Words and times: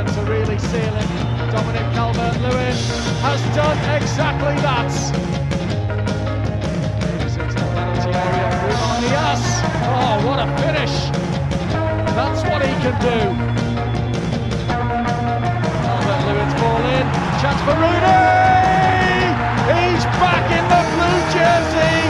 Everton 0.00 0.24
to 0.24 0.30
really 0.30 0.58
seal 0.58 0.96
it. 0.96 1.08
Dominic 1.52 1.84
Calvert-Lewin 1.92 2.74
has 3.20 3.40
done 3.54 3.76
exactly 4.00 4.56
that. 4.62 4.90
Into 7.12 7.52
the 7.52 7.60
penalty 7.60 8.08
area. 8.08 8.48
Oh, 9.92 10.16
what 10.26 10.38
a 10.40 10.46
finish! 10.62 10.94
That's 12.16 12.42
what 12.48 12.62
he 12.62 12.72
can 12.80 12.96
do. 13.02 13.18
Calvert-Lewin's 15.84 16.54
ball 16.54 16.82
in. 16.96 17.06
Chance 17.42 17.60
for 17.60 17.76
Rooney. 17.76 18.24
He's 19.68 20.04
back 20.16 20.46
in 20.56 20.64
the 20.72 20.82
blue 20.96 21.20
jersey. 21.36 22.00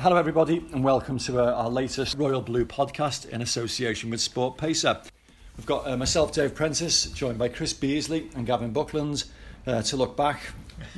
Hello, 0.00 0.16
everybody, 0.16 0.66
and 0.72 0.82
welcome 0.82 1.18
to 1.18 1.38
uh, 1.40 1.52
our 1.52 1.70
latest 1.70 2.18
Royal 2.18 2.42
Blue 2.42 2.64
podcast 2.64 3.28
in 3.28 3.40
association 3.40 4.10
with 4.10 4.18
SportPesa. 4.18 5.08
We've 5.56 5.66
got 5.66 5.86
uh, 5.86 5.96
myself, 5.96 6.32
Dave 6.32 6.54
Prentice, 6.54 7.06
joined 7.06 7.38
by 7.38 7.48
Chris 7.48 7.72
Beesley 7.72 8.34
and 8.34 8.44
Gavin 8.44 8.72
Buckland 8.72 9.24
uh, 9.66 9.82
to 9.82 9.96
look 9.96 10.16
back 10.16 10.40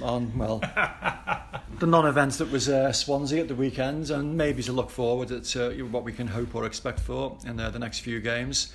on, 0.01 0.37
well, 0.37 0.59
the 1.79 1.87
non 1.87 2.07
events 2.07 2.39
that 2.39 2.51
was 2.51 2.69
uh, 2.69 2.91
Swansea 2.91 3.43
at 3.43 3.49
the 3.49 3.55
weekend 3.55 4.11
and 4.11 4.37
maybe 4.37 4.63
to 4.63 4.73
look 4.73 4.89
forward 4.89 5.31
at 5.31 5.55
uh, 5.57 5.71
what 5.71 6.05
we 6.05 6.13
can 6.13 6.27
hope 6.27 6.55
or 6.55 6.65
expect 6.65 7.01
for 7.01 7.37
in 7.45 7.61
uh, 7.61 7.69
the 7.69 7.79
next 7.79 8.01
few 8.01 8.21
games. 8.21 8.73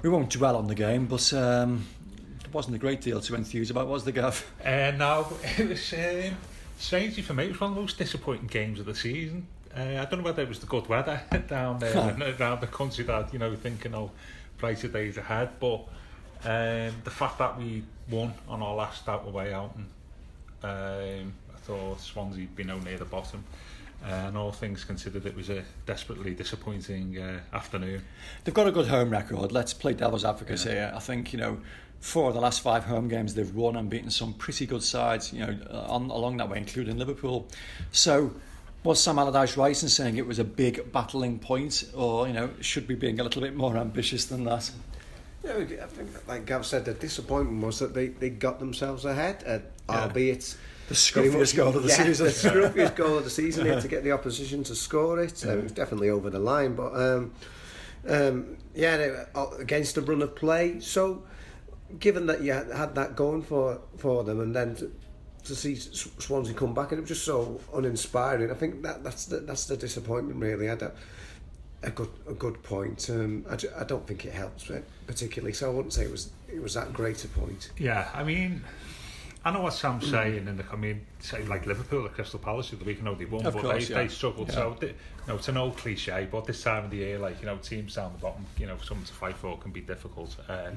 We 0.00 0.08
won't 0.08 0.30
dwell 0.30 0.56
on 0.56 0.66
the 0.66 0.74
game, 0.74 1.06
but 1.06 1.30
um, 1.34 1.86
there 2.40 2.50
wasn't 2.50 2.76
a 2.76 2.78
great 2.78 3.02
deal 3.02 3.20
to 3.20 3.34
enthuse 3.34 3.70
about, 3.70 3.88
was 3.88 4.04
the 4.04 4.12
Gav? 4.12 4.50
Uh, 4.64 4.92
no, 4.96 5.30
it 5.58 5.68
was 5.68 5.92
um, 5.92 6.36
strangely 6.78 7.22
for 7.22 7.34
me. 7.34 7.44
It 7.44 7.50
was 7.50 7.60
one 7.60 7.70
of 7.70 7.76
the 7.76 7.82
most 7.82 7.98
disappointing 7.98 8.46
games 8.46 8.80
of 8.80 8.86
the 8.86 8.94
season. 8.94 9.46
Uh, 9.76 9.82
I 9.82 10.04
don't 10.06 10.18
know 10.18 10.24
whether 10.24 10.42
it 10.42 10.48
was 10.48 10.58
the 10.58 10.66
good 10.66 10.86
weather 10.86 11.20
down 11.48 11.78
there 11.78 11.96
and 11.96 12.22
around 12.22 12.60
the 12.60 12.66
country 12.66 13.04
that 13.04 13.32
you 13.32 13.38
know 13.38 13.56
thinking 13.56 13.94
oh 13.94 14.10
brighter 14.62 14.88
days 14.88 15.18
ahead, 15.18 15.50
but 15.60 15.80
um, 16.44 16.94
the 17.04 17.10
fact 17.10 17.38
that 17.38 17.58
we 17.58 17.82
won 18.08 18.32
on 18.48 18.62
our 18.62 18.74
last 18.74 19.06
out 19.08 19.26
away 19.26 19.52
out, 19.52 19.74
and 19.76 19.86
um, 20.62 21.32
I 21.52 21.58
thought 21.58 22.00
Swansea 22.00 22.46
been 22.56 22.70
out 22.70 22.84
near 22.84 22.96
the 22.96 23.04
bottom. 23.04 23.44
Uh, 24.04 24.26
and 24.26 24.36
all 24.36 24.50
things 24.50 24.82
considered, 24.82 25.26
it 25.26 25.36
was 25.36 25.48
a 25.48 25.62
desperately 25.86 26.34
disappointing 26.34 27.18
uh, 27.18 27.38
afternoon. 27.52 28.02
They've 28.42 28.54
got 28.54 28.66
a 28.66 28.72
good 28.72 28.88
home 28.88 29.10
record. 29.10 29.52
Let's 29.52 29.72
play 29.72 29.94
devil's 29.94 30.24
advocate 30.24 30.60
here. 30.60 30.92
I 30.92 30.98
think 30.98 31.32
you 31.32 31.38
know, 31.38 31.58
four 32.00 32.28
of 32.28 32.34
the 32.34 32.40
last 32.40 32.62
five 32.62 32.84
home 32.84 33.06
games 33.06 33.34
they've 33.34 33.54
won 33.54 33.76
and 33.76 33.88
beaten 33.88 34.10
some 34.10 34.34
pretty 34.34 34.66
good 34.66 34.82
sides. 34.82 35.32
You 35.32 35.46
know, 35.46 35.56
uh, 35.70 35.92
on, 35.92 36.10
along 36.10 36.38
that 36.38 36.48
way, 36.48 36.58
including 36.58 36.98
Liverpool. 36.98 37.46
So, 37.92 38.34
was 38.84 39.02
Sam 39.02 39.18
Allardyce 39.18 39.56
right 39.56 39.80
in 39.82 39.88
saying 39.88 40.16
it 40.16 40.26
was 40.26 40.38
a 40.38 40.44
big 40.44 40.92
battling 40.92 41.38
point, 41.38 41.84
or 41.94 42.26
you 42.26 42.32
know, 42.32 42.50
should 42.60 42.88
we 42.88 42.94
being 42.94 43.20
a 43.20 43.22
little 43.22 43.42
bit 43.42 43.54
more 43.54 43.76
ambitious 43.76 44.24
than 44.26 44.44
that? 44.44 44.70
Yeah, 45.44 45.56
I 45.56 45.86
think, 45.86 46.28
like 46.28 46.46
Gav 46.46 46.64
said, 46.64 46.84
the 46.84 46.94
disappointment 46.94 47.64
was 47.64 47.80
that 47.80 47.94
they, 47.94 48.08
they 48.08 48.30
got 48.30 48.60
themselves 48.60 49.04
ahead, 49.04 49.42
uh, 49.44 49.92
albeit 49.92 50.56
The 50.88 50.94
scruffiest 50.94 51.56
goal 51.56 51.76
of 51.76 51.82
the 51.82 51.88
yeah, 51.88 52.04
season. 52.04 52.26
the 52.26 52.32
scruffiest 52.32 52.94
goal 52.96 53.18
of 53.18 53.24
the 53.24 53.30
season 53.30 53.66
here 53.66 53.80
to 53.80 53.88
get 53.94 54.04
the 54.04 54.12
opposition 54.12 54.62
to 54.64 54.74
score 54.76 55.20
it. 55.20 55.44
Um, 55.44 55.58
it 55.58 55.62
was 55.64 55.72
definitely 55.72 56.10
over 56.10 56.30
the 56.30 56.38
line, 56.38 56.76
but 56.76 56.94
um, 56.94 57.32
um, 58.08 58.56
yeah, 58.74 58.96
they 58.96 59.24
uh, 59.34 59.46
against 59.58 59.96
the 59.96 60.02
run 60.02 60.22
of 60.22 60.36
play. 60.36 60.78
So, 60.78 61.24
given 61.98 62.26
that 62.26 62.42
you 62.42 62.52
had 62.52 62.70
had 62.70 62.94
that 62.94 63.16
going 63.16 63.42
for 63.42 63.80
for 63.96 64.22
them, 64.22 64.40
and 64.40 64.54
then 64.54 64.76
to, 64.76 64.92
to 65.44 65.54
see 65.54 65.74
Swansea 65.76 66.54
come 66.54 66.74
back, 66.74 66.92
and 66.92 66.98
it 66.98 67.02
was 67.02 67.08
just 67.08 67.24
so 67.24 67.60
uninspiring. 67.74 68.50
I 68.50 68.54
think 68.54 68.82
that 68.82 69.02
that's 69.04 69.26
the 69.26 69.38
that's 69.38 69.66
the 69.66 69.76
disappointment 69.76 70.38
really. 70.40 70.70
I 70.70 70.74
don't, 70.76 70.94
a 71.82 71.90
good 71.90 72.10
a 72.28 72.34
good 72.34 72.62
point. 72.62 73.08
Um, 73.10 73.44
I, 73.50 73.56
ju- 73.56 73.72
I 73.76 73.84
don't 73.84 74.06
think 74.06 74.24
it 74.24 74.32
helps 74.32 74.70
it 74.70 74.84
particularly. 75.06 75.52
So 75.52 75.70
I 75.70 75.74
wouldn't 75.74 75.92
say 75.92 76.04
it 76.04 76.10
was 76.10 76.30
it 76.52 76.62
was 76.62 76.74
that 76.74 76.92
great 76.92 77.24
a 77.24 77.28
point. 77.28 77.70
Yeah, 77.76 78.08
I 78.14 78.22
mean, 78.22 78.62
I 79.44 79.50
know 79.50 79.62
what 79.62 79.72
Sam's 79.74 80.08
saying, 80.08 80.46
and 80.46 80.62
I 80.72 80.76
mean, 80.76 81.04
say 81.18 81.42
like 81.44 81.66
Liverpool 81.66 82.04
at 82.06 82.14
Crystal 82.14 82.38
Palace 82.38 82.70
the 82.70 82.76
other 82.76 82.84
week, 82.84 82.98
I 83.00 83.04
know 83.04 83.16
they 83.16 83.24
won, 83.24 83.44
Of 83.44 83.54
but 83.54 83.62
course, 83.62 83.88
they, 83.88 83.94
yeah. 83.94 84.02
they 84.02 84.08
struggled. 84.08 84.48
Yeah. 84.48 84.54
So, 84.54 84.76
they, 84.78 84.86
you 84.88 84.94
know, 85.26 85.34
it's 85.36 85.48
an 85.48 85.56
old 85.56 85.76
cliche, 85.76 86.28
but 86.30 86.44
this 86.46 86.62
time 86.62 86.84
of 86.84 86.90
the 86.92 86.98
year, 86.98 87.18
like 87.18 87.40
you 87.40 87.46
know, 87.46 87.56
teams 87.56 87.96
down 87.96 88.12
the 88.12 88.18
bottom, 88.18 88.46
you 88.58 88.66
know, 88.66 88.76
something 88.78 89.06
to 89.06 89.12
fight 89.12 89.36
for 89.36 89.58
can 89.58 89.72
be 89.72 89.80
difficult. 89.80 90.36
Uh, 90.48 90.70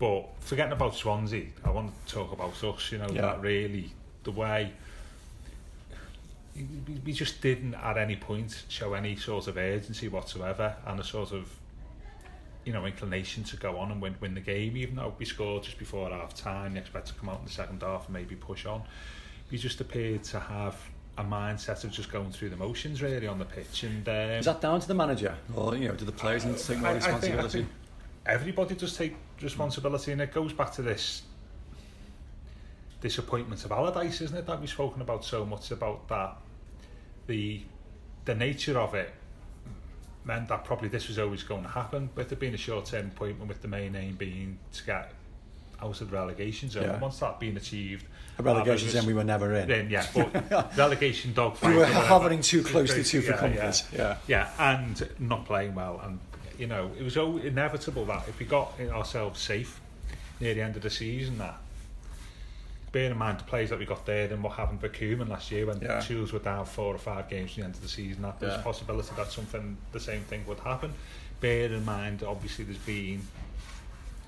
But 0.00 0.28
forgetting 0.40 0.72
about 0.72 0.94
Swansea, 0.94 1.46
I 1.64 1.70
want 1.70 1.92
to 2.06 2.14
talk 2.14 2.32
about 2.32 2.62
us. 2.64 2.92
You 2.92 2.98
know, 2.98 3.08
Yeah. 3.12 3.22
that 3.22 3.40
really 3.40 3.92
the 4.28 4.38
way. 4.40 4.72
we- 6.56 7.00
We 7.04 7.12
just 7.12 7.40
didn't 7.40 7.74
at 7.74 7.96
any 7.96 8.16
point 8.16 8.64
show 8.68 8.94
any 8.94 9.14
sort 9.16 9.46
of 9.46 9.56
urgency 9.56 10.08
whatsoever 10.08 10.74
and 10.86 10.98
a 11.00 11.04
sort 11.04 11.32
of 11.32 11.48
you 12.64 12.72
know, 12.74 12.84
inclination 12.84 13.42
to 13.44 13.56
go 13.56 13.78
on 13.78 13.90
and 13.90 14.02
win, 14.02 14.14
win 14.20 14.34
the 14.34 14.42
game, 14.42 14.76
even 14.76 14.96
though 14.96 15.14
we 15.18 15.24
scored 15.24 15.62
just 15.62 15.78
before 15.78 16.10
half 16.10 16.34
time. 16.34 16.74
You 16.74 16.80
expect 16.82 17.06
to 17.06 17.14
come 17.14 17.30
out 17.30 17.38
in 17.38 17.46
the 17.46 17.50
second 17.50 17.80
half 17.80 18.06
and 18.06 18.12
maybe 18.12 18.34
push 18.34 18.66
on. 18.66 18.82
We 19.50 19.56
just 19.56 19.80
appeared 19.80 20.22
to 20.24 20.40
have 20.40 20.76
a 21.16 21.24
mindset 21.24 21.84
of 21.84 21.92
just 21.92 22.12
going 22.12 22.30
through 22.30 22.50
the 22.50 22.56
motions 22.56 23.00
really 23.00 23.26
on 23.26 23.38
the 23.38 23.46
pitch. 23.46 23.84
And 23.84 24.06
um, 24.06 24.14
Is 24.14 24.44
that 24.44 24.60
down 24.60 24.80
to 24.80 24.88
the 24.88 24.92
manager, 24.94 25.34
or 25.54 25.74
you 25.76 25.88
know, 25.88 25.94
do 25.94 26.04
the 26.04 26.12
players 26.12 26.44
need 26.44 26.58
to 26.58 26.66
take 26.66 26.78
more 26.78 26.88
I- 26.88 26.96
I 26.96 26.98
think- 26.98 27.04
I 27.06 27.14
responsibility? 27.14 27.58
think 27.60 27.70
everybody 28.26 28.74
does 28.74 28.94
take 28.94 29.16
responsibility, 29.40 30.12
and 30.12 30.20
it 30.20 30.32
goes 30.34 30.52
back 30.52 30.70
to 30.72 30.82
this 30.82 31.22
disappointment 33.00 33.64
of 33.64 33.72
Allardyce, 33.72 34.20
isn't 34.22 34.36
it? 34.36 34.46
That 34.46 34.60
we've 34.60 34.68
spoken 34.70 35.00
about 35.02 35.24
so 35.24 35.44
much 35.44 35.70
about 35.70 36.08
that. 36.08 36.36
The 37.26 37.62
the 38.24 38.34
nature 38.34 38.78
of 38.78 38.94
it 38.94 39.10
meant 40.24 40.48
that 40.48 40.64
probably 40.64 40.88
this 40.88 41.08
was 41.08 41.18
always 41.18 41.42
going 41.42 41.62
to 41.62 41.68
happen, 41.68 42.10
with 42.14 42.30
it 42.32 42.38
being 42.38 42.54
a 42.54 42.58
short 42.58 42.86
term 42.86 43.06
appointment, 43.06 43.48
with 43.48 43.62
the 43.62 43.68
main 43.68 43.94
aim 43.96 44.14
being 44.16 44.58
to 44.72 44.84
get 44.84 45.12
out 45.80 46.00
of 46.02 46.10
the 46.10 46.16
relegation 46.16 46.68
zone. 46.68 46.82
Yeah. 46.84 46.98
Once 46.98 47.18
that 47.20 47.38
being 47.38 47.56
achieved, 47.56 48.04
A 48.38 48.42
relegation 48.42 48.88
zone 48.90 49.06
we 49.06 49.14
were 49.14 49.24
never 49.24 49.54
in. 49.54 49.68
then 49.68 49.88
yeah, 49.90 50.04
but 50.14 50.76
relegation 50.76 51.32
dogfight. 51.32 51.70
We 51.70 51.76
were 51.78 51.86
hovering 51.86 52.40
too 52.42 52.62
closely 52.62 53.04
to 53.04 53.22
for 53.22 53.30
Yeah, 53.32 53.36
comfort. 53.38 53.84
Yeah. 53.94 54.16
yeah, 54.26 54.50
and 54.58 55.08
not 55.20 55.44
playing 55.46 55.74
well, 55.74 56.00
and 56.04 56.18
you 56.58 56.66
know 56.66 56.90
it 56.98 57.02
was 57.04 57.16
inevitable 57.16 58.04
that 58.06 58.26
if 58.28 58.38
we 58.40 58.44
got 58.46 58.78
ourselves 58.80 59.40
safe 59.40 59.80
near 60.40 60.52
the 60.54 60.62
end 60.62 60.76
of 60.76 60.82
the 60.82 60.90
season, 60.90 61.38
that 61.38 61.56
bearing 62.92 63.12
in 63.12 63.18
mind 63.18 63.38
the 63.38 63.44
players 63.44 63.70
that 63.70 63.78
we 63.78 63.84
got 63.84 64.06
there 64.06 64.32
and 64.32 64.42
what 64.42 64.54
happened 64.54 64.80
for 64.80 64.88
Koeman 64.88 65.28
last 65.28 65.50
year 65.50 65.66
when 65.66 65.80
Yeah. 65.80 66.00
Shields 66.00 66.32
were 66.32 66.38
down 66.38 66.64
four 66.64 66.94
or 66.94 66.98
five 66.98 67.28
games 67.28 67.50
to 67.52 67.56
the 67.60 67.64
end 67.66 67.74
of 67.74 67.82
the 67.82 67.88
season, 67.88 68.22
that 68.22 68.40
there's 68.40 68.54
Yeah. 68.54 68.60
a 68.60 68.62
possibility 68.62 69.10
that 69.16 69.30
something 69.30 69.76
the 69.92 70.00
same 70.00 70.22
thing 70.22 70.44
would 70.46 70.60
happen. 70.60 70.94
Bear 71.40 71.66
in 71.72 71.84
mind, 71.84 72.22
obviously, 72.22 72.64
there's 72.64 72.78
been 72.78 73.22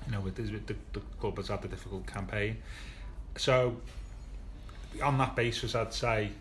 you 0.07 0.11
know, 0.11 0.19
with 0.21 0.35
the, 0.35 0.43
the, 0.43 0.75
the 0.93 0.99
club 1.19 1.37
has 1.37 1.47
had 1.49 1.63
a 1.63 1.67
difficult 1.67 2.07
campaign. 2.07 2.57
So, 3.37 3.77
on 5.01 5.17
that 5.19 5.35
basis, 5.35 5.75
I'd 5.75 5.93
say 5.93 6.31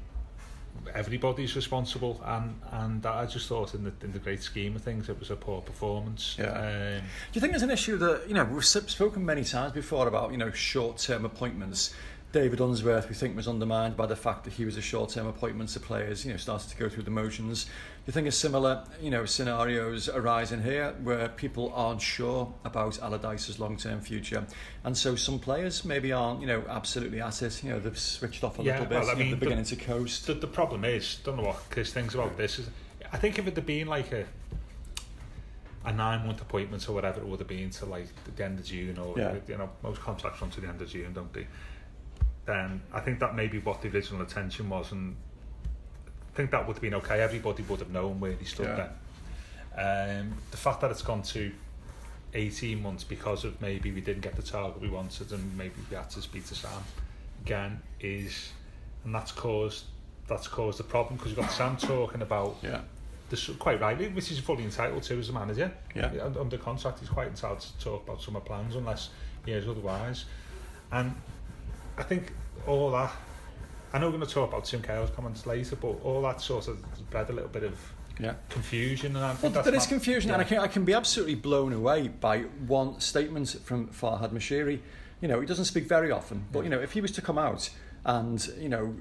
everybody's 0.95 1.57
responsible, 1.57 2.21
and 2.25 2.61
and 2.73 3.07
I 3.07 3.27
just 3.27 3.49
thought 3.49 3.75
in 3.75 3.85
the 3.85 3.93
in 4.03 4.13
the 4.13 4.19
great 4.19 4.43
scheme 4.43 4.77
of 4.77 4.83
things, 4.83 5.09
it 5.09 5.19
was 5.19 5.31
a 5.31 5.37
poor 5.37 5.61
performance. 5.61 6.37
Yeah. 6.39 6.47
Um, 6.47 7.03
Do 7.33 7.35
you 7.35 7.41
think 7.41 7.53
there's 7.53 7.63
an 7.63 7.71
issue 7.71 7.97
that 7.99 8.25
you 8.29 8.35
know 8.35 8.45
we've 8.45 8.65
spoken 8.65 9.25
many 9.25 9.45
times 9.45 9.73
before 9.73 10.09
about 10.09 10.33
you 10.33 10.39
know 10.39 10.51
short-term 10.51 11.25
appointments? 11.25 11.95
David 12.32 12.61
Unsworth, 12.61 13.09
we 13.09 13.15
think, 13.17 13.35
was 13.35 13.49
undermined 13.49 13.97
by 13.97 14.06
the 14.06 14.15
fact 14.15 14.44
that 14.44 14.53
he 14.53 14.65
was 14.65 14.77
a 14.77 14.81
short-term 14.81 15.27
appointment 15.27 15.71
to 15.71 15.81
players. 15.81 16.25
You 16.25 16.31
know, 16.31 16.37
started 16.37 16.71
to 16.71 16.77
go 16.77 16.88
through 16.88 17.03
the 17.03 17.11
motions. 17.11 17.65
Do 17.65 17.71
you 18.06 18.12
think 18.12 18.29
a 18.29 18.32
similar 18.32 18.85
you 19.03 19.11
know 19.11 19.25
scenarios 19.25 20.09
arise 20.09 20.53
in 20.53 20.62
here 20.62 20.94
where 21.03 21.29
people 21.29 21.73
aren't 21.75 22.00
sure 22.00 22.53
about 22.65 23.00
Allardyce's 23.03 23.59
long-term 23.59 24.00
future, 24.00 24.47
and 24.85 24.97
so 24.97 25.17
some 25.17 25.41
players 25.41 25.85
maybe 25.85 26.12
aren't 26.12 26.41
you 26.41 26.47
know 26.47 26.62
absolutely 26.69 27.21
at 27.21 27.43
it. 27.43 27.65
You 27.65 27.71
know, 27.71 27.81
they've 27.81 27.99
switched 27.99 28.44
off 28.44 28.59
a 28.61 28.62
Yeah, 28.62 28.73
little 28.73 28.87
bit. 28.87 29.00
well, 29.00 29.11
I 29.11 29.15
mean, 29.15 29.31
they're 29.31 29.31
the- 29.31 29.47
beginning 29.47 29.65
to 29.65 29.76
coast. 29.76 30.26
the, 30.29 30.35
the 30.35 30.47
problem 30.47 30.85
is, 30.85 31.19
don't 31.25 31.37
know 31.37 31.43
what 31.44 31.62
Chris 31.71 31.93
thinks 31.93 32.15
about 32.15 32.37
this. 32.37 32.61
Is 32.61 32.69
I 33.12 33.17
think 33.17 33.41
if 33.41 33.47
it 33.49 33.56
had 33.56 33.67
been 33.67 33.88
like 33.88 34.12
a 34.12 34.25
a 35.85 35.93
nine 35.93 36.26
month 36.26 36.43
appointment 36.43 36.87
or 36.88 36.93
whatever 36.93 37.21
it 37.21 37.26
would 37.26 37.38
have 37.41 37.49
been 37.49 37.71
to 37.71 37.87
like 37.87 38.06
the 38.37 38.44
end 38.44 38.59
of 38.59 38.65
June 38.67 38.99
or 38.99 39.15
Yeah. 39.19 39.37
you 39.49 39.56
know 39.56 39.71
most 39.83 40.00
contracts 40.03 40.41
run 40.43 40.50
to 40.50 40.61
the 40.61 40.69
end 40.69 40.81
of 40.83 40.88
June 40.91 41.12
don't 41.15 41.33
they 41.33 41.47
then 42.47 42.81
I 42.93 43.01
think 43.01 43.19
that 43.21 43.35
may 43.35 43.47
be 43.47 43.59
what 43.59 43.83
the 43.83 43.89
original 43.89 44.21
intention 44.21 44.69
was 44.69 44.93
and 44.93 45.15
I 46.33 46.37
think 46.37 46.51
that 46.53 46.67
would 46.67 46.75
have 46.75 46.83
been 46.83 46.95
okay 46.95 47.21
everybody 47.21 47.63
would 47.65 47.81
have 47.81 47.91
known 47.91 48.21
where 48.21 48.33
he 48.33 48.45
stood 48.45 48.67
Yeah. 48.67 48.89
then 49.77 50.21
um, 50.31 50.33
the 50.51 50.57
fact 50.57 50.81
that 50.81 50.91
it's 50.91 51.03
gone 51.03 51.23
to 51.23 51.53
18 52.35 52.83
months 52.83 53.05
because 53.05 53.45
of 53.45 53.61
maybe 53.61 53.91
we 53.93 54.01
didn't 54.01 54.23
get 54.23 54.37
the 54.37 54.43
target 54.43 54.81
we 54.81 54.89
wanted 54.89 55.33
and 55.33 55.57
maybe 55.57 55.75
we 55.91 55.97
had 55.97 56.09
to 56.11 56.23
speak 56.23 56.47
to 56.47 56.55
Sam 56.55 56.71
again 57.45 57.81
is 58.01 58.53
and 59.05 59.15
that's 59.15 59.33
caused 59.33 59.85
that's 60.29 60.47
caused 60.47 60.79
the 60.79 60.85
problem 60.85 61.17
because 61.17 61.33
you've 61.33 61.41
got 61.41 61.51
Sam 61.51 61.77
talking 61.77 62.23
about 62.23 62.57
Yeah. 62.63 62.83
this 63.31 63.49
quite 63.59 63.81
rightly, 63.81 64.07
which 64.09 64.29
he's 64.29 64.39
fully 64.39 64.63
entitled 64.63 65.03
to 65.05 65.19
as 65.19 65.29
a 65.29 65.33
manager. 65.33 65.73
Yeah. 65.95 66.11
Under 66.39 66.57
contract, 66.57 67.01
he's 67.01 67.09
quite 67.09 67.27
entitled 67.29 67.61
to 67.61 67.79
talk 67.85 68.05
about 68.05 68.23
summer 68.23 68.39
plans 68.39 68.77
unless 68.77 69.09
he 69.45 69.51
is 69.53 69.67
otherwise. 69.67 70.27
And 70.93 71.15
I 72.00 72.02
think 72.02 72.32
all 72.67 72.91
that, 72.93 73.12
I 73.93 73.99
know 73.99 74.06
we're 74.06 74.17
going 74.17 74.26
to 74.26 74.32
talk 74.32 74.49
about 74.49 74.64
Tim 74.64 74.81
Cahill's 74.81 75.11
comments 75.11 75.44
later, 75.47 75.76
but 75.76 75.88
all 76.02 76.23
that 76.23 76.41
sort 76.41 76.67
of 76.67 76.79
bred 77.11 77.29
a 77.29 77.32
little 77.32 77.50
bit 77.50 77.62
of 77.62 77.79
Yeah. 78.19 78.35
confusion. 78.49 79.17
And 79.17 79.25
I 79.25 79.32
think 79.35 79.43
Well, 79.43 79.52
that's 79.52 79.64
there 79.67 79.75
is 79.75 79.82
not- 79.85 79.88
confusion, 79.91 80.29
yeah. 80.31 80.35
and 80.37 80.43
I 80.43 80.47
can, 80.47 80.58
I 80.58 80.67
can 80.67 80.85
be 80.87 80.94
absolutely 80.94 81.35
blown 81.35 81.75
away 81.75 82.08
by 82.08 82.41
one 82.67 82.99
statement 83.00 83.50
from 83.64 83.88
Farhad 83.88 84.31
Moshiri. 84.32 84.81
You 85.20 85.29
know, 85.29 85.41
he 85.41 85.47
doesn't 85.47 85.67
speak 85.67 85.85
very 85.87 86.11
often, 86.11 86.47
but 86.52 86.64
you 86.64 86.70
know, 86.70 86.81
if 86.81 86.93
he 86.93 87.02
was 87.02 87.11
to 87.12 87.23
come 87.23 87.37
out 87.38 87.69
and 88.06 88.50
you 88.58 88.70
know, 88.70 88.94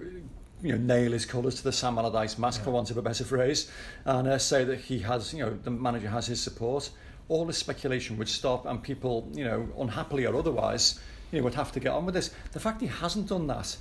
you 0.62 0.74
know, 0.74 0.78
nail 0.78 1.14
his 1.14 1.26
colours 1.26 1.56
to 1.56 1.64
the 1.64 1.72
Sam 1.72 1.98
Allardyce 1.98 2.38
mask, 2.38 2.64
for 2.64 2.72
want 2.72 2.92
of 2.92 2.98
a 2.98 3.02
better 3.02 3.24
phrase, 3.24 3.72
and 4.04 4.28
uh, 4.28 4.38
say 4.38 4.66
that 4.66 4.80
he 4.80 5.00
has, 5.00 5.34
you 5.34 5.40
know, 5.46 5.58
the 5.64 5.72
manager 5.72 6.10
has 6.10 6.28
his 6.28 6.42
support, 6.42 6.90
all 7.30 7.46
this 7.46 7.58
speculation 7.58 8.18
would 8.18 8.28
stop, 8.28 8.66
and 8.66 8.84
people, 8.84 9.30
you 9.34 9.46
know, 9.46 9.70
unhappily 9.80 10.26
or 10.26 10.36
otherwise, 10.36 11.00
you 11.32 11.40
know, 11.40 11.44
would 11.46 11.56
have 11.56 11.72
to 11.74 11.80
get 11.80 11.92
on 11.92 12.06
with 12.06 12.16
this. 12.16 12.32
The 12.52 12.60
fact 12.60 12.82
he 12.82 12.88
hasn't 12.88 13.28
done 13.28 13.48
that 13.48 13.78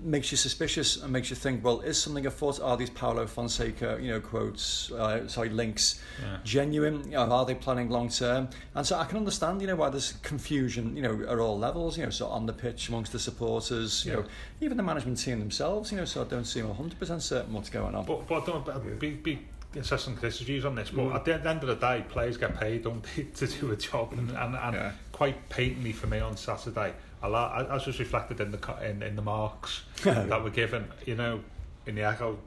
makes 0.00 0.30
you 0.32 0.36
suspicious 0.36 1.00
and 1.00 1.12
makes 1.12 1.30
you 1.30 1.36
think, 1.36 1.62
well, 1.62 1.80
is 1.80 2.00
something 2.00 2.26
afoot? 2.26 2.58
Are 2.60 2.76
these 2.76 2.90
Paulo 2.90 3.26
Fonseca, 3.26 3.98
you 4.00 4.08
know, 4.08 4.20
quotes, 4.20 4.90
uh, 4.90 5.28
sorry, 5.28 5.48
links 5.50 6.00
Yeah. 6.20 6.38
genuine? 6.44 7.04
You 7.04 7.12
know, 7.12 7.30
are 7.30 7.44
they 7.44 7.54
planning 7.54 7.88
long 7.90 8.08
term? 8.08 8.48
And 8.74 8.86
so 8.86 8.98
I 8.98 9.04
can 9.04 9.18
understand, 9.18 9.60
you 9.60 9.66
know, 9.66 9.76
why 9.76 9.90
there's 9.90 10.12
confusion, 10.22 10.96
you 10.96 11.02
know, 11.02 11.22
at 11.28 11.38
all 11.38 11.58
levels, 11.58 11.98
you 11.98 12.04
know, 12.04 12.10
so 12.10 12.26
on 12.28 12.46
the 12.46 12.52
pitch 12.52 12.88
amongst 12.88 13.12
the 13.12 13.18
supporters, 13.18 14.04
you 14.04 14.12
Yeah. 14.12 14.18
know, 14.20 14.24
even 14.60 14.76
the 14.76 14.82
management 14.82 15.18
team 15.18 15.38
themselves, 15.40 15.92
you 15.92 15.98
know, 15.98 16.04
so 16.04 16.22
I 16.22 16.24
don't 16.24 16.46
seem 16.46 16.66
100% 16.66 17.22
certain 17.22 17.52
what's 17.52 17.70
going 17.70 17.94
on. 17.94 18.04
But, 18.06 18.26
but 18.26 18.46
don't 18.46 18.64
but 18.64 18.98
be, 18.98 19.10
be 19.10 19.46
assessing 19.76 20.16
Chris's 20.16 20.42
views 20.46 20.64
on 20.64 20.74
this. 20.74 20.90
But 20.90 21.02
Mm. 21.06 21.14
at 21.14 21.24
the 21.24 21.34
end 21.50 21.62
of 21.62 21.68
the 21.68 21.74
day, 21.76 22.04
players 22.08 22.36
get 22.36 22.58
paid, 22.58 22.84
don't 22.84 23.04
they, 23.16 23.22
to 23.34 23.46
do 23.46 23.70
a 23.72 23.76
job, 23.76 24.12
and 24.12 24.30
and, 24.30 24.54
and 24.56 24.74
Yeah. 24.74 24.92
quite 25.12 25.48
patently 25.48 25.92
for 25.92 26.06
me 26.06 26.18
on 26.20 26.36
Saturday, 26.36 26.92
a 27.22 27.28
lot 27.28 27.70
as 27.70 27.86
was 27.86 27.98
reflected 27.98 28.40
in 28.40 28.50
the 28.50 28.74
in, 28.88 29.02
in 29.02 29.16
the 29.16 29.22
marks 29.22 29.82
that 30.04 30.42
were 30.42 30.50
given. 30.50 30.86
You 31.06 31.14
know, 31.16 31.40
in 31.86 31.94
the 31.94 32.02
echo. 32.02 32.38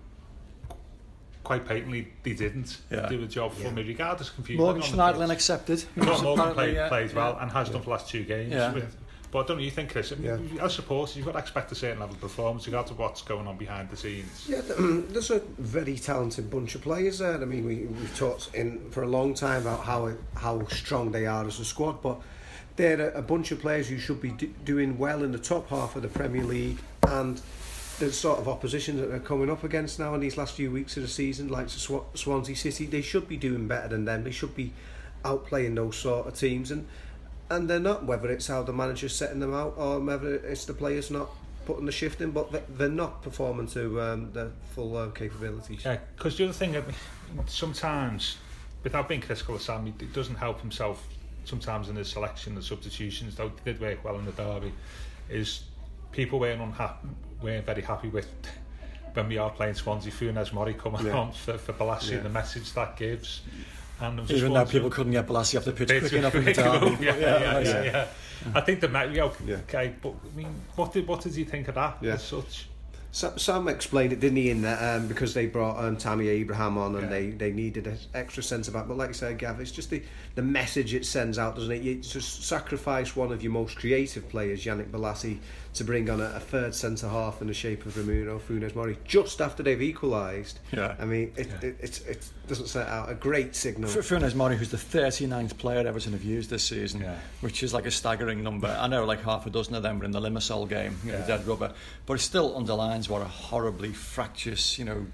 Quite 1.43 1.67
patently, 1.67 2.07
they 2.23 2.33
didn't 2.33 2.81
Yeah. 2.89 3.07
do 3.07 3.21
a 3.23 3.27
job 3.27 3.53
for 3.53 3.69
me, 3.69 3.83
regardless 3.83 4.29
of 4.29 4.35
confusion. 4.35 4.63
Morgan 4.63 4.81
on 4.81 4.87
Schneiderlin 4.89 5.29
accepted. 5.29 5.83
Morgan 5.95 6.53
played, 6.55 6.73
yeah, 6.73 6.87
played 6.87 7.13
well 7.13 7.33
yeah. 7.33 7.43
and 7.43 7.51
has 7.51 7.69
done 7.69 7.81
for 7.81 7.85
the 7.85 7.89
last 7.91 8.09
two 8.09 8.23
games. 8.23 8.51
Yeah. 8.51 8.73
With, 8.73 8.95
but 9.31 9.45
I 9.45 9.47
don't 9.47 9.59
you 9.59 9.71
think, 9.71 9.91
Chris? 9.91 10.11
I 10.11 10.15
mean, 10.15 10.51
Yeah. 10.55 10.63
As 10.65 10.75
supporters, 10.75 11.15
you've 11.15 11.25
got 11.25 11.33
to 11.33 11.39
expect 11.39 11.71
a 11.71 11.75
certain 11.75 11.99
level 11.99 12.15
of 12.15 12.21
performance, 12.21 12.65
regardless 12.67 12.91
of 12.91 12.99
what's 12.99 13.21
going 13.21 13.47
on 13.47 13.57
behind 13.57 13.89
the 13.89 13.97
scenes. 13.97 14.45
Yeah, 14.47 14.61
um, 14.77 15.07
there's 15.09 15.31
a 15.31 15.39
very 15.57 15.97
talented 15.97 16.49
bunch 16.49 16.75
of 16.75 16.81
players 16.81 17.19
there. 17.19 17.41
I 17.41 17.45
mean, 17.45 17.65
we, 17.65 17.75
we've 17.85 18.15
talked 18.17 18.53
in 18.55 18.89
for 18.91 19.03
a 19.03 19.07
long 19.07 19.33
time 19.33 19.61
about 19.63 19.81
how 19.81 20.11
how 20.35 20.65
strong 20.67 21.11
they 21.11 21.25
are 21.25 21.45
as 21.45 21.59
a 21.59 21.65
squad, 21.65 22.01
but 22.01 22.21
they're 22.75 23.09
a, 23.11 23.19
a 23.19 23.21
bunch 23.21 23.51
of 23.51 23.59
players 23.59 23.87
who 23.87 23.97
should 23.97 24.21
be 24.21 24.31
do, 24.31 24.47
doing 24.63 24.97
well 24.97 25.23
in 25.23 25.31
the 25.31 25.39
top 25.39 25.69
half 25.69 25.95
of 25.95 26.01
the 26.01 26.07
Premier 26.09 26.43
League, 26.43 26.77
and 27.07 27.41
the 27.99 28.11
sort 28.11 28.39
of 28.39 28.47
opposition 28.49 28.97
that 28.97 29.07
they're 29.07 29.19
coming 29.19 29.49
up 29.49 29.63
against 29.63 29.99
now 29.99 30.13
in 30.15 30.19
these 30.19 30.35
last 30.37 30.53
few 30.55 30.69
weeks 30.69 30.97
of 30.97 31.03
the 31.03 31.09
season, 31.09 31.47
like 31.47 31.69
Sw- 31.69 32.03
Swansea 32.13 32.53
City, 32.55 32.85
they 32.85 33.01
should 33.01 33.27
be 33.27 33.37
doing 33.37 33.67
better 33.69 33.87
than 33.87 34.03
them. 34.03 34.25
They 34.25 34.31
should 34.31 34.53
be 34.53 34.73
outplaying 35.23 35.75
those 35.75 35.95
sort 35.95 36.27
of 36.27 36.35
teams, 36.37 36.71
and 36.71 36.85
and 37.49 37.69
they're 37.69 37.79
not. 37.79 38.05
Whether 38.05 38.29
it's 38.31 38.47
how 38.47 38.63
the 38.63 38.73
manager's 38.73 39.15
setting 39.15 39.39
them 39.39 39.53
out, 39.53 39.73
or 39.77 39.99
whether 39.99 40.35
it's 40.35 40.65
the 40.65 40.73
players 40.73 41.11
not 41.11 41.29
putting 41.65 41.85
the 41.85 41.91
shift 41.91 42.21
in, 42.21 42.31
but 42.31 42.51
they- 42.51 42.63
they're 42.77 42.89
not 42.89 43.23
performing 43.23 43.67
to 43.67 43.99
um, 44.01 44.31
their 44.33 44.51
full 44.75 44.95
uh, 44.97 45.09
capabilities. 45.09 45.83
Yeah, 45.83 45.97
because 46.15 46.37
the 46.37 46.43
other 46.43 46.53
thing, 46.53 46.75
sometimes, 47.47 48.37
without 48.83 49.07
being 49.07 49.21
critical 49.21 49.55
of 49.55 49.61
Sam, 49.61 49.85
he 49.85 49.91
doesn't 50.07 50.35
help 50.35 50.61
himself 50.61 51.07
sometimes 51.45 51.89
in 51.89 51.95
his 51.95 52.07
selection 52.09 52.53
and 52.55 52.63
substitutions, 52.63 53.35
though 53.35 53.51
did 53.63 53.79
work 53.79 54.03
well 54.03 54.17
in 54.17 54.25
the 54.25 54.31
derby, 54.31 54.73
is 55.29 55.63
people 56.11 56.39
weren't, 56.39 56.61
unhappy, 56.61 57.07
weren't 57.41 57.65
very 57.65 57.81
happy 57.81 58.09
with 58.09 58.27
when 59.13 59.29
we 59.29 59.37
are 59.37 59.49
playing 59.51 59.73
Swansea, 59.75 60.11
Funes 60.11 60.51
Mori 60.51 60.73
coming 60.73 61.05
Yeah. 61.05 61.13
on 61.17 61.31
for, 61.31 61.57
for 61.57 61.73
Bolasie, 61.73 62.11
Yeah. 62.13 62.19
the 62.19 62.29
message 62.29 62.73
that 62.73 62.97
gives. 62.97 63.41
And 64.01 64.19
Even 64.19 64.27
just 64.27 64.41
though 64.43 64.51
one- 64.51 64.67
people 64.67 64.89
couldn't 64.89 65.13
get 65.13 65.25
Bolasie 65.27 65.57
off 65.57 65.65
the 65.65 65.71
pitch 65.71 65.87
quick 65.87 66.13
enough 66.13 66.35
in 66.35 66.43
the 66.45 66.53
quick 66.53 66.65
derby. 66.65 67.03
yeah, 67.05 67.15
yeah, 67.17 67.39
yeah, 67.39 67.59
yeah. 67.59 67.83
yeah, 67.83 68.07
I 68.53 68.61
think 68.61 68.81
the 68.81 68.89
Met, 68.89 69.11
yeah, 69.13 69.29
Yeah. 69.45 69.55
okay, 69.57 69.93
but 70.01 70.13
I 70.33 70.35
mean, 70.37 70.53
what 70.75 70.91
did 70.93 71.07
what 71.07 71.21
did 71.21 71.35
you 71.35 71.45
think 71.45 71.67
of 71.69 71.75
that 71.75 71.97
Yeah. 72.01 72.13
as 72.13 72.23
such? 72.23 72.67
Sam 73.11 73.69
explained 73.69 74.11
it, 74.11 74.19
didn't 74.19 74.35
he, 74.35 74.49
in 74.49 74.61
that 74.63 74.97
um, 74.97 75.07
because 75.07 75.33
they 75.33 75.45
brought 75.45 75.81
um, 75.81 75.95
Tammy 75.95 76.27
Abraham 76.27 76.77
on 76.77 76.95
and 76.95 77.03
Yeah. 77.05 77.09
they, 77.09 77.29
they 77.29 77.51
needed 77.53 77.87
an 77.87 77.97
extra 78.13 78.43
centre 78.43 78.71
back. 78.71 78.89
But 78.89 78.97
like 78.97 79.07
I 79.07 79.13
said, 79.13 79.37
Gav, 79.37 79.61
it's 79.61 79.71
just 79.71 79.89
the, 79.89 80.03
the 80.35 80.41
message 80.41 80.93
it 80.93 81.05
sends 81.05 81.39
out, 81.39 81.55
doesn't 81.55 81.71
it? 81.71 81.81
You 81.81 81.95
just 82.01 82.43
sacrifice 82.43 83.15
one 83.15 83.31
of 83.31 83.41
your 83.41 83.53
most 83.53 83.77
creative 83.77 84.27
players, 84.27 84.65
Yannick 84.65 84.89
Bolasie, 84.91 85.37
to 85.75 85.83
bring 85.83 86.09
on 86.09 86.19
a, 86.21 86.25
a 86.35 86.39
third 86.39 86.73
centre 86.75 87.07
half 87.07 87.41
in 87.41 87.47
the 87.47 87.53
shape 87.53 87.85
of 87.85 87.95
Ramiro 87.97 88.39
Funes 88.39 88.75
Mori 88.75 88.97
just 89.05 89.41
after 89.41 89.63
they've 89.63 89.81
equalised. 89.81 90.59
Yeah. 90.71 90.95
I 90.99 91.05
mean, 91.05 91.31
it, 91.35 91.47
Yeah. 91.47 91.69
it, 91.69 91.77
it, 91.79 92.01
it 92.07 92.29
doesn't 92.47 92.67
set 92.67 92.87
out 92.87 93.09
a 93.09 93.13
great 93.15 93.55
signal. 93.55 93.89
F- 93.89 93.97
Funes 93.97 94.35
Mori, 94.35 94.57
who's 94.57 94.71
the 94.71 94.77
39th 94.77 95.57
player 95.57 95.85
Everton 95.87 96.13
have 96.13 96.23
used 96.23 96.49
this 96.49 96.63
season, 96.63 97.01
Yeah. 97.01 97.15
which 97.41 97.63
is 97.63 97.73
like 97.73 97.85
a 97.85 97.91
staggering 97.91 98.43
number. 98.43 98.67
I 98.67 98.87
know 98.87 99.05
like 99.05 99.23
half 99.23 99.45
a 99.45 99.49
dozen 99.49 99.75
of 99.75 99.83
them 99.83 99.99
were 99.99 100.05
in 100.05 100.11
the 100.11 100.21
Limassol 100.21 100.67
game, 100.67 100.97
you 101.05 101.11
know, 101.11 101.19
Yeah. 101.19 101.27
dead 101.27 101.47
rubber, 101.47 101.73
but 102.05 102.13
it 102.15 102.19
still 102.19 102.55
underlines 102.57 103.09
what 103.09 103.21
a 103.21 103.25
horribly 103.25 103.93
fractious, 103.93 104.77
you 104.79 104.85
know, 104.85 105.05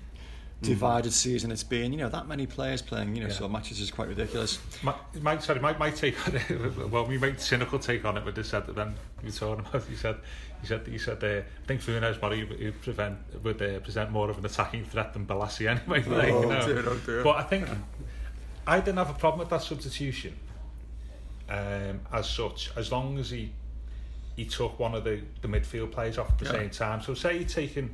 divided 0.61 1.11
season 1.11 1.51
it's 1.51 1.63
been. 1.63 1.91
You 1.91 1.99
know, 1.99 2.09
that 2.09 2.27
many 2.27 2.45
players 2.45 2.81
playing, 2.81 3.15
you 3.15 3.21
know, 3.23 3.29
Yeah. 3.29 3.33
so 3.33 3.47
matches 3.49 3.79
is 3.79 3.91
quite 3.91 4.07
ridiculous. 4.07 4.59
My, 4.83 4.93
my, 5.21 5.37
sorry, 5.39 5.59
my, 5.59 5.75
my 5.77 5.89
take 5.89 6.27
on 6.27 6.35
it, 6.35 6.49
well, 6.91 7.05
we 7.05 7.17
made 7.17 7.39
cynical 7.39 7.79
take 7.79 8.05
on 8.05 8.17
it, 8.17 8.25
but 8.25 8.35
they 8.35 8.43
said 8.43 8.67
that 8.67 8.75
then 8.75 8.93
you 9.23 9.31
saw 9.31 9.53
him, 9.53 9.59
about, 9.61 9.83
he 9.85 9.95
said, 9.95 10.17
he 10.61 10.67
said, 10.67 10.85
he 10.87 10.97
said, 10.97 11.23
uh, 11.23 11.27
I 11.27 11.43
think 11.67 11.81
Funes 11.81 12.21
Mori 12.21 12.43
would 12.43 12.81
prevent, 12.81 13.17
would 13.43 13.61
uh, 13.61 13.79
present 13.79 14.11
more 14.11 14.29
of 14.29 14.37
an 14.37 14.45
attacking 14.45 14.85
threat 14.85 15.13
than 15.13 15.25
Bolasie 15.25 15.67
anyway. 15.67 16.03
like, 16.07 16.27
you 16.27 16.49
know. 16.49 16.67
dear, 16.67 16.83
oh 16.89 16.97
dear. 17.05 17.23
But 17.23 17.37
I 17.37 17.43
think 17.43 17.67
I 18.67 18.79
didn't 18.79 18.97
have 18.97 19.09
a 19.09 19.13
problem 19.15 19.39
with 19.39 19.49
that 19.49 19.63
substitution 19.63 20.35
um, 21.49 21.99
as 22.13 22.29
such, 22.29 22.71
as 22.77 22.91
long 22.91 23.17
as 23.17 23.29
he 23.31 23.51
he 24.37 24.45
took 24.45 24.79
one 24.79 24.95
of 24.95 25.03
the, 25.03 25.19
the 25.41 25.47
midfield 25.47 25.91
players 25.91 26.17
off 26.17 26.29
at 26.31 26.39
the 26.39 26.45
Yeah. 26.45 26.51
same 26.51 26.69
time. 26.69 27.01
So 27.01 27.13
say 27.13 27.39
he'd 27.39 27.49
taken 27.49 27.85
if 27.85 27.91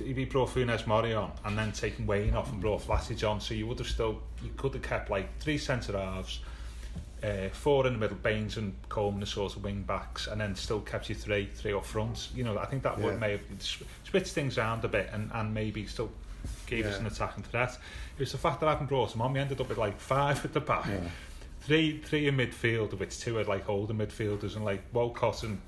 he 0.00 0.24
brought 0.24 0.50
Funes 0.50 0.86
Mori 0.86 1.14
on 1.14 1.32
and 1.44 1.56
then 1.58 1.72
taken 1.72 2.06
Wayne 2.06 2.34
off 2.34 2.50
and 2.52 2.60
brought 2.60 2.82
Vlasic 2.86 3.28
on, 3.28 3.40
so 3.40 3.54
you 3.54 3.66
would 3.66 3.78
have 3.78 3.88
still 3.88 4.20
you 4.42 4.50
could 4.56 4.74
have 4.74 4.82
kept 4.82 5.10
like 5.10 5.28
three 5.40 5.58
centre 5.58 5.92
halves, 5.98 6.40
uh, 7.22 7.48
four 7.52 7.86
in 7.86 7.92
the 7.94 7.98
middle, 7.98 8.16
Baines 8.16 8.56
and 8.56 8.74
Coleman 8.88 9.22
as 9.22 9.30
sort 9.30 9.56
of 9.56 9.64
wing 9.64 9.82
backs, 9.82 10.26
and 10.26 10.40
then 10.40 10.54
still 10.54 10.80
kept 10.80 11.08
you 11.08 11.14
three 11.14 11.46
three 11.54 11.72
up 11.72 11.84
front. 11.84 12.28
You 12.34 12.44
know, 12.44 12.58
I 12.58 12.66
think 12.66 12.82
that 12.82 12.98
would 12.98 13.14
Yeah. 13.14 13.18
may 13.18 13.30
have 13.32 13.40
switched 14.04 14.32
things 14.32 14.58
around 14.58 14.84
a 14.84 14.88
bit 14.88 15.10
and, 15.12 15.30
and 15.34 15.52
maybe 15.54 15.86
still 15.86 16.10
gave 16.66 16.86
us 16.86 16.94
Yeah. 16.94 17.00
an 17.00 17.06
attacking 17.06 17.44
threat. 17.44 17.70
It 18.16 18.20
was 18.20 18.32
the 18.32 18.38
fact 18.38 18.60
that 18.60 18.66
I 18.68 18.72
haven't 18.72 18.86
brought 18.86 19.14
him 19.14 19.20
on. 19.22 19.32
We 19.32 19.40
ended 19.40 19.60
up 19.60 19.68
with 19.68 19.78
like 19.78 19.98
five 20.00 20.44
at 20.44 20.52
the 20.52 20.60
back. 20.60 20.86
Yeah. 20.86 21.00
Three, 21.62 21.98
three 21.98 22.28
in 22.28 22.36
midfield, 22.36 22.92
of 22.92 23.00
which 23.00 23.18
two 23.18 23.38
are 23.38 23.44
like 23.44 23.68
older 23.68 23.92
midfielders, 23.94 24.54
and 24.54 24.64
like 24.64 24.82
Walcott 24.92 25.42
and 25.42 25.60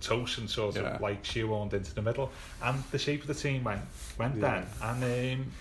Tosun 0.00 0.48
sort 0.48 0.76
of 0.76 0.82
Yeah. 0.84 0.98
like 1.00 1.22
shoehorned 1.24 1.72
into 1.72 1.94
the 1.94 2.02
middle, 2.02 2.30
and 2.62 2.82
the 2.90 2.98
shape 2.98 3.22
of 3.22 3.26
the 3.28 3.34
team 3.34 3.64
went 3.64 3.82
went 4.18 4.36
Yeah. 4.36 4.64
then, 4.80 5.02
and 5.02 5.40
um, 5.40 5.52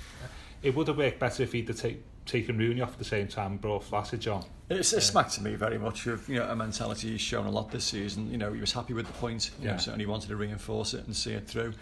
it 0.63 0.75
would 0.75 0.87
have 0.87 0.97
worked 0.97 1.19
better 1.19 1.43
if 1.43 1.51
he'd 1.53 1.67
have 1.67 1.77
take, 1.79 2.03
taken 2.25 2.57
Rooney 2.57 2.81
off 2.81 2.91
at 2.93 2.99
the 2.99 3.05
same 3.05 3.27
time 3.27 3.53
and 3.53 3.61
brought 3.61 3.83
Vlasic 3.89 4.31
on. 4.33 4.43
It's, 4.69 4.91
it 4.91 5.01
smacked 5.01 5.33
to 5.35 5.43
me 5.43 5.55
very 5.55 5.77
much 5.77 6.07
of 6.07 6.27
you 6.27 6.35
know 6.39 6.49
a 6.49 6.55
mentality 6.55 7.11
he's 7.11 7.21
shown 7.21 7.45
a 7.45 7.51
lot 7.51 7.71
this 7.71 7.85
season. 7.85 8.29
You 8.31 8.37
know 8.37 8.51
he 8.53 8.59
was 8.61 8.73
happy 8.73 8.93
with 8.93 9.07
the 9.07 9.13
point. 9.13 9.51
You 9.59 9.65
Yeah. 9.67 9.71
know 9.73 9.77
certainly 9.77 10.05
wanted 10.05 10.27
to 10.29 10.35
reinforce 10.35 10.93
it 10.93 11.05
and 11.05 11.15
see 11.15 11.31
it 11.33 11.47
through. 11.47 11.73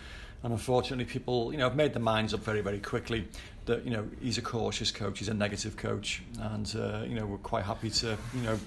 And 0.43 0.53
unfortunately, 0.53 1.05
people 1.05 1.51
you 1.51 1.57
know 1.57 1.67
have 1.69 1.75
made 1.75 1.93
their 1.93 2.01
minds 2.03 2.33
up 2.33 2.41
very 2.41 2.61
very 2.61 2.79
quickly 2.79 3.27
that 3.65 3.83
you 3.83 3.89
know 3.91 4.07
he's 4.21 4.37
a 4.37 4.43
cautious 4.43 4.91
coach, 4.91 5.17
he's 5.19 5.29
a 5.29 5.33
negative 5.33 5.75
coach, 5.77 6.21
and 6.39 6.73
uh, 6.77 7.01
you 7.07 7.15
know 7.15 7.25
we're 7.25 7.37
quite 7.39 7.63
happy 7.65 7.89
to 7.89 8.15
you 8.35 8.41
know 8.43 8.59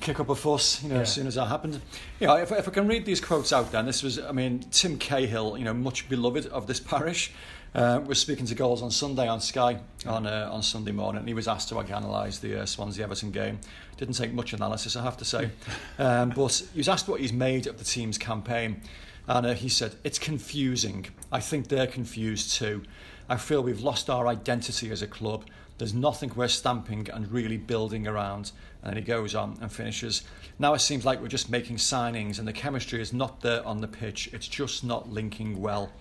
kick 0.00 0.18
up 0.20 0.28
a 0.28 0.34
fuss, 0.34 0.82
you 0.82 0.88
know, 0.88 0.96
Yeah. 0.96 1.00
as 1.02 1.12
soon 1.12 1.26
as 1.26 1.34
that 1.36 1.46
happened. 1.46 1.80
You 2.18 2.26
know, 2.26 2.36
if, 2.36 2.50
if 2.52 2.66
I 2.68 2.70
can 2.70 2.88
read 2.88 3.04
these 3.04 3.20
quotes 3.20 3.52
out 3.52 3.70
then, 3.72 3.86
this 3.86 4.02
was, 4.02 4.18
I 4.18 4.32
mean, 4.32 4.60
Tim 4.70 4.98
Cahill, 4.98 5.56
you 5.58 5.64
know, 5.64 5.74
much 5.74 6.08
beloved 6.08 6.46
of 6.46 6.66
this 6.66 6.80
parish, 6.80 7.32
uh, 7.74 8.00
was 8.04 8.18
speaking 8.18 8.46
to 8.46 8.54
goals 8.54 8.82
on 8.82 8.90
Sunday 8.90 9.28
on 9.28 9.40
Sky 9.40 9.78
on 10.04 10.26
uh, 10.26 10.48
on 10.52 10.60
Sunday 10.62 10.90
morning. 10.90 11.20
And 11.20 11.28
he 11.28 11.34
was 11.34 11.46
asked 11.46 11.68
to 11.68 11.76
like, 11.76 11.88
analyse 11.90 12.38
the 12.38 12.62
uh, 12.62 12.66
Swansea 12.66 13.04
Everton 13.04 13.30
game. 13.30 13.60
Didn't 13.96 14.14
take 14.14 14.32
much 14.32 14.52
analysis, 14.52 14.96
I 14.96 15.02
have 15.02 15.16
to 15.18 15.24
say. 15.24 15.50
Um, 15.98 16.30
but 16.30 16.62
he 16.72 16.78
was 16.80 16.88
asked 16.88 17.06
what 17.08 17.20
he's 17.20 17.32
made 17.32 17.66
of 17.66 17.78
the 17.78 17.84
team's 17.84 18.16
campaign, 18.18 18.80
and 19.28 19.46
uh, 19.46 19.52
he 19.54 19.68
said 19.68 19.94
it's 20.02 20.18
confusing. 20.18 21.06
I 21.30 21.38
think 21.40 21.68
they're 21.68 21.86
confused 21.86 22.52
too. 22.54 22.82
I 23.28 23.36
feel 23.36 23.62
we've 23.62 23.82
lost 23.82 24.08
our 24.10 24.26
identity 24.26 24.90
as 24.90 25.02
a 25.02 25.06
club. 25.06 25.44
There's 25.78 25.94
nothing 25.94 26.32
we're 26.34 26.48
stamping 26.48 27.08
and 27.12 27.30
really 27.30 27.56
building 27.58 28.06
around. 28.08 28.50
And 28.82 28.96
he 28.96 29.02
goes 29.02 29.34
on 29.34 29.58
and 29.60 29.70
finishes. 29.70 30.22
Now 30.58 30.74
it 30.74 30.80
seems 30.80 31.04
like 31.04 31.20
we're 31.20 31.28
just 31.28 31.50
making 31.50 31.76
signings 31.76 32.38
and 32.38 32.48
the 32.48 32.52
chemistry 32.52 33.00
is 33.00 33.12
not 33.12 33.40
there 33.40 33.64
on 33.66 33.80
the 33.80 33.88
pitch. 33.88 34.30
It's 34.32 34.48
just 34.48 34.84
not 34.84 35.10
linking 35.10 35.60
well. 35.60 35.92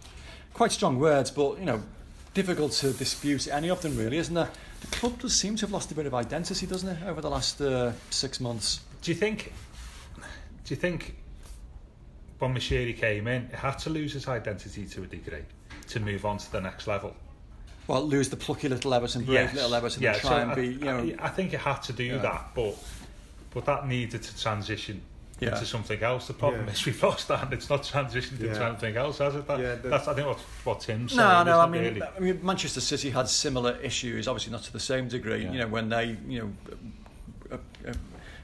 Quite 0.53 0.71
strong 0.71 0.97
words, 0.99 1.29
but 1.31 1.59
you 1.59 1.65
know, 1.65 1.83
difficult 2.33 2.71
to 2.73 2.93
dispute 2.93 3.47
any 3.47 3.69
of 3.69 3.81
them 3.81 3.97
really, 3.97 4.17
isn't 4.17 4.33
there? 4.33 4.49
The 4.81 4.87
club 4.87 5.19
does 5.19 5.35
seem 5.35 5.55
to 5.57 5.61
have 5.65 5.71
lost 5.71 5.91
a 5.91 5.95
bit 5.95 6.05
of 6.05 6.13
identity, 6.13 6.65
doesn't 6.65 6.87
it, 6.87 7.03
over 7.05 7.21
the 7.21 7.29
last 7.29 7.59
uh, 7.59 7.91
six 8.09 8.39
months? 8.39 8.81
Do 9.01 9.11
you 9.11 9.15
think? 9.15 9.53
Do 10.63 10.73
you 10.73 10.75
think 10.75 11.15
when 12.39 12.53
Moshiri 12.53 12.95
came 12.95 13.27
in, 13.27 13.43
it 13.43 13.55
had 13.55 13.77
to 13.79 13.89
lose 13.89 14.15
its 14.15 14.27
identity 14.27 14.85
to 14.85 15.03
a 15.03 15.05
degree 15.05 15.43
to 15.87 15.99
move 15.99 16.25
on 16.25 16.37
to 16.37 16.51
the 16.51 16.61
next 16.61 16.87
level? 16.87 17.15
Well, 17.89 18.03
lose 18.07 18.29
the 18.29 18.35
plucky 18.37 18.69
little 18.69 18.93
Everton, 18.93 19.23
brave 19.23 19.33
Yes. 19.47 19.55
little 19.55 19.73
Everton, 19.73 20.03
Yeah, 20.03 20.11
and 20.13 20.21
try 20.21 20.29
so 20.29 20.37
and 20.37 20.51
I, 20.51 20.55
be, 20.55 20.67
you 20.67 20.77
know, 20.77 20.97
I, 21.19 21.25
I 21.25 21.29
think 21.29 21.53
it 21.55 21.59
had 21.59 21.79
to 21.83 21.93
do 21.93 22.03
Yeah. 22.03 22.17
that, 22.19 22.51
but 22.53 22.75
but 23.51 23.65
that 23.65 23.87
needed 23.87 24.21
to 24.21 24.39
transition 24.39 25.01
Yeah. 25.39 25.53
into 25.53 25.65
something 25.65 26.03
else. 26.03 26.27
The 26.27 26.33
problem 26.33 26.67
Yeah. 26.67 26.71
is 26.73 26.85
we've 26.85 27.01
lost 27.01 27.29
that, 27.29 27.45
and 27.45 27.51
it's 27.53 27.67
not 27.67 27.81
transitioned 27.81 28.33
into 28.41 28.45
Yeah. 28.59 28.69
anything 28.69 28.95
else, 28.95 29.17
has 29.17 29.33
it? 29.33 29.47
That, 29.47 29.59
Yeah, 29.59 29.73
the- 29.73 29.89
that's 29.89 30.07
I 30.07 30.13
think 30.13 30.27
what 30.27 30.37
what 30.65 30.81
Tim's 30.81 31.15
No, 31.15 31.27
saying. 31.27 31.45
no. 31.47 31.59
I 31.59 31.67
mean, 31.67 31.81
really? 31.81 32.03
I 32.03 32.19
mean, 32.19 32.39
Manchester 32.43 32.79
City 32.79 33.09
had 33.09 33.27
similar 33.27 33.75
issues, 33.81 34.27
obviously 34.27 34.51
not 34.51 34.61
to 34.65 34.71
the 34.71 34.79
same 34.79 35.07
degree. 35.07 35.45
Yeah. 35.45 35.51
You 35.53 35.57
know, 35.61 35.67
when 35.67 35.89
they, 35.89 36.15
you 36.27 36.39
know, 36.41 36.51
uh, 37.53 37.57
uh, 37.89 37.93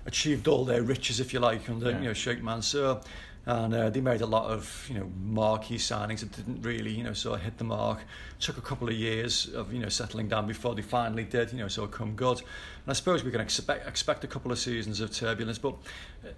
achieved 0.08 0.48
all 0.48 0.66
their 0.66 0.82
riches, 0.82 1.20
if 1.20 1.34
you 1.34 1.40
like, 1.40 1.70
under 1.70 1.92
Yeah. 1.92 2.00
you 2.00 2.06
know 2.06 2.14
Sheikh 2.14 2.42
Mansour, 2.42 3.00
and 3.48 3.74
uh, 3.76 3.90
they 3.92 4.02
made 4.02 4.22
a 4.22 4.26
lot 4.26 4.50
of 4.50 4.88
you 4.90 4.98
know 4.98 5.12
marquee 5.22 5.78
signings 5.78 6.22
that 6.22 6.32
didn't 6.32 6.62
really 6.64 6.92
you 6.92 7.04
know 7.04 7.14
sort 7.14 7.40
of 7.40 7.44
hit 7.44 7.58
the 7.58 7.64
mark. 7.64 8.00
Took 8.40 8.58
a 8.58 8.62
couple 8.62 8.88
of 8.88 8.96
years 8.96 9.48
of 9.54 9.72
you 9.72 9.80
know 9.80 9.90
settling 9.90 10.28
down 10.28 10.48
before 10.48 10.74
they 10.74 10.82
finally 10.82 11.24
did. 11.24 11.52
You 11.52 11.60
know, 11.60 11.68
sort 11.68 11.90
of 11.90 11.96
come 11.96 12.16
good. 12.16 12.40
And 12.40 12.90
I 12.90 12.94
suppose 12.94 13.24
we 13.24 13.32
can 13.32 13.42
expect 13.42 13.88
expect 13.88 14.24
a 14.24 14.28
couple 14.28 14.52
of 14.52 14.58
seasons 14.58 15.00
of 15.00 15.12
turbulence, 15.12 15.60
but 15.60 15.76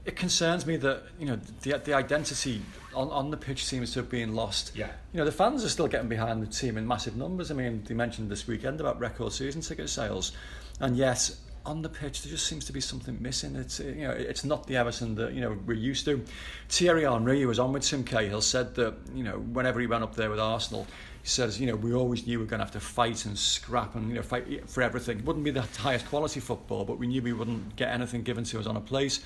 it 0.06 0.16
concerns 0.16 0.66
me 0.66 0.76
that 0.78 1.04
you 1.18 1.28
know 1.28 1.40
the 1.62 1.78
the 1.78 1.94
identity 1.94 2.62
on 2.94 3.10
on 3.10 3.32
the 3.32 3.38
pitch 3.38 3.64
seems 3.64 3.94
to 3.94 4.00
have 4.00 4.10
been 4.10 4.36
lost. 4.36 4.74
Yeah. 4.76 4.92
You 5.14 5.20
know, 5.20 5.26
the 5.26 5.32
fans 5.32 5.64
are 5.64 5.70
still 5.70 5.88
getting 5.88 6.10
behind 6.10 6.42
the 6.42 6.48
team 6.48 6.78
in 6.78 6.86
massive 6.86 7.16
numbers. 7.16 7.52
I 7.52 7.54
mean, 7.54 7.84
they 7.88 7.94
mentioned 7.94 8.30
this 8.30 8.48
weekend 8.48 8.82
about 8.82 9.00
record 9.00 9.32
season 9.32 9.62
ticket 9.62 9.90
sales, 9.90 10.34
and 10.82 10.98
yet 10.98 11.32
on 11.68 11.82
the 11.82 11.90
pitch 11.90 12.24
there 12.24 12.32
just 12.32 12.48
seems 12.48 12.66
to 12.66 12.74
be 12.74 12.82
something 12.82 13.18
missing. 13.22 13.56
It's 13.56 13.80
uh, 13.80 13.84
you 13.84 14.08
know, 14.08 14.12
it's 14.12 14.44
not 14.44 14.66
the 14.66 14.78
Everton 14.78 15.16
that 15.16 15.34
you 15.34 15.42
know 15.42 15.58
we're 15.66 15.74
used 15.74 16.06
to. 16.06 16.24
Thierry 16.70 17.04
Henry, 17.04 17.42
who 17.42 17.48
was 17.48 17.60
on 17.60 17.74
with 17.74 17.84
Tim 17.84 18.04
Cahill, 18.04 18.42
said 18.42 18.74
that 18.76 18.96
you 19.14 19.24
know 19.24 19.34
whenever 19.34 19.80
he 19.80 19.88
went 19.88 20.04
up 20.04 20.16
there 20.16 20.30
with 20.30 20.40
Arsenal. 20.40 20.88
He 21.22 21.30
says, 21.30 21.60
you 21.60 21.68
know, 21.68 21.76
we 21.76 21.94
always 21.94 22.26
knew 22.26 22.40
we 22.40 22.46
were 22.46 22.50
going 22.50 22.60
to 22.60 22.64
have 22.64 22.72
to 22.72 22.80
fight 22.80 23.26
and 23.26 23.38
scrap 23.38 23.96
and, 23.96 24.08
you 24.08 24.16
know, 24.16 24.22
fight 24.22 24.70
for 24.70 24.82
everything. 24.82 25.20
It 25.20 25.26
wouldn't 25.26 25.44
be 25.44 25.52
the 25.52 25.62
highest 25.62 26.06
quality 26.06 26.40
football, 26.40 26.86
but 26.86 27.00
we 27.00 27.08
knew 27.08 27.22
we 27.22 27.34
wouldn't 27.34 27.76
get 27.76 27.90
anything 27.90 28.24
given 28.24 28.46
to 28.46 28.60
us 28.62 28.66
on 28.66 28.78
a 28.78 28.80
plate. 28.80 29.20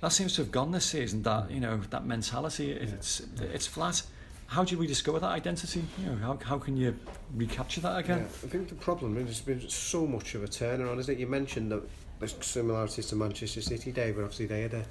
That 0.00 0.10
seems 0.10 0.34
to 0.34 0.42
have 0.42 0.50
gone 0.50 0.72
this 0.72 0.84
season. 0.84 1.22
That 1.22 1.48
you 1.48 1.60
know, 1.60 1.76
that 1.90 2.04
mentality, 2.04 2.72
it's 2.72 3.22
it's 3.40 3.68
flat. 3.68 4.02
How 4.52 4.64
do 4.64 4.76
we 4.76 4.86
discover 4.86 5.18
that 5.18 5.30
identity? 5.30 5.82
You 5.98 6.10
know, 6.10 6.16
how, 6.16 6.38
how 6.44 6.58
can 6.58 6.76
you 6.76 6.94
recapture 7.34 7.80
that 7.80 7.92
Yeah, 7.94 7.98
again? 8.16 8.18
I 8.20 8.46
think 8.48 8.68
the 8.68 8.74
problem 8.74 9.16
is 9.16 9.24
there's 9.24 9.40
been 9.40 9.66
so 9.70 10.06
much 10.06 10.34
of 10.34 10.44
a 10.44 10.46
turnaround, 10.46 10.98
isn't 10.98 11.14
it? 11.14 11.18
You 11.18 11.26
mentioned 11.26 11.72
that 11.72 11.82
there's 12.18 12.34
similarities 12.42 13.06
to 13.06 13.16
Manchester 13.16 13.62
City, 13.62 13.92
Dave, 13.92 14.16
but 14.16 14.24
obviously 14.24 14.44
they 14.44 14.60
had 14.60 14.74
a 14.74 14.84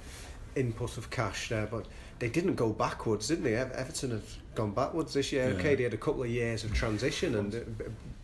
input 0.56 0.98
of 0.98 1.10
cash 1.10 1.48
there, 1.48 1.66
but 1.66 1.86
they 2.18 2.28
didn't 2.28 2.56
go 2.56 2.70
backwards, 2.70 3.28
didn't 3.28 3.44
they? 3.44 3.54
Everton 3.54 4.10
have 4.10 4.24
gone 4.56 4.72
backwards 4.72 5.14
this 5.14 5.30
year. 5.30 5.50
Yeah. 5.50 5.54
Okay, 5.56 5.76
they 5.76 5.84
had 5.84 5.94
a 5.94 5.98
couple 5.98 6.24
of 6.24 6.28
years 6.28 6.64
of 6.64 6.74
transition 6.74 7.36
and 7.36 7.54
a, 7.54 7.64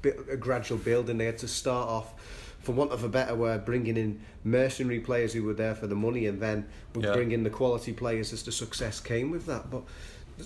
bit, 0.03 0.19
a 0.29 0.37
gradual 0.37 0.79
building. 0.79 1.19
They 1.19 1.27
had 1.27 1.39
to 1.39 1.49
start 1.49 1.89
off, 1.89 2.15
for 2.63 2.73
want 2.73 2.91
of 2.91 3.05
a 3.05 3.09
better 3.09 3.37
word, 3.37 3.65
bringing 3.65 3.97
in 3.97 4.21
mercenary 4.43 4.99
players 4.99 5.35
who 5.35 5.45
were 5.45 5.55
there 5.55 5.77
for 5.77 5.87
the 5.87 5.95
money, 5.95 6.27
and 6.27 6.43
then 6.43 6.67
would 6.97 7.05
Yeah. 7.05 7.13
bring 7.13 7.31
in 7.31 7.45
the 7.45 7.51
quality 7.51 7.93
players 7.93 8.33
as 8.33 8.43
the 8.43 8.51
success 8.51 8.99
came 8.99 9.31
with 9.31 9.47
that. 9.47 9.71
But 9.71 9.85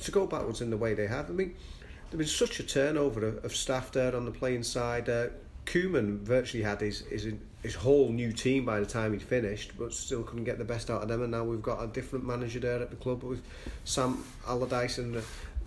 to 0.01 0.11
go 0.11 0.27
backwards 0.27 0.61
in 0.61 0.71
the 0.71 0.77
way 0.77 0.95
they 0.95 1.07
have, 1.07 1.29
I 1.31 1.33
mean, 1.33 1.55
there 2.11 2.19
was 2.19 2.35
such 2.35 2.61
a 2.61 2.63
turnover 2.63 3.27
of, 3.27 3.45
of 3.45 3.55
staff 3.57 3.93
there 3.93 4.15
on 4.17 4.25
the 4.25 4.31
playing 4.31 4.63
side. 4.65 5.09
Uh, 5.09 5.29
Koeman 5.67 6.19
virtually 6.21 6.63
had 6.63 6.81
his, 6.81 7.01
his 7.03 7.27
his 7.63 7.77
whole 7.77 8.09
new 8.11 8.33
team 8.33 8.65
by 8.65 8.81
the 8.81 8.87
time 8.87 9.13
he'd 9.13 9.23
finished, 9.23 9.71
but 9.79 9.93
still 9.95 10.25
couldn't 10.25 10.43
get 10.43 10.59
the 10.59 10.65
best 10.65 10.91
out 10.91 11.01
of 11.01 11.07
them. 11.07 11.23
And 11.23 11.31
now 11.31 11.45
we've 11.45 11.63
got 11.63 11.81
a 11.81 11.87
different 11.87 12.27
manager 12.27 12.59
there 12.59 12.83
at 12.83 12.91
the 12.91 12.97
club 12.97 13.23
with 13.23 13.41
Sam 13.85 14.25
Allardyce 14.49 14.99
and 14.99 15.17
uh, 15.17 15.21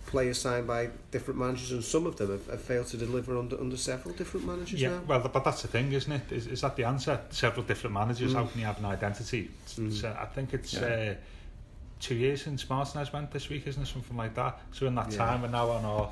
players 0.04 0.38
signed 0.38 0.66
by 0.66 0.90
different 1.10 1.40
managers, 1.40 1.72
and 1.72 1.82
some 1.82 2.06
of 2.06 2.16
them 2.16 2.30
have, 2.30 2.46
have 2.48 2.60
failed 2.60 2.86
to 2.88 2.98
deliver 2.98 3.38
under 3.38 3.58
under 3.58 3.78
several 3.78 4.14
different 4.14 4.44
managers 4.46 4.80
Yeah, 4.80 4.90
now. 4.90 5.00
well, 5.08 5.20
but 5.32 5.42
that's 5.42 5.62
the 5.62 5.68
thing, 5.68 5.90
isn't 5.92 6.12
it? 6.12 6.30
Is, 6.30 6.46
is 6.46 6.60
that 6.60 6.76
the 6.76 6.84
answer? 6.84 7.18
Several 7.30 7.64
different 7.64 7.94
managers. 7.94 8.34
How 8.34 8.44
can 8.44 8.60
you 8.60 8.66
have 8.66 8.78
an 8.78 8.84
identity? 8.84 9.50
So 9.64 10.14
I 10.20 10.26
think 10.26 10.52
it's 10.52 10.74
Yeah. 10.74 10.80
uh, 10.84 11.14
two 12.00 12.14
years 12.14 12.42
since 12.42 12.68
Martinez 12.68 13.12
went 13.12 13.30
this 13.30 13.48
week, 13.48 13.66
isn't 13.66 13.82
it? 13.82 13.86
Something 13.86 14.16
like 14.16 14.34
that. 14.34 14.60
So 14.72 14.86
in 14.86 14.94
that 14.96 15.10
Yeah. 15.12 15.18
time, 15.18 15.42
we're 15.42 15.48
now 15.48 15.70
on 15.70 15.84
our. 15.84 16.10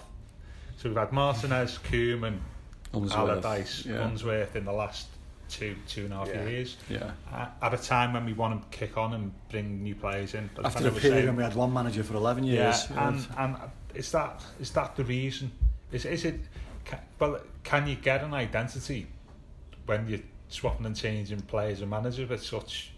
So 0.79 0.88
we've 0.88 0.99
had 0.99 1.12
Martinez, 1.12 1.79
Koeman, 1.85 2.38
Unsworth, 2.93 3.12
Allardyce, 3.45 3.87
yeah. 3.87 4.07
Unsworth 4.07 4.57
in 4.57 4.64
the 4.64 4.73
last 4.73 5.09
two 5.49 5.76
two 5.87 6.05
and 6.05 6.12
a 6.12 6.17
half 6.17 6.29
Yeah. 6.29 6.47
years. 6.49 6.76
Yeah. 6.88 7.11
Uh, 7.33 7.47
At 7.62 7.75
a 7.75 7.76
time 7.76 8.12
when 8.14 8.25
we 8.25 8.33
want 8.33 8.71
to 8.71 8.76
kick 8.79 8.97
on 8.97 9.12
and 9.14 9.33
bring 9.50 9.83
new 9.83 9.95
players 9.95 10.35
in. 10.35 10.49
As 10.59 10.64
After 10.67 10.88
a 10.88 10.91
period 10.93 11.03
saying, 11.03 11.26
when 11.26 11.37
we 11.37 11.43
had 11.43 11.55
one 11.55 11.73
manager 11.73 12.03
for 12.03 12.14
11 12.17 12.45
years. 12.45 12.88
yeah, 12.91 13.11
years. 13.11 13.26
and 13.37 13.55
and 13.57 13.71
is 13.95 14.11
that 14.12 14.43
is 14.61 14.71
that 14.71 14.97
the 14.97 15.05
reason? 15.05 15.53
Is 15.93 16.05
is 16.07 16.25
it? 16.25 16.41
Can, 16.85 16.99
well, 17.19 17.41
can 17.62 17.87
you 17.87 17.95
get 17.97 18.23
an 18.23 18.35
identity 18.35 19.07
when 19.87 20.09
you're 20.09 20.21
swapping 20.49 20.87
and 20.87 20.97
changing 20.97 21.41
players 21.43 21.81
and 21.83 21.91
managers 21.91 22.29
with 22.29 22.43
such 22.43 22.91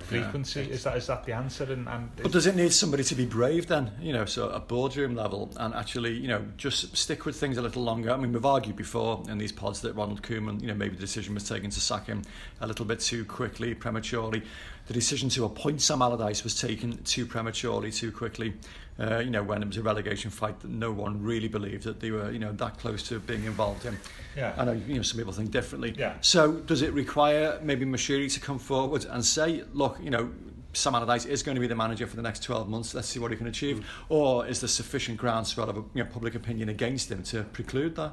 frequency? 0.00 0.60
Is 0.62 0.84
that 0.84 0.96
is 0.96 1.06
that 1.06 1.24
the 1.24 1.32
answer? 1.32 1.64
And, 1.64 1.88
and 1.88 2.10
But 2.16 2.32
does 2.32 2.46
it 2.46 2.56
need 2.56 2.72
somebody 2.72 3.04
to 3.04 3.14
be 3.14 3.26
brave 3.26 3.66
then? 3.66 3.90
You 4.00 4.12
know, 4.12 4.24
so 4.24 4.54
at 4.54 4.68
boardroom 4.68 5.14
level 5.14 5.50
and 5.56 5.74
actually, 5.74 6.14
you 6.14 6.28
know, 6.28 6.44
just 6.56 6.96
stick 6.96 7.24
with 7.24 7.36
things 7.36 7.56
a 7.56 7.62
little 7.62 7.82
longer. 7.82 8.12
I 8.12 8.16
mean, 8.16 8.32
we've 8.32 8.44
argued 8.44 8.76
before 8.76 9.22
in 9.28 9.38
these 9.38 9.52
pods 9.52 9.80
that 9.82 9.94
Ronald 9.94 10.22
Koeman, 10.22 10.60
you 10.60 10.68
know, 10.68 10.74
maybe 10.74 10.94
the 10.94 11.00
decision 11.00 11.34
was 11.34 11.48
taken 11.48 11.70
to 11.70 11.80
sack 11.80 12.06
him 12.06 12.22
a 12.60 12.66
little 12.66 12.84
bit 12.84 13.00
too 13.00 13.24
quickly, 13.24 13.74
prematurely. 13.74 14.42
The 14.86 14.94
decision 14.94 15.28
to 15.30 15.44
appoint 15.44 15.82
Sam 15.82 16.00
Allardyce 16.00 16.44
was 16.44 16.58
taken 16.58 17.02
too 17.04 17.26
prematurely, 17.26 17.92
too 17.92 18.10
quickly. 18.10 18.54
Uh, 19.00 19.18
you 19.18 19.30
know, 19.30 19.44
when 19.44 19.62
it 19.62 19.68
was 19.68 19.76
a 19.76 19.82
relegation 19.82 20.28
fight 20.28 20.58
that 20.58 20.70
no 20.70 20.90
one 20.90 21.22
really 21.22 21.46
believed 21.46 21.84
that 21.84 22.00
they 22.00 22.10
were, 22.10 22.32
you 22.32 22.38
know, 22.40 22.50
that 22.50 22.76
close 22.78 23.00
to 23.04 23.20
being 23.20 23.44
involved 23.44 23.86
in. 23.86 23.96
Yeah. 24.36 24.52
I 24.58 24.64
know, 24.64 24.72
you 24.72 24.96
know, 24.96 25.02
some 25.02 25.18
people 25.18 25.32
think 25.32 25.52
differently. 25.52 25.94
Yeah. 25.96 26.14
So 26.20 26.52
does 26.52 26.82
it 26.82 26.92
require 26.92 27.60
maybe 27.62 27.86
Moshiri 27.86 28.32
to 28.34 28.40
come 28.40 28.58
forward 28.58 29.04
and 29.04 29.24
say, 29.24 29.62
look, 29.72 29.98
you 30.02 30.10
know, 30.10 30.32
Sam 30.72 30.94
Allardyce 30.94 31.26
is 31.26 31.42
going 31.42 31.54
to 31.54 31.60
be 31.60 31.66
the 31.66 31.74
manager 31.74 32.06
for 32.06 32.16
the 32.16 32.22
next 32.22 32.42
12 32.42 32.68
months. 32.68 32.94
Let's 32.94 33.08
see 33.08 33.18
what 33.18 33.30
he 33.30 33.36
can 33.36 33.46
achieve. 33.46 33.86
Or 34.08 34.46
is 34.46 34.60
there 34.60 34.68
sufficient 34.68 35.18
groundswell 35.18 35.70
of 35.70 35.76
you 35.76 36.02
know, 36.02 36.04
public 36.04 36.34
opinion 36.34 36.68
against 36.68 37.10
him 37.10 37.22
to 37.24 37.44
preclude 37.44 37.96
that? 37.96 38.12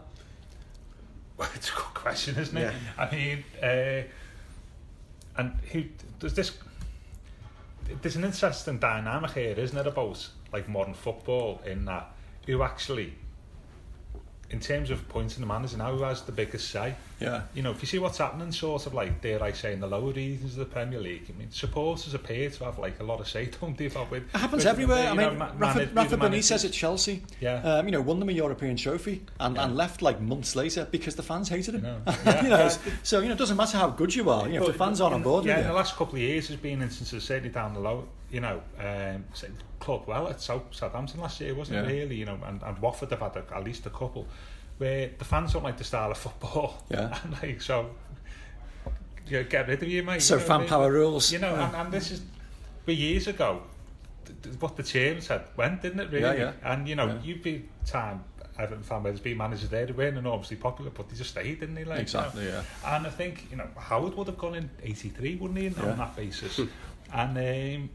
Well, 1.38 1.50
it's 1.54 1.70
a 1.70 1.74
good 1.74 1.94
question, 1.94 2.38
isn't 2.38 2.56
it? 2.56 2.62
Yeah. 2.62 3.04
I 3.04 3.15
mean, 3.15 3.44
uh, 3.62 4.04
and 5.38 5.54
who 5.72 5.84
does 6.20 6.34
this? 6.34 6.58
There's 8.01 8.15
an 8.15 8.24
interesting 8.24 8.80
dynamic 8.80 9.32
here, 9.32 9.54
isn't 9.58 9.77
it, 9.77 9.86
about 9.86 10.30
like 10.56 10.70
modern 10.70 10.94
football 10.94 11.62
in 11.66 11.84
that 11.86 12.12
who 12.48 12.62
actually, 12.64 13.14
in 14.52 14.60
terms 14.60 14.92
of 14.92 15.08
pointing 15.10 15.42
the 15.42 15.48
manager 15.48 15.76
now, 15.78 15.92
who 15.92 16.04
has 16.04 16.22
the 16.22 16.32
biggest 16.32 16.70
say? 16.70 16.94
Yeah. 17.20 17.42
You 17.56 17.64
know, 17.64 17.72
if 17.72 17.82
you 17.82 17.88
see 17.88 17.98
what's 17.98 18.20
happening, 18.20 18.52
sort 18.52 18.86
of 18.86 18.94
like 18.94 19.20
dare 19.22 19.42
I 19.44 19.52
say, 19.52 19.74
in 19.74 19.80
the 19.80 19.88
lower 19.88 20.12
regions 20.12 20.54
of 20.54 20.60
the 20.60 20.66
Premier 20.66 21.00
League, 21.00 21.24
I 21.34 21.38
mean, 21.38 21.50
supporters 21.50 22.14
appear 22.14 22.50
to 22.52 22.64
have 22.66 22.78
like 22.78 23.00
a 23.00 23.04
lot 23.04 23.20
of 23.20 23.28
say, 23.28 23.50
don't 23.62 23.76
they? 23.78 23.88
About 23.88 24.12
with 24.12 24.24
It 24.34 24.38
happens 24.38 24.64
with, 24.64 24.68
everywhere. 24.68 25.04
you 25.06 25.10
I 25.22 25.30
mean, 25.30 25.38
ma- 25.40 25.52
Rafa, 25.58 25.90
Rafa. 25.94 26.18
Benitez 26.18 26.64
at 26.64 26.72
Chelsea, 26.72 27.24
Yeah. 27.42 27.56
um, 27.64 27.86
you 27.88 27.92
know, 27.92 28.02
won 28.02 28.20
them 28.20 28.30
a 28.30 28.34
European 28.34 28.78
trophy 28.78 29.24
and, 29.40 29.56
Yeah. 29.56 29.66
and 29.66 29.76
left 29.76 30.02
like 30.04 30.22
months 30.22 30.56
later 30.56 30.88
because 30.92 31.16
the 31.16 31.24
fans 31.24 31.50
hated 31.50 31.74
him. 31.76 31.82
know. 31.82 32.02
you 32.44 32.50
know, 32.50 32.70
so 33.02 33.20
you 33.22 33.28
know, 33.28 33.34
it 33.34 33.40
doesn't 33.40 33.58
matter 33.58 33.78
how 33.80 33.90
good 33.90 34.14
you 34.14 34.30
are. 34.30 34.48
You 34.48 34.60
know, 34.60 34.68
if 34.68 34.74
the 34.74 34.78
fans 34.78 35.02
aren't 35.02 35.16
on 35.16 35.24
board 35.24 35.46
yeah, 35.46 35.60
in 35.62 35.68
the 35.68 35.74
last 35.74 35.96
couple 35.96 36.16
of 36.16 36.22
years, 36.22 36.50
there's 36.50 36.60
been 36.60 36.82
instances 36.84 37.24
certainly 37.24 37.50
down 37.50 37.74
the 37.74 37.80
low. 37.80 38.08
You 38.36 38.42
know, 38.42 38.62
um, 38.80 39.24
club 39.80 40.04
well 40.08 40.27
at 40.27 40.42
South, 40.42 40.63
Southampton 40.72 41.22
last 41.22 41.39
year, 41.39 41.54
wasn't 41.56 41.77
it? 41.88 41.92
Really, 41.94 42.15
you 42.18 42.25
know, 42.25 42.38
and, 42.46 42.62
and 42.62 42.77
Watford 42.80 43.10
have 43.12 43.22
had 43.22 43.38
a, 43.38 43.44
at 43.56 43.63
least 43.63 43.86
a 43.86 43.89
couple 43.89 44.27
where 44.77 45.10
the 45.18 45.24
fans 45.24 45.54
don't 45.54 45.63
like 45.63 45.77
the 45.77 45.86
style 45.86 46.12
of 46.12 46.18
football. 46.18 46.84
Yeah. 46.89 47.18
and 47.24 47.32
like 47.42 47.62
so, 47.62 47.92
you 49.30 49.38
know, 49.38 49.44
get 49.46 49.68
rid 49.70 49.82
of 49.82 49.88
you, 49.88 50.04
mate. 50.04 50.22
So 50.22 50.36
you 50.36 50.42
know 50.42 50.48
fan 50.48 50.68
power 50.68 50.92
rules. 50.92 51.32
You 51.32 51.39
know, 51.39 51.54
Yeah. 51.56 51.68
and, 51.68 51.75
and 51.77 51.92
this 51.94 52.12
is 52.12 52.22
but 52.86 52.96
years 52.96 53.27
ago. 53.27 53.62
th- 54.44 54.56
What 54.60 54.75
the 54.75 54.84
chairman 54.84 55.22
said 55.22 55.44
went, 55.56 55.82
didn't 55.82 56.01
it? 56.01 56.12
Really, 56.12 56.38
Yeah, 56.39 56.51
yeah. 56.62 56.72
and 56.74 56.88
you 56.89 56.96
know, 56.96 57.08
Yeah. 57.08 57.22
you'd 57.24 57.42
be 57.42 57.70
time 57.86 58.24
Everton 58.60 58.84
fan 58.84 59.01
where 59.04 59.12
there's 59.13 59.22
been 59.22 59.38
managers 59.38 59.70
there 59.70 59.86
who 59.86 59.94
weren't 59.94 60.18
enormously 60.18 60.58
popular, 60.58 60.92
but 60.92 61.08
they 61.10 61.15
just 61.15 61.30
stayed, 61.30 61.60
didn't 61.62 61.75
they? 61.75 61.86
Like, 61.86 62.01
Exactly, 62.01 62.44
you 62.46 62.51
know? 62.51 62.63
yeah. 62.84 62.96
And 62.98 63.08
I 63.08 63.10
think, 63.12 63.48
you 63.50 63.56
know, 63.58 63.68
Howard 63.77 64.15
would 64.18 64.27
have 64.27 64.38
gone 64.38 64.56
in 64.56 64.70
83, 64.84 65.36
wouldn't 65.38 65.58
he, 65.60 65.68
Yeah. 65.70 65.92
on 65.92 65.98
that 66.00 66.15
basis? 66.18 66.60
and 67.13 67.38
um, 67.38 67.89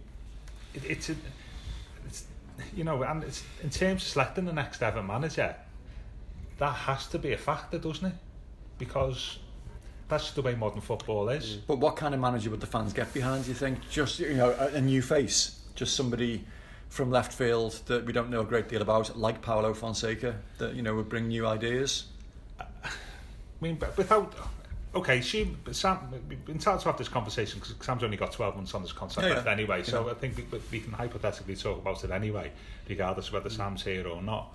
it, 0.74 0.84
it's, 0.84 1.08
a, 1.10 1.16
it's, 2.06 2.24
you 2.74 2.84
know, 2.84 3.02
and 3.02 3.22
it's, 3.24 3.42
in 3.62 3.70
terms 3.70 4.02
of 4.02 4.08
selecting 4.08 4.44
the 4.44 4.52
next 4.52 4.82
Everton 4.82 5.06
manager, 5.06 5.54
that 6.58 6.72
has 6.72 7.06
to 7.08 7.18
be 7.18 7.32
a 7.32 7.38
factor, 7.38 7.78
doesn't 7.78 8.06
it? 8.06 8.14
Because 8.78 9.38
that's 10.08 10.32
the 10.32 10.42
way 10.42 10.54
modern 10.54 10.80
football 10.80 11.28
is. 11.30 11.56
Mm. 11.56 11.60
But 11.66 11.78
what 11.78 11.96
kind 11.96 12.14
of 12.14 12.20
manager 12.20 12.50
would 12.50 12.60
the 12.60 12.66
fans 12.66 12.92
get 12.92 13.12
behind? 13.14 13.44
Do 13.44 13.50
you 13.50 13.54
think 13.54 13.88
just 13.90 14.18
you 14.18 14.34
know 14.34 14.50
a, 14.50 14.76
a 14.76 14.80
new 14.80 15.00
face, 15.00 15.60
just 15.74 15.96
somebody 15.96 16.44
from 16.88 17.10
left 17.10 17.32
field 17.32 17.80
that 17.86 18.04
we 18.04 18.12
don't 18.12 18.28
know 18.30 18.40
a 18.40 18.44
great 18.44 18.68
deal 18.68 18.82
about, 18.82 19.16
like 19.16 19.40
Paulo 19.40 19.72
Fonseca, 19.72 20.34
that 20.58 20.74
you 20.74 20.82
know 20.82 20.94
would 20.96 21.08
bring 21.08 21.28
new 21.28 21.46
ideas? 21.46 22.06
I 22.58 22.90
mean, 23.60 23.76
but 23.76 23.96
without. 23.96 24.34
Okay, 24.92 25.20
she, 25.20 25.56
Sam, 25.70 25.98
we've 26.28 26.44
been 26.44 26.56
entitled 26.56 26.80
to 26.80 26.88
have 26.88 26.98
this 26.98 27.08
conversation 27.08 27.60
because 27.60 27.74
Sam's 27.80 28.02
only 28.02 28.16
got 28.16 28.32
12 28.32 28.56
months 28.56 28.74
on 28.74 28.82
this 28.82 28.92
contract 28.92 29.28
Yeah, 29.28 29.34
left 29.34 29.46
yeah. 29.46 29.52
anyway, 29.52 29.82
so 29.84 30.10
I 30.10 30.14
think 30.14 30.36
we, 30.36 30.60
we 30.72 30.80
can 30.80 30.92
hypothetically 30.92 31.54
talk 31.54 31.78
about 31.78 32.02
it 32.02 32.10
anyway, 32.10 32.50
regardless 32.88 33.28
of 33.28 33.34
whether 33.34 33.48
mm. 33.48 33.56
Sam's 33.56 33.84
here 33.84 34.08
or 34.08 34.20
not. 34.20 34.52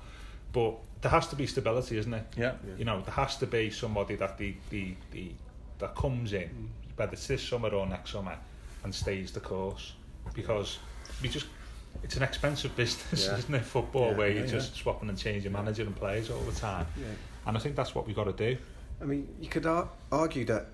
But 0.51 0.75
there 1.01 1.11
has 1.11 1.27
to 1.27 1.37
be 1.37 1.47
stability, 1.47 1.97
isn't 1.97 2.13
it? 2.13 2.25
Yeah. 2.37 2.53
You 2.77 2.83
know, 2.83 2.99
there 3.01 3.13
has 3.13 3.37
to 3.37 3.47
be 3.47 3.69
somebody 3.69 4.15
that 4.15 4.37
the, 4.37 4.55
the, 4.71 4.95
the 5.11 5.31
that 5.79 5.95
comes 5.95 6.33
in, 6.33 6.49
mm. 6.49 6.97
whether 6.97 7.13
it's 7.13 7.27
this 7.27 7.41
summer 7.41 7.69
or 7.69 7.85
next 7.85 8.11
summer, 8.11 8.37
and 8.83 8.93
stays 8.93 9.31
the 9.31 9.39
course. 9.39 9.93
Because 10.33 10.79
we 11.21 11.29
just, 11.29 11.45
it's 12.03 12.17
an 12.17 12.23
expensive 12.23 12.75
business, 12.75 13.27
Yeah. 13.27 13.37
isn't 13.37 13.55
it? 13.55 13.63
Football, 13.63 14.11
Yeah, 14.11 14.17
where 14.17 14.29
yeah, 14.29 14.39
you're 14.39 14.47
just 14.47 14.75
swapping 14.75 15.07
and 15.07 15.17
changing 15.17 15.53
manager 15.53 15.83
and 15.83 15.95
players 15.95 16.29
all 16.29 16.41
the 16.41 16.59
time. 16.59 16.87
Yeah. 16.97 17.05
And 17.47 17.55
I 17.55 17.59
think 17.59 17.75
that's 17.75 17.95
what 17.95 18.05
we've 18.05 18.15
got 18.15 18.25
to 18.25 18.33
do. 18.33 18.57
I 19.01 19.05
mean, 19.05 19.27
you 19.39 19.49
could 19.49 19.65
ar- 19.65 19.89
argue 20.11 20.45
that 20.45 20.67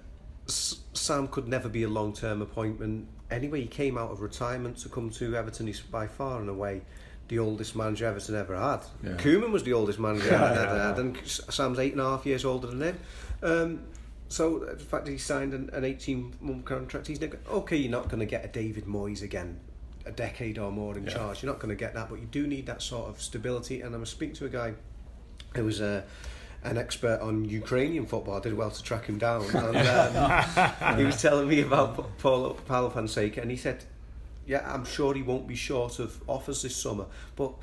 S- 0.47 0.79
Sam 0.93 1.27
could 1.27 1.47
never 1.47 1.69
be 1.69 1.83
a 1.83 1.87
long 1.89 2.13
term 2.13 2.41
appointment 2.41 3.07
anyway. 3.29 3.61
He 3.61 3.67
came 3.67 3.97
out 3.97 4.11
of 4.11 4.21
retirement 4.21 4.77
to 4.77 4.89
come 4.89 5.09
to 5.11 5.35
Everton. 5.35 5.67
He's 5.67 5.79
by 5.81 6.07
far 6.07 6.39
and 6.39 6.49
away 6.49 6.81
the 7.27 7.39
oldest 7.39 7.75
manager 7.75 8.05
Everton 8.07 8.35
ever 8.35 8.55
had. 8.59 8.81
Yeah. 9.03 9.11
Koeman 9.13 9.51
was 9.51 9.63
the 9.63 9.73
oldest 9.73 9.99
manager 9.99 10.33
Everton 10.33 10.57
ever 10.57 10.79
had, 10.83 10.97
and 10.99 11.17
Sam's 11.25 11.79
eight 11.79 11.93
and 11.93 12.01
a 12.01 12.05
half 12.05 12.25
years 12.25 12.43
older 12.45 12.67
than 12.67 12.81
him. 12.81 12.99
Um, 13.41 13.79
so 14.27 14.59
the 14.59 14.75
fact 14.77 15.05
that 15.05 15.11
he 15.11 15.17
signed 15.17 15.53
an, 15.53 15.69
an 15.73 15.83
18 15.83 16.35
month 16.41 16.65
contract, 16.65 17.07
he's 17.07 17.19
never, 17.21 17.37
okay. 17.49 17.77
You're 17.77 17.91
not 17.91 18.07
going 18.09 18.19
to 18.19 18.25
get 18.25 18.45
a 18.45 18.47
David 18.47 18.85
Moyes 18.85 19.23
again, 19.23 19.59
a 20.05 20.11
decade 20.11 20.57
or 20.57 20.71
more 20.71 20.97
in 20.97 21.03
Yeah. 21.05 21.11
charge. 21.13 21.41
You're 21.43 21.51
not 21.51 21.59
going 21.59 21.69
to 21.69 21.79
get 21.79 21.93
that, 21.95 22.09
but 22.09 22.19
you 22.19 22.25
do 22.27 22.47
need 22.47 22.65
that 22.67 22.81
sort 22.81 23.09
of 23.09 23.21
stability. 23.21 23.81
And 23.81 23.93
I'm 23.95 24.05
speaking 24.05 24.35
to 24.35 24.45
a 24.45 24.49
guy 24.49 24.73
who 25.55 25.65
was 25.65 25.79
a 25.81 26.03
an 26.63 26.77
expert 26.77 27.19
on 27.21 27.45
Ukrainian 27.45 28.05
football. 28.05 28.37
I 28.37 28.39
did 28.39 28.53
well 28.53 28.71
to 28.71 28.83
track 28.83 29.05
him 29.05 29.17
down. 29.17 29.41
And, 29.55 29.77
um, 29.77 30.97
he 30.97 31.03
was 31.03 31.21
telling 31.21 31.47
me 31.47 31.61
about 31.61 32.17
Paulo, 32.19 32.53
Fonseca, 32.53 33.41
and 33.41 33.49
he 33.49 33.57
said, 33.57 33.83
"Yeah, 34.45 34.63
I'm 34.71 34.85
sure 34.85 35.13
he 35.13 35.21
won't 35.21 35.47
be 35.47 35.55
short 35.55 35.99
of 35.99 36.21
offers 36.27 36.61
this 36.61 36.75
summer, 36.75 37.05
but 37.35 37.53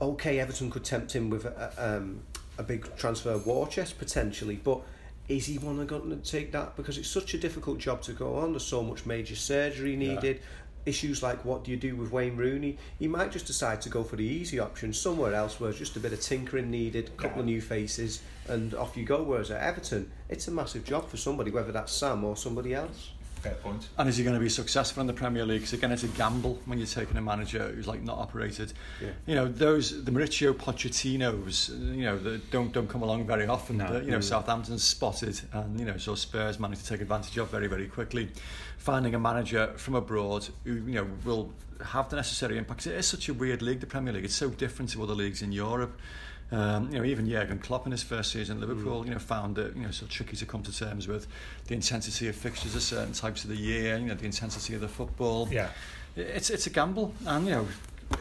okay, 0.00 0.38
Everton 0.38 0.70
could 0.70 0.84
tempt 0.84 1.12
him 1.12 1.30
with 1.30 1.44
a, 1.44 1.72
um, 1.78 2.22
a 2.58 2.62
big 2.62 2.96
transfer 2.96 3.36
war 3.38 3.66
chest 3.68 3.98
potentially, 3.98 4.56
but." 4.56 4.80
Is 5.28 5.46
he 5.46 5.58
one 5.58 5.86
going 5.86 6.10
to 6.10 6.16
take 6.28 6.50
that? 6.50 6.74
Because 6.74 6.98
it's 6.98 7.08
such 7.08 7.34
a 7.34 7.38
difficult 7.38 7.78
job 7.78 8.02
to 8.02 8.12
go 8.12 8.38
on. 8.38 8.50
There's 8.50 8.64
so 8.64 8.82
much 8.82 9.06
major 9.06 9.36
surgery 9.36 9.94
needed. 9.94 10.40
Issues 10.86 11.22
like 11.22 11.44
what 11.44 11.64
do 11.64 11.70
you 11.70 11.76
do 11.76 11.94
with 11.94 12.10
Wayne 12.10 12.36
Rooney? 12.36 12.78
He 12.98 13.06
might 13.06 13.32
just 13.32 13.46
decide 13.46 13.82
to 13.82 13.88
go 13.88 14.02
for 14.02 14.16
the 14.16 14.24
easy 14.24 14.58
option 14.58 14.92
somewhere 14.92 15.34
else 15.34 15.60
where 15.60 15.72
just 15.72 15.96
a 15.96 16.00
bit 16.00 16.12
of 16.12 16.20
tinkering 16.20 16.70
needed, 16.70 17.08
a 17.08 17.22
couple 17.22 17.40
of 17.40 17.46
new 17.46 17.60
faces, 17.60 18.22
and 18.48 18.74
off 18.74 18.96
you 18.96 19.04
go. 19.04 19.22
Whereas 19.22 19.50
at 19.50 19.62
Everton, 19.62 20.10
it's 20.28 20.48
a 20.48 20.50
massive 20.50 20.84
job 20.84 21.08
for 21.08 21.16
somebody, 21.16 21.50
whether 21.50 21.72
that's 21.72 21.92
Sam 21.92 22.24
or 22.24 22.36
somebody 22.36 22.74
else. 22.74 23.10
Fair 23.40 23.54
point. 23.54 23.88
And 23.96 24.08
is 24.08 24.18
he 24.18 24.24
going 24.24 24.34
to 24.34 24.40
be 24.40 24.50
successful 24.50 25.00
in 25.00 25.06
the 25.06 25.14
Premier 25.14 25.46
League? 25.46 25.60
Because 25.60 25.72
again, 25.72 25.92
it's 25.92 26.02
a 26.02 26.08
gamble 26.08 26.58
when 26.66 26.78
you're 26.78 26.86
taking 26.86 27.16
a 27.16 27.22
manager 27.22 27.72
who's 27.74 27.86
like 27.86 28.02
not 28.02 28.18
operated. 28.18 28.72
Yeah. 29.00 29.08
You 29.26 29.34
know, 29.34 29.48
those 29.48 30.04
the 30.04 30.10
Mauricio 30.10 30.52
Pochettinos, 30.52 31.70
you 31.96 32.04
know, 32.04 32.18
that 32.18 32.50
don't 32.50 32.72
don't 32.72 32.88
come 32.88 33.02
along 33.02 33.26
very 33.26 33.46
often. 33.46 33.78
No. 33.78 33.90
That, 33.92 34.04
you 34.04 34.10
know, 34.10 34.18
mm. 34.18 34.24
Southampton's 34.24 34.84
spotted, 34.84 35.40
and 35.52 35.78
you 35.80 35.86
know, 35.86 35.96
so 35.96 36.14
Spurs 36.14 36.60
managed 36.60 36.82
to 36.82 36.88
take 36.88 37.00
advantage 37.00 37.36
of 37.38 37.50
very 37.50 37.66
very 37.66 37.86
quickly. 37.86 38.28
Finding 38.76 39.14
a 39.14 39.18
manager 39.18 39.72
from 39.76 39.94
abroad 39.94 40.48
who 40.64 40.74
you 40.74 40.94
know 40.94 41.06
will 41.24 41.50
have 41.84 42.10
the 42.10 42.16
necessary 42.16 42.58
impact. 42.58 42.86
It 42.86 42.94
is 42.94 43.06
such 43.06 43.28
a 43.28 43.34
weird 43.34 43.62
league, 43.62 43.80
the 43.80 43.86
Premier 43.86 44.12
League. 44.12 44.24
It's 44.24 44.34
so 44.34 44.50
different 44.50 44.90
to 44.90 45.02
other 45.02 45.14
leagues 45.14 45.40
in 45.42 45.52
Europe. 45.52 45.98
Um, 46.52 46.90
you 46.90 46.98
know, 46.98 47.04
even 47.04 47.28
Jurgen 47.28 47.58
Klopp 47.58 47.86
in 47.86 47.92
his 47.92 48.02
first 48.02 48.32
season 48.32 48.60
at 48.60 48.68
Liverpool, 48.68 49.04
you 49.04 49.12
know, 49.12 49.20
found 49.20 49.56
it, 49.56 49.76
you 49.76 49.82
know, 49.82 49.92
so 49.92 50.06
tricky 50.06 50.36
to 50.36 50.46
come 50.46 50.62
to 50.64 50.76
terms 50.76 51.06
with 51.06 51.28
the 51.68 51.74
intensity 51.74 52.26
of 52.28 52.34
fixtures 52.34 52.74
at 52.74 52.82
certain 52.82 53.12
types 53.12 53.44
of 53.44 53.50
the 53.50 53.56
year, 53.56 53.96
you 53.96 54.06
know, 54.06 54.14
the 54.14 54.24
intensity 54.24 54.74
of 54.74 54.80
the 54.80 54.88
football. 54.88 55.48
Yeah. 55.50 55.68
It's 56.16 56.50
it's 56.50 56.66
a 56.66 56.70
gamble, 56.70 57.14
and 57.24 57.46
you 57.46 57.52
know, 57.52 57.68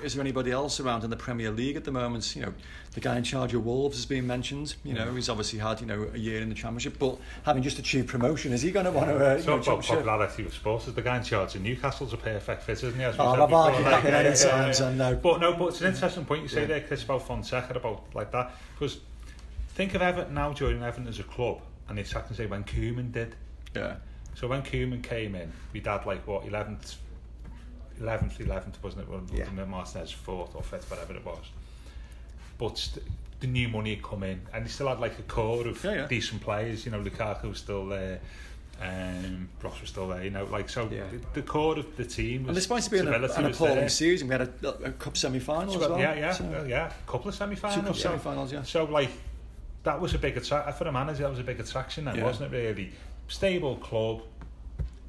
is 0.04 0.14
there 0.14 0.22
anybody 0.22 0.52
else 0.52 0.80
around 0.80 1.04
in 1.04 1.10
the 1.10 1.16
Premier 1.18 1.52
League 1.52 1.76
at 1.76 1.84
the 1.84 1.92
moment? 1.92 2.36
You 2.36 2.44
know, 2.44 2.54
the 2.94 3.00
guy 3.00 3.18
in 3.18 3.24
charge 3.24 3.54
of 3.54 3.66
Wolves 3.66 3.98
has 3.98 4.06
been 4.06 4.26
mentioned. 4.26 4.76
You 4.84 4.94
know, 4.94 5.14
he's 5.14 5.30
obviously 5.30 5.60
had 5.60 5.82
you 5.82 5.88
know 5.88 6.10
a 6.14 6.18
year 6.18 6.42
in 6.42 6.50
the 6.50 6.56
Championship, 6.56 6.98
but 7.00 7.18
having 7.44 7.64
just 7.64 7.80
achieved 7.80 8.08
promotion, 8.08 8.54
is 8.54 8.62
he 8.62 8.72
going 8.72 8.86
to 8.86 8.92
want 8.92 9.10
to? 9.10 9.16
Uh, 9.16 9.36
you 9.36 9.44
Talk 9.44 9.66
know, 9.66 9.74
about 9.74 9.84
popularity 9.86 10.44
with 10.44 10.54
sports. 10.54 10.88
Is 10.88 10.94
the 10.94 11.02
guy 11.02 11.18
in 11.18 11.24
charge 11.24 11.56
of 11.56 11.62
Newcastle's 11.62 12.14
a 12.14 12.18
perfect 12.18 12.64
fit, 12.64 12.84
isn't 12.84 12.96
he? 12.96 13.04
As 13.04 13.18
we 13.18 13.24
Oh, 13.24 13.44
I've 13.44 13.54
argued 13.54 13.86
that 13.86 13.92
like, 13.92 14.04
many 14.06 14.36
times, 14.36 14.82
I 14.82 14.94
know. 14.94 15.16
But 15.16 15.42
no, 15.42 15.54
but 15.54 15.70
it's 15.70 15.82
an 15.82 15.88
interesting 15.88 16.26
point 16.26 16.44
you 16.44 16.48
say 16.48 16.66
there, 16.66 16.82
Chris, 16.82 17.04
about 17.04 17.28
Fonseca, 17.28 17.74
about 17.76 18.04
like 18.14 18.32
that. 18.32 18.52
Because 18.74 19.00
think 19.70 19.96
of 19.96 20.02
Everton 20.02 20.34
now 20.34 20.54
joining 20.54 20.84
Everton 20.84 21.08
as 21.08 21.20
a 21.20 21.24
club, 21.24 21.62
and 21.88 22.00
it's 22.00 22.16
I 22.16 22.22
can 22.22 22.36
say 22.36 22.46
when 22.46 22.64
Koeman 22.64 23.12
did. 23.12 23.36
Yeah, 23.76 23.98
So 24.36 24.48
when 24.48 24.62
Koeman 24.64 25.04
came 25.04 25.36
in, 25.36 25.52
we'd 25.74 25.86
had 25.86 26.06
like 26.06 26.26
what 26.26 26.46
eleventh, 26.46 26.98
eleventh, 28.00 28.40
eleventh, 28.40 28.82
wasn't 28.84 29.04
it? 29.04 29.10
When 29.10 29.28
Yeah. 29.34 29.66
Martinez 29.66 30.12
fourth 30.12 30.56
or 30.56 30.64
fifth, 30.64 30.90
whatever 30.90 31.14
it 31.14 31.26
was. 31.26 31.44
But 32.58 32.78
st- 32.78 33.06
the 33.40 33.48
new 33.48 33.70
money 33.70 33.96
had 33.96 34.04
come 34.04 34.24
in, 34.24 34.42
and 34.54 34.64
he 34.66 34.70
still 34.70 34.88
had 34.90 35.00
like 35.00 35.18
a 35.18 35.22
core 35.24 35.66
of 35.68 35.84
Yeah, 35.84 35.92
yeah. 35.94 36.08
decent 36.08 36.42
players. 36.42 36.86
You 36.86 36.92
know, 36.92 37.02
Lukaku 37.02 37.44
was 37.50 37.60
still 37.60 37.86
there. 37.88 38.20
Um, 38.82 39.50
Ross 39.62 39.82
was 39.82 39.90
still 39.90 40.08
there, 40.08 40.24
you 40.24 40.30
know, 40.30 40.46
like 40.46 40.70
so. 40.70 40.88
Yeah. 40.92 41.04
The, 41.12 41.42
the 41.42 41.48
core 41.48 41.78
of 41.78 41.98
the 41.98 42.06
team 42.06 42.46
and 42.46 42.56
despite 42.56 42.86
it 42.86 42.90
being 42.92 43.08
an 43.08 43.22
was 43.22 43.38
appalling 43.38 43.90
season, 43.90 44.30
we 44.30 44.34
had 44.34 44.42
a, 44.64 44.68
a 44.86 44.92
cup 44.94 45.18
semi-final 45.18 45.74
as 45.74 45.80
well. 45.90 46.00
Yeah, 46.00 46.16
yeah, 46.16 46.32
So- 46.34 46.66
yeah. 46.68 46.88
A 47.06 47.12
couple 47.12 47.28
of 47.28 47.36
semi-finals. 47.36 47.86
Two 47.86 47.94
so, 47.94 48.10
semi-finals, 48.10 48.54
yeah. 48.54 48.64
So 48.64 48.86
like 48.86 49.10
that 49.84 50.00
was 50.00 50.14
a 50.14 50.18
big 50.18 50.38
attraction 50.38 50.74
for 50.74 50.88
a 50.88 50.92
manager. 50.94 51.24
That 51.24 51.30
was 51.30 51.40
a 51.40 51.44
big 51.44 51.60
attraction, 51.60 52.06
then, 52.06 52.16
Yeah. 52.18 52.24
wasn't 52.24 52.54
it? 52.54 52.58
Really 52.58 52.92
stable 53.28 53.76
club, 53.78 54.22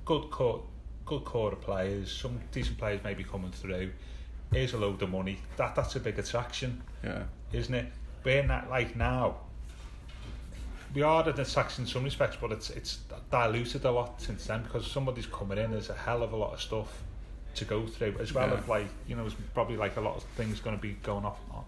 good 0.04 0.30
core, 0.30 0.62
good 1.10 1.24
core 1.24 1.52
of 1.52 1.60
players. 1.60 2.10
Some 2.12 2.38
decent 2.52 2.78
players 2.78 3.00
maybe 3.02 3.24
coming 3.24 3.50
through. 3.50 3.90
Here's 4.52 4.72
a 4.74 4.78
load 4.78 5.02
of 5.02 5.10
money. 5.10 5.38
That 5.56 5.74
that's 5.74 5.96
a 5.96 6.00
big 6.00 6.18
attraction, 6.18 6.82
yeah. 7.04 7.24
isn't 7.52 7.74
it? 7.74 7.86
Being 8.22 8.46
that 8.48 8.70
like 8.70 8.96
now. 8.96 9.36
We 10.94 11.02
are 11.02 11.28
an 11.28 11.38
attraction 11.40 11.84
in 11.84 11.88
some 11.88 12.04
respects, 12.04 12.36
but 12.40 12.52
it's 12.52 12.70
it's 12.70 13.00
diluted 13.30 13.84
a 13.84 13.90
lot 13.90 14.20
since 14.20 14.46
then 14.46 14.62
because 14.62 14.86
somebody's 14.86 15.26
coming 15.26 15.58
in. 15.58 15.72
There's 15.72 15.90
a 15.90 15.94
hell 15.94 16.22
of 16.22 16.32
a 16.32 16.36
lot 16.36 16.52
of 16.54 16.60
stuff 16.60 17.02
to 17.56 17.64
go 17.64 17.86
through, 17.86 18.16
as 18.20 18.32
well 18.32 18.48
Yeah. 18.48 18.58
as 18.58 18.68
like 18.68 18.88
you 19.08 19.16
know, 19.16 19.22
there's 19.22 19.36
probably 19.54 19.76
like 19.76 19.96
a 19.96 20.00
lot 20.00 20.16
of 20.16 20.22
things 20.36 20.60
going 20.60 20.76
to 20.76 20.82
be 20.82 20.92
going 21.02 21.24
off 21.24 21.40
on, 21.50 21.64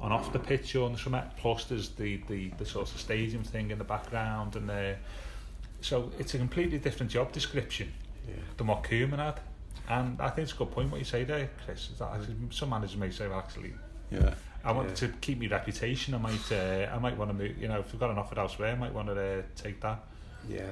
on 0.00 0.12
off 0.12 0.32
the 0.32 0.38
pitch 0.40 0.72
the 0.72 0.96
summer. 0.96 1.28
Plus, 1.36 1.64
there's 1.64 1.90
the 1.90 2.20
the 2.28 2.48
the 2.58 2.66
sort 2.66 2.90
of 2.92 3.00
stadium 3.00 3.44
thing 3.44 3.70
in 3.70 3.78
the 3.78 3.84
background, 3.84 4.56
and 4.56 4.70
uh, 4.70 4.94
so 5.80 6.10
it's 6.18 6.34
a 6.34 6.38
completely 6.38 6.78
different 6.78 7.10
job 7.12 7.30
description 7.32 7.92
than 8.56 8.66
what 8.66 8.82
Koeman 8.84 9.18
had. 9.18 9.40
And 9.88 10.20
I 10.20 10.28
think 10.30 10.44
it's 10.44 10.52
a 10.52 10.56
good 10.56 10.70
point 10.70 10.90
what 10.90 10.98
you 10.98 11.04
say 11.04 11.24
there, 11.24 11.50
Chris. 11.64 11.90
Is 11.92 11.98
that 11.98 12.12
actually, 12.14 12.36
some 12.50 12.70
managers 12.70 12.96
may 12.96 13.10
say, 13.10 13.26
well, 13.28 13.38
actually, 13.38 13.72
Yeah. 14.10 14.34
I 14.64 14.70
want 14.72 14.90
Yeah. 14.90 14.94
to 14.94 15.08
keep 15.20 15.40
my 15.40 15.46
reputation. 15.48 16.14
I 16.14 16.18
might, 16.18 16.52
uh, 16.52 16.88
I 16.94 16.98
might 16.98 17.16
want 17.16 17.30
to 17.30 17.34
move. 17.36 17.58
You 17.58 17.66
know, 17.68 17.80
if 17.80 17.92
we've 17.92 17.98
got 17.98 18.10
an 18.10 18.18
offer 18.18 18.38
elsewhere, 18.38 18.72
I 18.72 18.76
might 18.76 18.92
want 18.94 19.08
to 19.08 19.38
uh, 19.38 19.42
take 19.56 19.80
that. 19.80 20.04
Yeah. 20.48 20.66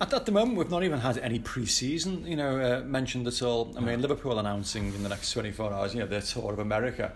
At, 0.00 0.12
at 0.12 0.26
the 0.26 0.32
moment, 0.32 0.58
we've 0.58 0.70
not 0.70 0.82
even 0.84 0.98
had 1.00 1.18
any 1.18 1.38
pre-season, 1.38 2.26
you 2.26 2.36
know, 2.36 2.58
uh, 2.60 2.84
mentioned 2.84 3.26
at 3.26 3.40
all. 3.42 3.72
I 3.76 3.80
mean, 3.80 4.00
Liverpool 4.00 4.38
announcing 4.38 4.92
in 4.94 5.02
the 5.02 5.08
next 5.08 5.32
24 5.32 5.72
hours, 5.72 5.94
you 5.94 6.00
know, 6.00 6.06
their 6.06 6.20
tour 6.20 6.52
of 6.52 6.58
America. 6.58 7.12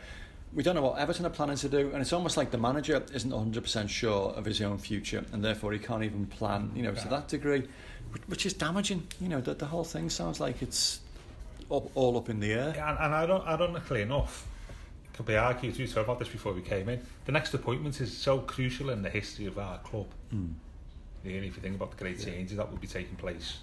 We 0.54 0.62
don't 0.62 0.74
know 0.74 0.82
what 0.82 0.98
Everton 0.98 1.24
are 1.24 1.30
planning 1.30 1.56
to 1.56 1.68
do, 1.68 1.90
and 1.92 2.02
it's 2.02 2.12
almost 2.12 2.36
like 2.36 2.50
the 2.50 2.58
manager 2.58 3.02
isn't 3.14 3.30
100% 3.30 3.88
sure 3.88 4.30
of 4.32 4.44
his 4.44 4.60
own 4.60 4.76
future, 4.78 5.24
and 5.32 5.42
therefore 5.42 5.72
he 5.72 5.78
can't 5.78 6.04
even 6.04 6.26
plan, 6.26 6.70
you 6.74 6.82
know, 6.82 6.92
to 6.94 7.08
that 7.08 7.28
degree, 7.28 7.66
which- 8.26 8.44
is 8.44 8.52
damaging. 8.52 9.06
You 9.20 9.28
know, 9.30 9.40
the, 9.40 9.54
the 9.54 9.66
whole 9.66 9.84
thing 9.84 10.10
sounds 10.10 10.40
like 10.40 10.60
it's 10.60 11.00
all, 11.70 11.90
all 11.94 12.18
up 12.18 12.28
in 12.28 12.38
the 12.40 12.52
air. 12.52 12.68
And, 12.68 12.98
and 12.98 13.14
I 13.14 13.24
don't, 13.24 13.46
ironically 13.46 14.02
enough, 14.02 14.46
it 15.04 15.16
could 15.16 15.24
be 15.26 15.36
argued. 15.36 15.78
We 15.78 15.86
talked 15.86 16.04
about 16.06 16.18
this 16.18 16.28
before 16.28 16.52
we 16.52 16.60
came 16.60 16.88
in. 16.90 17.00
The 17.24 17.32
next 17.32 17.54
appointment 17.54 17.98
is 18.02 18.14
so 18.14 18.40
crucial 18.40 18.90
in 18.90 19.00
the 19.00 19.10
history 19.10 19.46
of 19.46 19.58
our 19.58 19.78
club. 19.78 20.06
Hmm. 20.30 20.48
Really, 21.24 21.46
if 21.46 21.56
you 21.56 21.62
think 21.62 21.76
about 21.76 21.92
the 21.96 21.96
great 22.04 22.22
changes 22.22 22.56
that 22.58 22.68
will 22.70 22.78
be 22.78 22.88
taking 22.88 23.16
place 23.16 23.58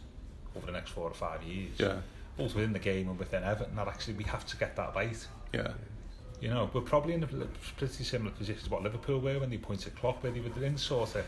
over 0.56 0.66
the 0.66 0.72
next 0.72 0.90
four 0.92 1.04
or 1.10 1.14
five 1.14 1.44
years, 1.44 1.74
Yeah, 1.78 1.98
both 2.38 2.56
within 2.56 2.74
the 2.74 2.80
game 2.80 3.10
and 3.10 3.20
within 3.20 3.44
Everton, 3.44 3.76
that 3.76 3.88
actually 3.88 4.14
we 4.16 4.24
have 4.24 4.46
to 4.48 4.58
get 4.58 4.76
that 4.78 4.96
right. 4.96 5.28
yeah. 5.54 5.74
You 6.42 6.50
know, 6.50 6.70
we're 6.74 6.82
probably 6.82 7.14
in 7.14 7.24
a 7.24 7.28
pretty 7.28 8.04
similar 8.04 8.32
position 8.32 8.64
to 8.64 8.70
what 8.70 8.82
Liverpool 8.84 9.20
were 9.20 9.40
when 9.40 9.50
they 9.50 9.58
appointed 9.58 9.96
Klopp, 9.96 10.24
where 10.24 10.32
they 10.32 10.40
were 10.40 10.50
the 10.50 10.64
in 10.64 10.78
sort 10.78 11.16
of 11.16 11.26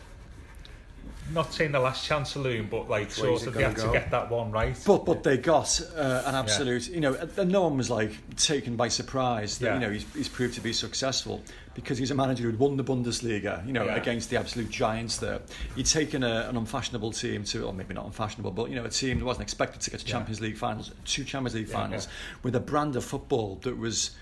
not 1.32 1.52
saying 1.52 1.72
the 1.72 1.80
last 1.80 2.06
chance 2.06 2.32
saloon, 2.32 2.68
but 2.70 2.88
like 2.88 3.08
Where's 3.08 3.14
sort 3.16 3.42
it 3.42 3.46
of 3.48 3.54
they 3.54 3.62
had 3.62 3.74
gonna 3.74 3.92
get 3.92 4.10
that 4.10 4.30
one 4.30 4.50
right. 4.50 4.76
But 4.86 5.04
but 5.04 5.22
they 5.22 5.36
got 5.36 5.80
uh, 5.96 6.22
an 6.26 6.34
absolute, 6.34 6.88
you 6.88 7.00
know, 7.00 7.14
and 7.36 7.50
no 7.50 7.62
one 7.62 7.76
was 7.76 7.90
like 7.90 8.12
taken 8.36 8.76
by 8.76 8.88
surprise 8.88 9.58
that 9.58 9.66
Yeah. 9.66 9.74
you 9.74 9.80
know 9.80 9.90
he's, 9.90 10.06
he's 10.14 10.28
proved 10.28 10.54
to 10.54 10.60
be 10.60 10.72
successful 10.72 11.42
because 11.74 11.98
he's 11.98 12.10
a 12.10 12.14
manager 12.14 12.44
who'd 12.44 12.58
won 12.58 12.76
the 12.76 12.84
Bundesliga, 12.84 13.66
you 13.66 13.72
know, 13.72 13.84
Yeah. 13.84 13.96
against 13.96 14.30
the 14.30 14.36
absolute 14.36 14.68
giants 14.70 15.16
there. 15.18 15.40
He'd 15.74 15.86
taken 15.86 16.22
a, 16.22 16.46
an 16.48 16.56
unfashionable 16.56 17.12
team 17.12 17.44
to, 17.44 17.64
or 17.66 17.72
maybe 17.72 17.94
not 17.94 18.04
unfashionable, 18.06 18.50
but 18.52 18.68
you 18.70 18.76
know, 18.76 18.84
a 18.84 18.90
team 18.90 19.18
that 19.18 19.24
wasn't 19.24 19.42
expected 19.44 19.80
to 19.82 19.90
get 19.90 20.00
to 20.00 20.06
Yeah. 20.06 20.12
Champions 20.12 20.40
League 20.40 20.56
finals, 20.56 20.92
two 21.04 21.24
Champions 21.24 21.54
League 21.54 21.68
Yeah, 21.68 21.76
finals, 21.76 22.06
yeah. 22.06 22.38
with 22.42 22.54
a 22.56 22.60
brand 22.60 22.96
of 22.96 23.04
football 23.04 23.56
that 23.62 23.76
was. 23.76 24.12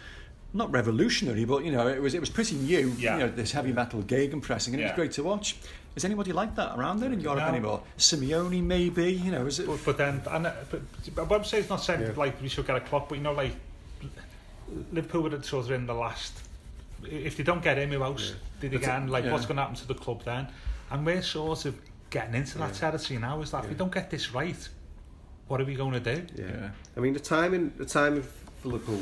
Not 0.52 0.72
revolutionary, 0.72 1.44
but 1.44 1.64
you 1.64 1.70
know 1.70 1.86
it 1.86 2.02
was 2.02 2.12
it 2.14 2.20
was 2.20 2.28
pretty 2.30 2.56
new. 2.56 2.92
Yeah. 2.98 3.14
You 3.14 3.20
know 3.20 3.28
this 3.30 3.52
heavy 3.52 3.72
metal 3.72 4.02
gegenpressing, 4.02 4.32
and 4.32 4.42
pressing, 4.42 4.74
and 4.74 4.82
it 4.82 4.86
was 4.86 4.94
great 4.96 5.12
to 5.12 5.22
watch. 5.22 5.56
Is 5.96 6.04
anybody 6.04 6.32
like 6.32 6.54
that 6.56 6.76
around 6.78 7.00
there 7.00 7.12
in 7.12 7.20
Europe 7.20 7.38
No. 7.40 7.46
anymore? 7.48 7.82
Simeone, 7.98 8.62
maybe. 8.62 9.12
You 9.12 9.30
know, 9.32 9.46
is 9.46 9.58
it? 9.60 9.66
But, 9.66 9.78
but 9.84 9.96
then, 9.98 10.22
and, 10.30 10.46
uh, 10.46 10.52
but, 10.70 11.28
but 11.28 11.32
I'm 11.32 11.44
saying 11.44 11.62
it's 11.62 11.70
not 11.70 11.82
saying 11.82 12.00
Yeah. 12.00 12.12
like 12.16 12.40
we 12.42 12.48
should 12.48 12.66
get 12.66 12.76
a 12.76 12.80
Klopp, 12.80 13.08
but 13.08 13.18
you 13.18 13.22
know, 13.24 13.32
like 13.32 13.52
Liverpool 14.92 15.22
would 15.22 15.32
have 15.32 15.44
sort 15.44 15.66
of 15.66 15.72
in 15.72 15.86
the 15.86 15.94
last. 15.94 16.32
If 17.04 17.36
they 17.36 17.42
don't 17.42 17.62
get 17.62 17.78
him, 17.78 17.90
who 17.90 18.02
else 18.02 18.34
did 18.60 18.72
But, 18.72 18.82
again? 18.82 19.08
Like, 19.08 19.24
yeah. 19.24 19.32
what's 19.32 19.46
going 19.46 19.56
to 19.56 19.62
happen 19.62 19.76
to 19.76 19.86
the 19.88 19.94
club 19.94 20.22
then? 20.24 20.48
And 20.90 21.06
we're 21.06 21.22
sort 21.22 21.64
of 21.64 21.76
getting 22.10 22.34
into 22.34 22.58
that 22.58 22.74
territory 22.74 23.18
now. 23.18 23.40
Is 23.40 23.52
that 23.52 23.64
if 23.64 23.70
we 23.70 23.76
don't 23.76 23.92
get 23.92 24.10
this 24.10 24.32
right, 24.34 24.68
what 25.48 25.60
are 25.60 25.64
we 25.64 25.74
going 25.74 25.92
to 25.92 26.00
do? 26.00 26.26
Yeah. 26.36 26.44
Yeah. 26.46 26.70
I 26.96 27.00
mean, 27.00 27.14
the 27.14 27.20
timing, 27.20 27.72
the 27.78 27.86
timing 27.86 28.22
for 28.62 28.68
Liverpool 28.68 29.00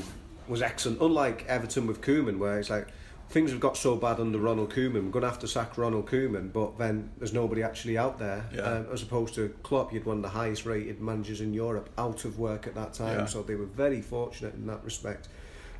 was 0.49 0.63
excellent. 0.63 1.01
Unlike 1.01 1.45
Everton 1.49 1.87
with 1.87 2.01
Koeman, 2.01 2.39
where 2.39 2.59
it's 2.59 2.71
like 2.71 2.89
things 3.31 3.51
have 3.51 3.61
got 3.61 3.77
so 3.77 3.95
bad 3.97 4.21
under 4.21 4.39
Ronald 4.39 4.73
Koeman, 4.73 5.05
we're 5.05 5.11
going 5.11 5.23
to 5.23 5.29
have 5.29 5.39
to 5.41 5.49
sack 5.49 5.77
Ronald 5.77 6.07
Koeman, 6.07 6.53
but 6.53 6.79
then 6.79 7.11
there's 7.19 7.33
nobody 7.35 7.63
actually 7.63 7.99
out 7.99 8.19
there. 8.19 8.45
Yeah. 8.55 8.63
Um, 8.63 8.87
as 8.93 9.03
opposed 9.03 9.35
to 9.35 9.55
Klopp, 9.63 9.93
you'd 9.93 10.07
one 10.07 10.17
of 10.19 10.23
the 10.23 10.31
highest 10.31 10.65
rated 10.65 11.01
managers 11.01 11.41
in 11.41 11.53
Europe 11.53 11.91
out 11.99 12.25
of 12.25 12.39
work 12.39 12.67
at 12.67 12.75
that 12.75 12.95
time, 12.95 13.21
Yeah. 13.21 13.27
so 13.27 13.43
they 13.43 13.55
were 13.55 13.67
very 13.67 14.01
fortunate 14.01 14.55
in 14.55 14.67
that 14.69 14.83
respect. 14.85 15.29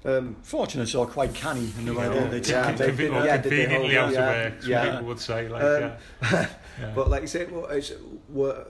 Um, 0.05 0.37
Fortunate 0.43 0.95
or 0.95 1.07
quite 1.07 1.35
canny 1.35 1.73
in 1.79 1.87
the 1.87 1.93
way 1.95 2.05
Yeah. 2.07 2.29
they, 2.29 2.39
they 2.41 2.51
Yeah, 2.53 2.67
take 2.69 2.77
they 2.77 2.85
it. 2.89 2.97
did- 2.97 3.11
Conven- 3.13 3.25
yeah, 3.25 3.37
did 3.39 3.53
they 3.53 3.61
conveniently 3.63 3.97
out 3.99 4.13
yeah, 4.13 4.19
of 4.31 4.53
work, 4.53 4.63
some 4.63 4.71
yeah. 4.71 4.91
people 4.93 5.07
would 5.09 5.21
say. 5.21 5.49
Like, 5.49 5.63
Um, 5.63 5.93
yeah. 6.23 6.49
Yeah. 6.81 6.93
But 6.95 7.11
like 7.11 7.23
you 7.23 7.27
say, 7.29 7.45
well, 7.47 7.67
it's, 7.67 7.93
where, 8.29 8.67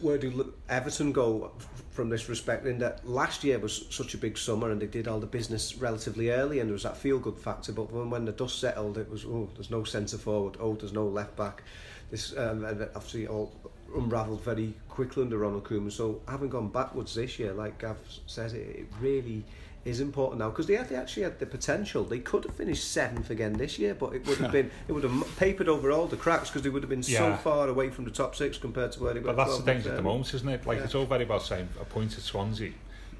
where 0.00 0.18
do 0.18 0.54
Everton 0.68 1.12
go 1.12 1.52
from 1.90 2.08
this 2.08 2.28
respect? 2.28 2.66
In 2.66 2.78
that 2.78 3.06
last 3.08 3.44
year 3.44 3.58
was 3.58 3.86
such 3.90 4.14
a 4.14 4.18
big 4.18 4.38
summer, 4.38 4.70
and 4.70 4.80
they 4.80 4.86
did 4.86 5.08
all 5.08 5.20
the 5.20 5.26
business 5.26 5.76
relatively 5.76 6.30
early, 6.30 6.60
and 6.60 6.68
there 6.68 6.74
was 6.74 6.82
that 6.84 6.96
feel 6.96 7.18
good 7.18 7.38
factor. 7.38 7.72
But 7.72 7.92
when, 7.92 8.10
when 8.10 8.24
the 8.24 8.32
dust 8.32 8.58
settled, 8.58 8.98
it 8.98 9.10
was 9.10 9.24
oh, 9.24 9.48
there's 9.54 9.70
no 9.70 9.84
centre 9.84 10.18
forward, 10.18 10.56
oh, 10.60 10.74
there's 10.74 10.92
no 10.92 11.06
left 11.06 11.36
back. 11.36 11.62
This 12.10 12.36
um, 12.36 12.64
obviously 12.64 13.28
all 13.28 13.52
unravelled 13.94 14.42
very 14.42 14.74
quickly 14.88 15.22
under 15.22 15.38
Ronald 15.38 15.64
Koeman. 15.64 15.92
So 15.92 16.20
having 16.28 16.48
gone 16.48 16.68
backwards 16.68 17.14
this 17.14 17.38
year, 17.38 17.52
like 17.52 17.78
Gav 17.78 17.96
says, 18.26 18.54
it, 18.54 18.66
it 18.66 18.86
really 19.00 19.44
is 19.84 20.00
important 20.00 20.38
now 20.40 20.50
because 20.50 20.66
they, 20.66 20.76
they 20.76 20.94
actually 20.96 21.22
had 21.22 21.38
the 21.38 21.46
potential. 21.46 22.04
They 22.04 22.18
could 22.18 22.44
have 22.44 22.54
finished 22.54 22.90
seventh 22.90 23.30
again 23.30 23.54
this 23.54 23.78
year, 23.78 23.94
but 23.94 24.14
it 24.14 24.26
would 24.26 24.38
have 24.38 24.52
been 24.58 24.70
it 24.88 24.92
would 24.92 25.04
have 25.04 25.36
papered 25.38 25.68
over 25.68 25.90
all 25.90 26.06
the 26.06 26.16
cracks 26.16 26.50
because 26.50 26.62
they 26.62 26.68
would 26.68 26.82
have 26.82 26.90
been 26.90 27.02
so 27.02 27.34
far 27.36 27.68
away 27.68 27.88
from 27.90 28.04
the 28.04 28.10
top 28.10 28.36
six 28.36 28.58
compared 28.58 28.92
to 28.92 29.02
where 29.02 29.14
they 29.14 29.20
were. 29.20 29.32
But 29.32 29.36
that's 29.36 29.56
the 29.58 29.62
12 29.62 29.66
danger 29.66 29.90
at 29.90 29.96
the 29.96 30.02
moment, 30.02 30.32
isn't 30.34 30.48
it? 30.48 30.66
Like 30.66 30.78
Yeah. 30.78 30.84
it's 30.84 30.94
all 30.94 31.06
very 31.06 31.24
well 31.24 31.40
saying 31.40 31.68
a 31.80 31.84
point 31.84 32.12
at 32.18 32.22
Swansea, 32.22 32.72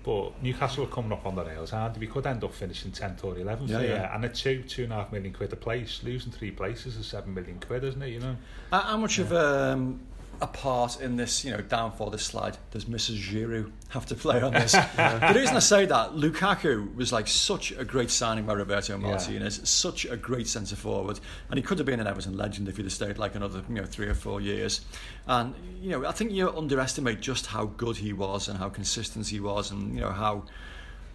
but 0.03 0.42
Newcastle 0.42 0.85
are 0.85 0.88
coming 0.88 1.12
up 1.12 1.25
on 1.25 1.35
the 1.35 1.44
rails 1.44 1.70
hard. 1.70 1.96
We 1.99 2.07
could 2.07 2.27
end 2.27 2.44
up 2.44 2.53
finishing 2.53 2.90
10th 2.92 3.25
or 3.25 3.35
11th 3.35 3.68
Yeah, 3.68 3.81
yeah, 3.81 3.87
yeah. 3.88 4.14
and 4.14 4.25
at 4.27 4.35
two, 4.35 4.62
two 4.62 4.85
and 4.85 4.92
a 4.92 4.96
half 4.96 5.12
million 5.12 5.33
quid 5.33 5.53
a 5.53 5.57
place, 5.57 6.01
losing 6.05 6.31
three 6.33 6.51
places 6.51 6.96
is 6.96 7.07
seven 7.07 7.33
million 7.33 7.59
quid, 7.66 7.85
isn't 7.85 8.03
it? 8.03 8.09
You 8.09 8.20
know. 8.20 8.37
How 8.70 8.81
how 8.81 8.96
much 8.99 9.18
of 9.18 9.33
um, 9.33 10.01
a 10.40 10.46
part 10.46 11.00
in 11.00 11.16
this, 11.16 11.44
you 11.44 11.50
know, 11.50 11.61
downfall, 11.61 12.11
this 12.11 12.24
slide, 12.24 12.57
does 12.70 12.87
Mrs. 12.87 13.16
Giroud 13.18 13.70
have 13.90 14.07
to 14.07 14.14
play 14.14 14.40
on 14.40 14.53
this? 14.53 14.72
the 14.96 15.33
reason 15.35 15.57
I 15.57 15.61
say 15.61 15.87
that, 15.87 16.12
Lukaku 16.12 16.94
was 16.94 17.12
like 17.12 17.29
such 17.29 17.72
a 17.72 17.85
great 17.85 18.11
signing 18.11 18.46
by 18.46 18.55
Roberto 18.55 18.96
Martinez, 18.96 19.61
such 19.68 20.07
a 20.07 20.16
great 20.16 20.48
centre 20.48 20.76
forward, 20.76 21.20
and 21.50 21.59
he 21.59 21.62
could 21.62 21.79
have 21.79 21.87
been 21.87 22.00
an 22.00 22.07
Everton 22.07 22.37
legend 22.37 22.68
if 22.68 22.76
he'd 22.76 22.85
have 22.85 22.92
stayed 22.92 23.18
like 23.18 23.35
another, 23.35 23.62
you 23.68 23.74
know, 23.74 23.85
three 23.85 24.07
or 24.07 24.14
four 24.14 24.40
years. 24.40 24.81
And 25.26 25.55
you 25.81 25.90
know, 25.90 26.07
I 26.07 26.12
think 26.12 26.33
you 26.33 26.50
underestimate 26.50 27.20
just 27.20 27.46
how 27.46 27.66
good 27.66 27.96
he 27.96 28.12
was 28.12 28.48
and 28.48 28.59
how 28.59 28.68
consistent 28.68 29.29
he 29.29 29.40
was, 29.40 29.70
and 29.70 29.94
you 29.94 30.00
know 30.00 30.11
how 30.11 30.44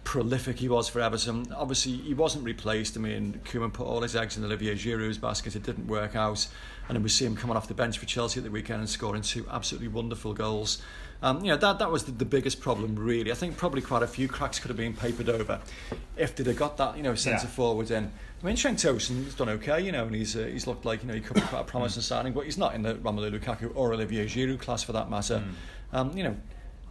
prolific 0.06 0.58
he 0.58 0.68
was 0.68 0.88
for 0.88 1.00
Everton. 1.00 1.52
Obviously, 1.52 1.92
he 1.92 2.14
wasn't 2.14 2.44
replaced. 2.44 2.96
I 2.96 3.00
mean, 3.00 3.40
Koeman 3.44 3.72
put 3.72 3.86
all 3.86 4.00
his 4.00 4.16
eggs 4.16 4.36
in 4.38 4.44
Olivier 4.44 4.74
Giroud's 4.74 5.18
basket. 5.18 5.56
It 5.56 5.64
didn't 5.64 5.88
work 5.88 6.14
out. 6.14 6.46
And 6.88 6.96
then 6.96 7.02
we 7.02 7.08
see 7.08 7.24
him 7.24 7.34
coming 7.36 7.56
off 7.56 7.66
the 7.68 7.74
bench 7.74 7.98
for 7.98 8.06
Chelsea 8.06 8.38
at 8.38 8.44
the 8.44 8.50
weekend 8.50 8.80
and 8.80 8.88
scoring 8.88 9.22
two 9.22 9.46
absolutely 9.50 9.88
wonderful 9.88 10.32
goals. 10.34 10.80
Um, 11.22 11.42
you 11.42 11.50
know, 11.50 11.56
that, 11.56 11.78
that 11.78 11.90
was 11.90 12.04
the, 12.04 12.12
the 12.12 12.24
biggest 12.26 12.60
problem, 12.60 12.94
really. 12.94 13.32
I 13.32 13.34
think 13.34 13.56
probably 13.56 13.80
quite 13.80 14.02
a 14.02 14.06
few 14.06 14.28
cracks 14.28 14.58
could 14.58 14.68
have 14.68 14.76
been 14.76 14.94
papered 14.94 15.28
over 15.28 15.60
if 16.16 16.36
they'd 16.36 16.46
have 16.46 16.56
got 16.56 16.76
that, 16.76 16.96
you 16.96 17.02
know, 17.02 17.14
centre 17.14 17.46
Yeah. 17.46 17.50
forward 17.50 17.90
in. 17.90 18.12
I 18.42 18.46
mean, 18.46 18.54
Trent 18.54 18.78
Tosun's 18.78 19.34
done 19.34 19.48
okay, 19.48 19.80
you 19.80 19.92
know, 19.92 20.04
and 20.04 20.14
he's, 20.14 20.36
uh, 20.36 20.40
he's 20.40 20.66
looked 20.66 20.84
like, 20.84 21.02
you 21.02 21.08
know, 21.08 21.14
he 21.14 21.20
could 21.20 21.34
be 21.36 21.40
quite 21.40 21.60
a 21.60 21.64
promising 21.64 22.02
signing, 22.02 22.34
but 22.34 22.44
he's 22.44 22.58
not 22.58 22.74
in 22.74 22.82
the 22.82 22.94
Romelu 22.96 23.36
Lukaku 23.36 23.72
or 23.74 23.94
Olivier 23.94 24.26
Giroud 24.26 24.60
class 24.60 24.82
for 24.82 24.92
that 24.92 25.08
matter. 25.10 25.42
Um, 25.92 26.16
you 26.16 26.22
know, 26.22 26.36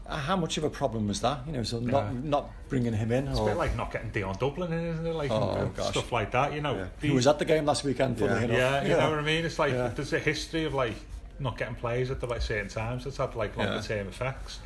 how 0.08 0.36
much 0.36 0.58
of 0.58 0.64
a 0.64 0.70
problem 0.70 1.08
was 1.08 1.22
that? 1.22 1.40
You 1.48 1.54
know, 1.54 1.64
so 1.64 1.80
not 1.80 2.06
Yeah. 2.14 2.20
not 2.24 2.52
bringing 2.70 2.94
him 2.94 3.12
in. 3.12 3.28
It's 3.28 3.40
a 3.40 3.44
bit 3.46 3.58
like 3.58 3.76
not 3.76 3.92
getting 3.92 4.10
Dion 4.12 4.36
Dublin 4.40 4.72
in, 4.72 4.86
isn't 4.86 5.06
it? 5.08 5.14
Like 5.16 5.32
Oh, 5.32 5.72
stuff 5.90 6.12
like 6.12 6.32
that. 6.32 6.54
You 6.54 6.62
know. 6.62 6.76
Yeah. 6.76 6.88
these- 7.00 7.10
who 7.10 7.16
was 7.16 7.28
at 7.28 7.40
the 7.40 7.46
game 7.46 7.66
last 7.66 7.84
weekend? 7.84 8.20
Yeah. 8.20 8.38
enough. 8.38 8.52
Yeah, 8.52 8.82
you 8.84 8.90
know 8.90 9.10
what 9.12 9.20
I 9.20 9.24
mean. 9.24 9.46
It's 9.46 9.58
like 9.60 9.74
Yeah. 9.74 9.88
there's 9.90 10.14
a 10.14 10.20
history 10.20 10.66
of 10.66 10.74
like 10.74 10.96
not 11.40 11.58
getting 11.58 11.76
players 11.76 12.12
at 12.12 12.22
the 12.22 12.28
right 12.28 12.42
certain 12.42 12.70
times. 12.70 13.04
That's 13.04 13.18
had 13.18 13.36
like 13.36 13.58
longer 13.58 13.76
Yeah. 13.76 13.82
term 13.82 14.08
effects, 14.08 14.60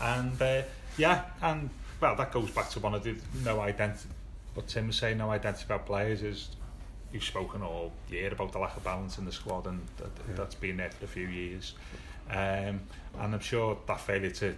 and 0.00 0.40
uh, 0.40 0.62
yeah, 0.96 1.22
and 1.42 1.70
well, 2.00 2.14
that 2.16 2.32
goes 2.32 2.50
back 2.50 2.70
to 2.70 2.80
one 2.80 2.94
of 2.94 3.02
the 3.02 3.16
no 3.44 3.60
identity. 3.60 4.08
What 4.54 4.68
Tim 4.68 4.86
was 4.88 4.96
saying, 4.96 5.18
no 5.18 5.30
identity 5.30 5.64
about 5.66 5.86
players 5.86 6.22
is. 6.22 6.48
You've 7.12 7.22
spoken 7.22 7.62
all 7.62 7.92
year 8.10 8.32
about 8.32 8.50
the 8.50 8.58
lack 8.58 8.76
of 8.76 8.82
balance 8.82 9.18
in 9.18 9.24
the 9.24 9.30
squad, 9.30 9.68
and 9.68 9.86
that, 9.98 10.36
that's 10.36 10.56
been 10.56 10.78
there 10.78 10.90
for 10.90 11.04
a 11.04 11.08
few 11.08 11.28
years. 11.28 11.74
Um, 12.30 12.80
and 13.20 13.34
I'm 13.34 13.40
sure 13.40 13.78
that 13.86 14.00
failure 14.00 14.30
to 14.30 14.54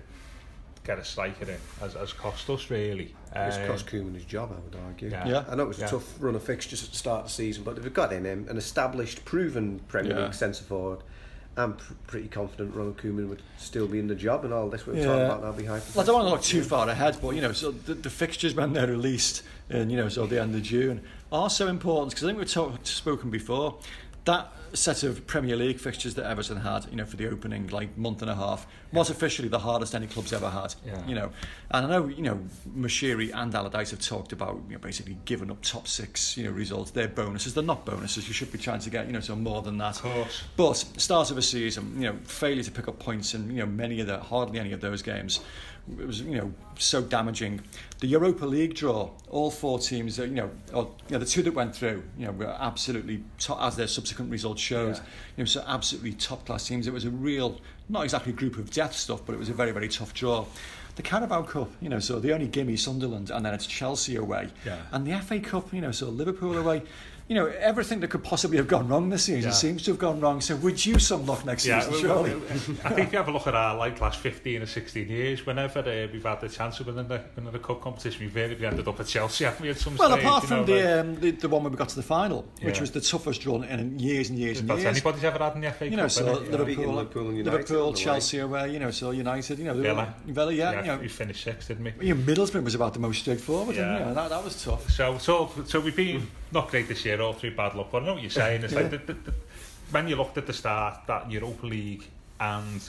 get 0.85 0.99
a 0.99 1.05
striker 1.05 1.51
in 1.51 1.59
has, 1.81 1.95
has 1.95 2.13
cost 2.13 2.49
us 2.49 2.71
really. 2.71 3.15
It's 3.35 3.57
Um, 3.57 3.67
cost 3.67 3.87
Koeman 3.87 4.15
his 4.15 4.25
job, 4.25 4.53
I 4.57 4.61
would 4.61 4.85
argue. 4.87 5.11
Yeah. 5.11 5.27
Yeah. 5.29 5.45
I 5.51 5.57
know 5.57 5.65
it 5.65 5.69
was 5.69 5.79
Yeah. 5.81 5.87
a 5.87 5.91
tough 5.91 6.15
run 6.21 6.37
of 6.37 6.43
fixtures 6.45 6.85
at 6.85 6.91
the 6.91 6.97
start 6.97 7.23
of 7.23 7.27
the 7.27 7.33
season, 7.33 7.65
but 7.65 7.81
they've 7.83 7.93
got 7.93 8.13
in 8.13 8.25
him 8.25 8.47
an 8.49 8.57
established, 8.57 9.25
proven 9.25 9.81
Premier 9.89 10.17
Yeah. 10.17 10.25
League 10.27 10.35
centre 10.35 10.63
forward. 10.65 11.01
I'm 11.59 11.73
pr- 11.73 11.95
pretty 12.07 12.29
confident 12.29 12.75
Ronald 12.75 12.99
Koeman 12.99 13.29
would 13.31 13.41
still 13.59 13.87
be 13.89 13.99
in 13.99 14.09
the 14.09 14.15
job, 14.15 14.45
and 14.45 14.53
all 14.53 14.69
this 14.69 14.87
we're 14.87 14.95
Yeah. 14.97 15.07
talking 15.07 15.25
about 15.25 15.43
now 15.43 15.53
behind. 15.53 15.83
Well, 15.95 16.03
I 16.05 16.07
don't 16.07 16.15
want 16.17 16.27
to 16.29 16.31
look 16.33 16.43
too 16.43 16.63
far 16.63 16.87
ahead, 16.89 17.17
but 17.21 17.35
you 17.35 17.41
know, 17.41 17.53
so 17.53 17.71
the, 17.73 17.95
the 17.95 18.11
fixtures 18.11 18.55
when 18.55 18.73
they're 18.75 18.87
released, 18.87 19.43
in 19.71 19.89
you 19.91 19.97
know, 19.97 20.09
so 20.11 20.27
the 20.27 20.41
end 20.41 20.55
of 20.55 20.63
June, 20.63 21.01
are 21.33 21.49
so 21.51 21.67
important 21.67 22.11
because 22.11 22.25
I 22.25 22.27
think 22.29 22.39
we've 22.39 22.51
talked, 22.53 22.87
spoken 22.87 23.31
before. 23.31 23.79
That 24.27 24.53
set 24.73 25.03
of 25.03 25.27
Premier 25.27 25.57
League 25.57 25.79
fixtures 25.79 26.15
that 26.15 26.27
Everton 26.27 26.59
had, 26.59 26.87
you 26.91 26.97
know, 26.97 27.05
for 27.05 27.17
the 27.17 27.29
opening 27.29 27.69
like 27.69 27.97
month 27.97 28.23
and 28.23 28.31
a 28.31 28.35
half, 28.35 28.67
was 28.93 29.11
officially 29.11 29.49
the 29.49 29.59
hardest 29.59 29.95
any 29.95 30.07
club's 30.07 30.33
ever 30.33 30.51
had. 30.51 30.75
Yeah. 30.85 31.07
You 31.07 31.15
know, 31.15 31.31
and 31.71 31.87
I 31.87 31.89
know 31.89 32.07
you 32.09 32.23
know 32.23 32.41
Moshiri 32.77 33.31
and 33.35 33.55
Allardyce 33.55 33.91
have 33.91 34.01
talked 34.01 34.33
about 34.33 34.61
you 34.69 34.75
know 34.75 34.79
basically 34.79 35.17
giving 35.25 35.51
up 35.51 35.63
top 35.63 35.89
six, 35.89 36.37
you 36.37 36.45
know, 36.45 36.51
results. 36.51 36.91
They're 36.91 37.09
bonuses. 37.09 37.55
They're 37.55 37.65
not 37.65 37.85
bonuses. 37.85 38.29
You 38.29 38.35
should 38.35 38.53
be 38.53 38.59
trying 38.59 38.81
to 38.81 38.91
get 38.91 39.07
you 39.07 39.13
know 39.13 39.21
so 39.21 39.37
more 39.37 39.63
than 39.63 39.79
that. 39.79 39.97
Of 39.97 40.03
course. 40.03 40.43
But 40.57 40.75
start 40.75 41.31
of 41.31 41.39
a 41.39 41.43
season, 41.43 41.95
you 41.97 42.09
know, 42.09 42.17
failure 42.25 42.63
to 42.63 42.71
pick 42.71 42.89
up 42.89 42.99
points 42.99 43.35
in 43.35 43.51
you 43.51 43.59
know 43.59 43.67
many 43.67 44.01
of 44.01 44.07
the 44.07 44.19
hardly 44.19 44.59
any 44.59 44.73
of 44.73 44.81
those 44.81 45.03
games, 45.03 45.41
it 45.99 46.07
was 46.07 46.21
you 46.21 46.37
know 46.37 46.53
so 46.79 47.01
damaging. 47.03 47.61
The 48.01 48.07
Europa 48.07 48.45
League 48.45 48.75
draw, 48.75 49.11
all 49.31 49.51
four 49.51 49.79
teams, 49.79 50.17
that, 50.17 50.29
you 50.29 50.35
know, 50.35 50.51
or, 50.75 50.91
you 51.09 51.15
know, 51.15 51.19
the 51.19 51.25
two 51.25 51.43
that 51.43 51.55
went 51.55 51.75
through, 51.75 52.03
you 52.19 52.27
know, 52.27 52.33
were 52.33 52.55
absolutely 52.61 53.25
top, 53.39 53.63
as 53.63 53.77
their 53.77 53.87
subsequent 53.87 54.31
results 54.31 54.61
showed. 54.61 54.97
Yeah. 54.97 55.03
You 55.39 55.43
know, 55.43 55.45
so 55.47 55.65
absolutely 55.67 56.13
top 56.13 56.45
class 56.45 56.69
teams. 56.69 56.87
It 56.87 56.93
was 56.93 57.07
a 57.07 57.11
real, 57.11 57.59
not 57.89 58.05
exactly 58.05 58.33
a 58.33 58.37
group 58.37 58.59
of 58.59 58.71
death 58.71 58.95
stuff, 58.95 59.23
but 59.25 59.33
it 59.35 59.39
was 59.39 59.49
a 59.49 59.55
very 59.55 59.71
very 59.73 59.89
tough 59.89 60.13
draw. 60.13 60.45
The 60.97 61.03
Carabao 61.03 61.43
Cup, 61.43 61.71
you 61.81 61.89
know, 61.89 61.99
so 61.99 62.21
the 62.21 62.33
only 62.33 62.47
gimme 62.49 62.77
Sunderland, 62.77 63.31
and 63.31 63.45
then 63.45 63.53
it's 63.55 63.67
Chelsea 63.67 64.17
away, 64.17 64.49
Yeah. 64.65 64.79
and 64.93 65.07
the 65.07 65.19
FA 65.21 65.41
Cup, 65.41 65.73
you 65.73 65.81
know, 65.81 65.93
so 65.93 66.09
Liverpool 66.09 66.57
away. 66.59 66.83
You 67.29 67.35
know, 67.35 67.47
everything 67.47 67.99
that 68.01 68.09
could 68.09 68.23
possibly 68.23 68.57
have 68.57 68.69
gone 68.69 68.87
wrong 68.87 69.09
this 69.11 69.25
season 69.25 69.51
Yeah. 69.51 69.55
seems 69.57 69.83
to 69.85 69.91
have 69.91 69.99
gone 69.99 70.21
wrong. 70.21 70.41
So 70.41 70.55
reduce 70.57 71.09
some 71.09 71.27
luck 71.27 71.45
next 71.45 71.67
Yeah, 71.67 71.81
season, 71.81 72.01
surely. 72.01 72.31
I 72.85 72.89
think 72.91 73.09
if 73.09 73.13
you 73.13 73.19
have 73.19 73.27
a 73.29 73.33
look 73.33 73.49
at 73.49 73.55
our 73.57 73.77
like 73.77 74.01
last 74.01 74.21
15 74.21 74.63
or 74.63 74.67
16 74.67 75.09
years, 75.09 75.45
whenever 75.45 75.81
uh, 75.81 76.07
we've 76.13 76.23
had 76.23 76.41
the 76.41 76.49
chance 76.49 76.79
of 76.79 76.87
winning 76.87 77.09
the, 77.09 77.21
winning 77.35 77.53
the 77.53 77.59
cup 77.59 77.81
competition, 77.81 78.21
we've 78.27 78.37
ended 78.37 78.87
up 78.87 79.01
at 79.01 79.07
Chelsea, 79.07 79.45
haven't 79.47 79.61
we, 79.63 79.71
at 79.71 79.77
some 79.79 79.97
Well, 79.97 80.11
stage? 80.13 80.25
apart 80.25 80.43
you 80.45 80.49
from 80.49 80.57
know, 80.59 80.65
the, 80.67 81.01
um, 81.01 81.15
the 81.17 81.31
the 81.33 81.49
one 81.49 81.65
where 81.65 81.71
we 81.71 81.77
got 81.77 81.89
to 81.89 81.97
the 81.97 82.03
final, 82.03 82.45
which 82.63 82.81
was 82.81 82.93
the 82.93 83.01
toughest 83.01 83.45
run 83.45 83.65
in 83.65 83.99
years 83.99 84.31
and 84.31 84.39
years 84.39 84.61
and 84.61 84.69
years. 84.69 84.85
anybody's 84.85 85.25
ever 85.25 85.43
had 85.43 85.55
in 85.57 85.63
the 85.63 85.73
FA 85.73 85.87
You 85.89 85.97
know, 85.97 86.03
Cup, 86.05 86.11
so? 86.13 86.25
Yeah. 86.45 86.51
Liverpool, 86.57 86.95
Liverpool 86.95 87.33
United 87.33 87.45
Liverpool, 87.53 87.87
on 87.89 87.93
the 87.95 87.99
way. 87.99 88.05
Chelsea 88.05 88.39
away, 88.39 88.73
you 88.73 88.79
know, 88.79 88.91
so 88.93 89.11
United, 89.11 89.59
you 89.59 89.65
know, 89.65 89.75
Villa. 89.75 90.15
Villa, 90.27 90.53
yeah, 90.53 90.71
yeah, 90.73 90.81
you 90.81 90.87
know, 90.87 90.97
we 90.99 91.09
finished 91.09 91.43
sixth, 91.43 91.69
didn't 91.69 91.85
we? 91.99 92.07
you 92.07 92.15
know, 92.15 92.23
Middlesbrough 92.23 92.63
was 92.63 92.77
about 92.77 92.95
the 92.95 93.01
most 93.01 93.19
straightforward, 93.19 93.75
Yeah. 93.75 94.09
you 94.11 94.15
that, 94.15 94.29
that 94.31 94.45
was 94.45 94.63
tough. 94.63 94.89
So, 94.91 95.19
so, 95.19 95.51
so 95.67 95.81
we've 95.81 95.97
been 95.97 96.27
not 96.53 96.71
great 96.71 96.89
this 96.89 97.05
year, 97.05 97.21
all 97.21 97.33
through 97.33 97.55
bad 97.57 97.75
luck. 97.75 97.89
But 97.91 98.03
I 98.03 98.07
know 98.07 98.13
what 98.15 98.23
you're 98.23 98.31
saying. 98.31 98.63
It's 98.65 98.75
like 98.75 98.91
the, 98.91 98.99
the, 98.99 99.13
the, 99.15 99.35
when 99.91 100.09
you 100.09 100.17
looked 100.17 100.39
at 100.39 100.47
the 100.47 100.53
start, 100.53 101.01
that 101.07 101.31
Europa 101.31 101.67
League 101.67 102.05
and 102.41 102.81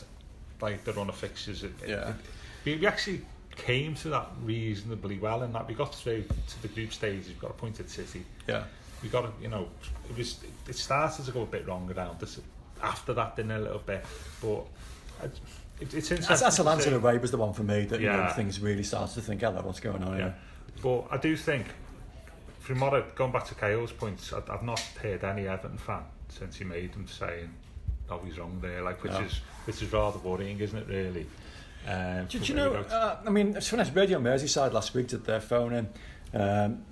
like 0.61 0.83
the 0.83 0.93
run 0.93 1.09
of 1.09 1.15
fixtures, 1.15 1.63
it, 1.63 1.71
it- 1.83 1.89
Yeah. 1.89 2.13
we, 2.65 2.75
we 2.77 2.87
actually 2.87 3.21
came 3.55 3.95
to 3.95 4.09
that 4.09 4.27
reasonably 4.43 5.17
well 5.17 5.41
in 5.43 5.51
that 5.53 5.67
we 5.67 5.73
got 5.73 5.93
through 5.95 6.23
to 6.47 6.61
the 6.61 6.67
group 6.67 6.93
stage. 6.93 7.23
We've 7.27 7.39
got 7.39 7.51
appointed 7.51 7.89
City. 7.89 8.23
Yeah. 8.47 8.63
We 9.03 9.09
got, 9.09 9.25
a, 9.25 9.31
you 9.41 9.47
know, 9.47 9.67
it 10.09 10.17
was 10.17 10.39
it 10.67 10.75
started 10.75 11.25
to 11.25 11.31
go 11.31 11.43
a 11.43 11.45
bit 11.45 11.67
wrong 11.67 11.91
around 11.95 12.19
this. 12.19 12.39
After 12.81 13.13
that, 13.13 13.35
then 13.35 13.49
a 13.51 13.59
little 13.59 13.79
bit, 13.79 14.05
but 14.41 14.65
I, 15.21 15.25
it, 15.25 15.31
it's 15.81 15.93
interesting. 15.93 16.17
That's, 16.27 16.41
that's 16.41 16.55
to 16.57 16.61
Atalanta 16.63 16.83
see. 16.83 16.91
away 16.93 17.17
was 17.17 17.31
the 17.31 17.37
one 17.37 17.53
for 17.53 17.63
me 17.63 17.85
that 17.85 17.99
you 17.99 18.07
know, 18.07 18.31
things 18.35 18.59
really 18.59 18.83
started 18.83 19.13
to 19.15 19.21
think, 19.21 19.41
hello, 19.41 19.61
what's 19.63 19.79
going 19.79 20.03
on 20.03 20.11
Yeah. 20.17 20.23
here? 20.25 20.35
But 20.83 21.07
I 21.11 21.17
do 21.17 21.35
think, 21.35 21.65
from 22.67 22.81
what 22.81 22.93
I, 22.93 23.01
going 23.15 23.31
back 23.31 23.45
to 23.45 23.55
Cahill's 23.55 23.93
points, 23.93 24.33
I, 24.33 24.39
I've 24.51 24.61
not 24.63 24.79
heard 25.01 25.23
any 25.23 25.47
Everton 25.47 25.77
fan 25.77 26.03
since 26.27 26.57
he 26.57 26.65
made 26.65 26.91
them 26.91 27.07
saying, 27.07 27.49
"Oh, 28.09 28.19
he's 28.25 28.37
wrong 28.37 28.59
there," 28.61 28.81
like 28.81 29.01
which 29.03 29.13
No. 29.13 29.21
is 29.21 29.39
which 29.63 29.81
is 29.81 29.93
rather 29.93 30.19
worrying, 30.19 30.59
isn't 30.59 30.77
it? 30.77 30.87
Really. 30.87 31.25
Um, 31.87 32.25
Did 32.25 32.45
from 32.45 32.49
you 32.49 32.55
know, 32.55 32.73
uh, 32.73 33.17
I 33.25 33.29
mean, 33.29 33.55
it's 33.55 33.69
funny, 33.69 33.89
Radio 33.91 34.19
Merseyside 34.19 34.73
last 34.73 34.93
week 34.93 35.07
did 35.07 35.23
their 35.23 35.39
phone 35.39 35.71
in, 35.73 35.87
um, 36.37 36.83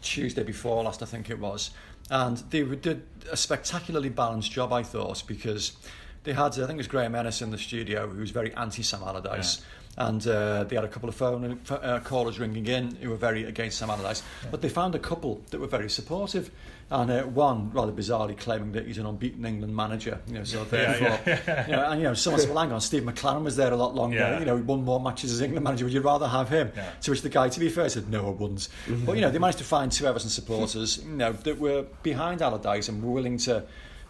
Tuesday 0.00 0.42
before 0.42 0.82
last, 0.82 1.02
I 1.02 1.06
think 1.06 1.28
it 1.28 1.38
was, 1.38 1.72
and 2.10 2.38
they 2.48 2.62
did 2.62 3.02
a 3.30 3.36
spectacularly 3.36 4.08
balanced 4.08 4.50
job, 4.52 4.72
I 4.72 4.82
thought, 4.82 5.24
because 5.26 5.76
they 6.24 6.32
had, 6.32 6.52
I 6.52 6.66
think 6.66 6.70
it 6.70 6.76
was 6.78 6.86
Graham 6.88 7.14
Ennis 7.14 7.42
in 7.42 7.50
the 7.50 7.58
studio, 7.58 8.08
who 8.08 8.20
was 8.20 8.30
very 8.30 8.54
anti-Sam 8.54 9.02
Allardyce, 9.02 9.62
and 9.98 10.26
uh, 10.26 10.64
they 10.64 10.76
had 10.76 10.84
a 10.84 10.88
couple 10.88 11.08
of 11.08 11.14
phone 11.14 11.60
uh, 11.70 12.00
callers 12.04 12.38
ringing 12.38 12.66
in 12.66 12.94
who 12.96 13.10
were 13.10 13.16
very 13.16 13.44
against 13.44 13.78
Sam 13.78 13.90
Allardyce, 13.90 14.22
but 14.50 14.62
they 14.62 14.68
found 14.68 14.94
a 14.94 14.98
couple 14.98 15.40
that 15.50 15.60
were 15.60 15.66
very 15.66 15.90
supportive, 15.90 16.50
and 16.90 17.10
uh, 17.10 17.22
one 17.24 17.70
rather 17.72 17.92
bizarrely 17.92 18.36
claiming 18.36 18.72
that 18.72 18.86
he's 18.86 18.98
an 18.98 19.06
unbeaten 19.06 19.44
England 19.44 19.74
manager, 19.74 20.20
you 20.28 20.34
know, 20.34 20.44
so 20.44 20.64
therefore, 20.64 21.18
you 21.66 21.72
know, 21.76 21.90
and 21.90 22.00
you 22.00 22.04
know, 22.08 22.14
someone 22.14 22.40
said, 22.40 22.50
well, 22.50 22.58
hang 22.62 22.72
on, 22.72 22.80
Steve 22.80 23.02
McClaren 23.02 23.42
was 23.42 23.56
there 23.56 23.72
a 23.72 23.76
lot 23.76 23.94
longer, 23.94 24.16
Yeah. 24.18 24.38
you 24.38 24.44
know, 24.44 24.56
he 24.56 24.62
won 24.62 24.84
more 24.84 25.00
matches 25.00 25.32
as 25.32 25.40
England 25.40 25.64
manager, 25.64 25.84
would 25.84 25.94
you 25.94 26.00
rather 26.00 26.28
have 26.28 26.48
him? 26.48 26.72
Yeah. 26.74 26.90
To 27.02 27.10
which 27.10 27.22
the 27.22 27.28
guy, 27.28 27.48
to 27.48 27.60
be 27.60 27.68
fair, 27.68 27.88
said, 27.88 28.08
no, 28.08 28.26
I 28.28 28.30
wouldn't. 28.30 28.68
But, 29.04 29.16
you 29.16 29.20
know, 29.22 29.30
they 29.30 29.38
managed 29.38 29.58
to 29.58 29.64
find 29.64 29.90
two 29.92 30.06
Everton 30.06 30.30
supporters, 30.30 30.98
you 31.04 31.10
know, 31.12 31.32
that 31.32 31.58
were 31.58 31.84
behind 32.02 32.42
Allardyce 32.42 32.88
and 32.88 33.02
were 33.02 33.10
willing 33.12 33.38
to 33.38 33.64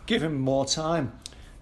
give 0.06 0.22
him 0.22 0.40
more 0.40 0.64
time. 0.66 1.12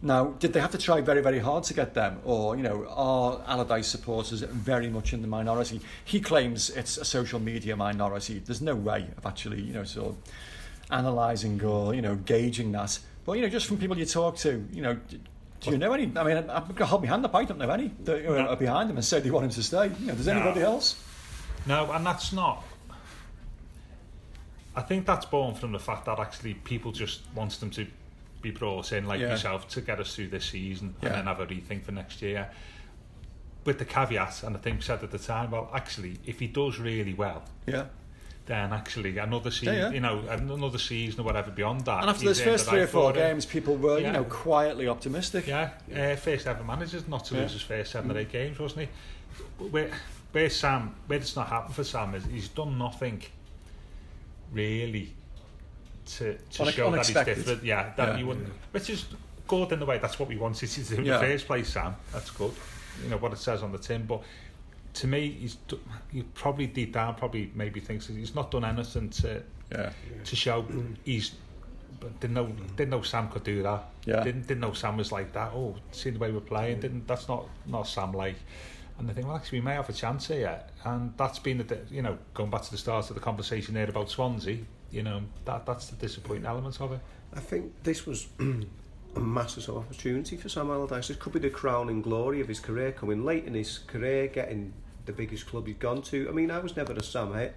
Now, 0.00 0.26
did 0.38 0.52
they 0.52 0.60
have 0.60 0.70
to 0.70 0.78
try 0.78 1.00
very, 1.00 1.20
very 1.22 1.40
hard 1.40 1.64
to 1.64 1.74
get 1.74 1.94
them? 1.94 2.20
Or, 2.24 2.56
you 2.56 2.62
know, 2.62 2.86
are 2.88 3.40
Allardyce 3.46 3.88
supporters 3.88 4.42
very 4.42 4.88
much 4.88 5.12
in 5.12 5.22
the 5.22 5.28
minority? 5.28 5.80
He 6.04 6.20
claims 6.20 6.70
it's 6.70 6.98
a 6.98 7.04
social 7.04 7.40
media 7.40 7.74
minority. 7.74 8.38
There's 8.38 8.62
no 8.62 8.76
way 8.76 9.08
of 9.16 9.26
actually, 9.26 9.60
you 9.60 9.72
know, 9.72 9.82
sort 9.82 10.10
of 10.10 10.16
analysing 10.90 11.62
or, 11.64 11.94
you 11.94 12.02
know, 12.02 12.14
gauging 12.14 12.70
that. 12.72 12.98
But, 13.26 13.32
you 13.32 13.42
know, 13.42 13.48
just 13.48 13.66
from 13.66 13.76
people 13.78 13.98
you 13.98 14.06
talk 14.06 14.36
to, 14.38 14.64
you 14.72 14.82
know, 14.82 14.98
do 15.60 15.70
you 15.72 15.78
know 15.78 15.92
any? 15.92 16.04
I 16.04 16.22
mean, 16.22 16.46
going 16.46 16.74
to 16.76 16.86
hold 16.86 17.02
my 17.02 17.08
hand 17.08 17.24
up. 17.24 17.34
I 17.34 17.44
don't 17.44 17.58
know 17.58 17.68
any 17.68 17.92
that 18.04 18.24
are 18.24 18.42
No. 18.44 18.54
behind 18.56 18.88
him 18.90 18.96
and 18.96 19.04
say 19.04 19.18
they 19.18 19.32
want 19.32 19.46
him 19.46 19.50
to 19.50 19.62
stay. 19.64 19.90
You 19.98 20.06
know, 20.06 20.14
does 20.14 20.26
No. 20.28 20.34
anybody 20.34 20.62
else? 20.62 20.94
No, 21.66 21.90
and 21.90 22.06
that's 22.06 22.32
not. 22.32 22.62
I 24.76 24.82
think 24.82 25.06
that's 25.06 25.26
born 25.26 25.56
from 25.56 25.72
the 25.72 25.80
fact 25.80 26.04
that 26.04 26.20
actually 26.20 26.54
people 26.54 26.92
just 26.92 27.22
want 27.34 27.58
them 27.58 27.70
to 27.70 27.88
be 28.42 28.50
brought 28.50 28.92
in, 28.92 29.06
like 29.06 29.20
Yeah. 29.20 29.30
yourself, 29.30 29.68
to 29.68 29.80
get 29.80 29.98
us 30.00 30.14
through 30.14 30.28
this 30.28 30.44
season 30.46 30.94
Yeah. 31.02 31.08
and 31.08 31.16
then 31.18 31.24
have 31.26 31.40
a 31.40 31.46
rethink 31.46 31.84
for 31.84 31.92
next 31.92 32.22
year. 32.22 32.48
With 33.64 33.78
the 33.78 33.84
caveat, 33.84 34.42
and 34.44 34.56
I 34.56 34.60
think 34.60 34.82
said 34.82 35.02
at 35.02 35.10
the 35.10 35.18
time, 35.18 35.50
well, 35.50 35.70
actually, 35.74 36.18
if 36.24 36.38
he 36.40 36.46
does 36.46 36.78
really 36.78 37.14
well, 37.14 37.42
Yeah. 37.66 37.86
then 38.46 38.72
actually 38.72 39.18
another 39.18 39.50
season, 39.50 39.74
yeah. 39.74 39.90
you 39.90 40.00
know, 40.00 40.20
another 40.28 40.78
season 40.78 41.20
or 41.20 41.24
whatever 41.24 41.50
beyond 41.50 41.84
that. 41.84 42.00
And 42.00 42.10
after 42.10 42.24
those 42.24 42.40
first 42.40 42.68
three 42.68 42.80
or 42.80 42.86
four 42.86 43.12
for 43.12 43.18
it. 43.18 43.22
games, 43.22 43.44
people 43.44 43.76
were, 43.76 43.98
Yeah. 43.98 44.06
you 44.06 44.12
know, 44.14 44.24
quietly 44.24 44.88
optimistic. 44.88 45.46
Yeah, 45.46 45.70
uh, 45.94 46.16
first 46.16 46.46
ever 46.46 46.64
manager 46.64 47.02
not 47.08 47.26
to 47.26 47.34
Yeah. 47.34 47.42
lose 47.42 47.52
his 47.52 47.62
first 47.62 47.92
seven 47.92 48.10
or 48.10 48.18
eight 48.18 48.32
games, 48.32 48.58
wasn't 48.58 48.88
he? 48.88 49.64
Where, 49.64 49.90
where 50.32 50.48
Sam, 50.48 50.94
where 51.08 51.18
it's 51.18 51.36
not 51.36 51.48
happened 51.48 51.74
for 51.74 51.84
Sam 51.84 52.14
is 52.14 52.24
he's 52.24 52.48
done 52.48 52.78
nothing 52.78 53.22
really 54.52 55.12
to, 56.08 56.36
to 56.38 56.72
show 56.72 56.90
that 56.90 56.94
unexpected. 56.94 57.36
he's 57.36 57.44
different. 57.44 57.64
Yeah, 57.64 57.92
that 57.96 58.08
Yeah. 58.08 58.16
you 58.18 58.26
wouldn't, 58.26 58.48
which 58.72 58.90
is 58.90 59.06
good 59.46 59.72
in 59.72 59.78
the 59.80 59.86
way. 59.86 59.98
That's 59.98 60.18
what 60.18 60.28
we 60.28 60.36
wanted 60.36 60.68
to 60.70 60.80
do 60.82 60.94
in 60.96 61.04
Yeah. 61.04 61.18
the 61.18 61.26
first 61.26 61.46
place, 61.46 61.68
Sam. 61.68 61.96
That's 62.12 62.30
good. 62.30 62.52
You 63.04 63.10
know 63.10 63.18
what 63.18 63.32
it 63.32 63.38
says 63.38 63.62
on 63.62 63.72
the 63.72 63.78
tin, 63.78 64.04
but. 64.06 64.22
To 64.94 65.06
me, 65.06 65.30
he's 65.30 65.58
he 66.10 66.22
probably 66.22 66.66
deep 66.66 66.92
down 66.94 67.14
probably 67.14 67.52
maybe 67.54 67.78
thinks 67.78 68.08
he's 68.08 68.34
not 68.34 68.50
done 68.50 68.64
anything 68.64 69.10
to 69.10 69.42
Yeah. 69.70 69.90
to 70.24 70.34
show 70.34 70.66
he's 71.04 71.32
but 72.00 72.18
didn't 72.18 72.34
know 72.34 72.46
didn't 72.74 72.90
know 72.90 73.02
Sam 73.02 73.28
could 73.28 73.44
do 73.44 73.62
that. 73.62 73.84
Yeah. 74.06 74.24
Didn't 74.24 74.48
didn't 74.48 74.60
know 74.60 74.72
Sam 74.72 74.96
was 74.96 75.12
like 75.12 75.32
that. 75.34 75.52
Oh, 75.54 75.76
seeing 75.92 76.14
the 76.14 76.18
way 76.20 76.32
we're 76.32 76.40
playing, 76.40 76.80
didn't 76.80 77.06
that's 77.06 77.28
not 77.28 77.46
not 77.66 77.86
Sam 77.86 78.12
like. 78.12 78.36
And 78.98 79.08
I 79.08 79.12
think 79.12 79.26
well 79.28 79.36
actually 79.36 79.60
we 79.60 79.64
may 79.66 79.74
have 79.74 79.88
a 79.88 79.92
chance 79.92 80.26
here, 80.28 80.58
and 80.84 81.12
that's 81.16 81.38
been 81.38 81.58
the 81.58 81.78
you 81.90 82.02
know 82.02 82.18
going 82.34 82.50
back 82.50 82.62
to 82.62 82.70
the 82.70 82.78
start 82.78 83.08
of 83.10 83.14
the 83.14 83.20
conversation 83.22 83.74
there 83.74 83.88
about 83.88 84.10
Swansea. 84.10 84.58
You 84.90 85.02
know 85.02 85.22
that 85.44 85.66
that's 85.66 85.88
the 85.88 85.96
disappointing 85.96 86.46
element 86.46 86.80
of 86.80 86.92
it. 86.92 87.00
I 87.34 87.40
think 87.40 87.82
this 87.82 88.06
was 88.06 88.28
a 89.16 89.20
massive 89.20 89.68
opportunity 89.68 90.36
for 90.36 90.48
Sam 90.48 90.70
Allardyce. 90.70 91.08
This 91.08 91.16
could 91.16 91.34
be 91.34 91.38
the 91.40 91.50
crowning 91.50 92.02
glory 92.02 92.40
of 92.40 92.48
his 92.48 92.60
career, 92.60 92.92
coming 92.92 93.24
late 93.24 93.44
in 93.44 93.54
his 93.54 93.78
career, 93.78 94.28
getting 94.28 94.72
the 95.06 95.12
biggest 95.12 95.46
club 95.46 95.66
he'd 95.66 95.78
gone 95.78 96.02
to. 96.02 96.28
I 96.28 96.32
mean, 96.32 96.50
I 96.50 96.58
was 96.58 96.76
never 96.76 96.92
a 96.92 97.02
Sam 97.02 97.32
ha- 97.32 97.52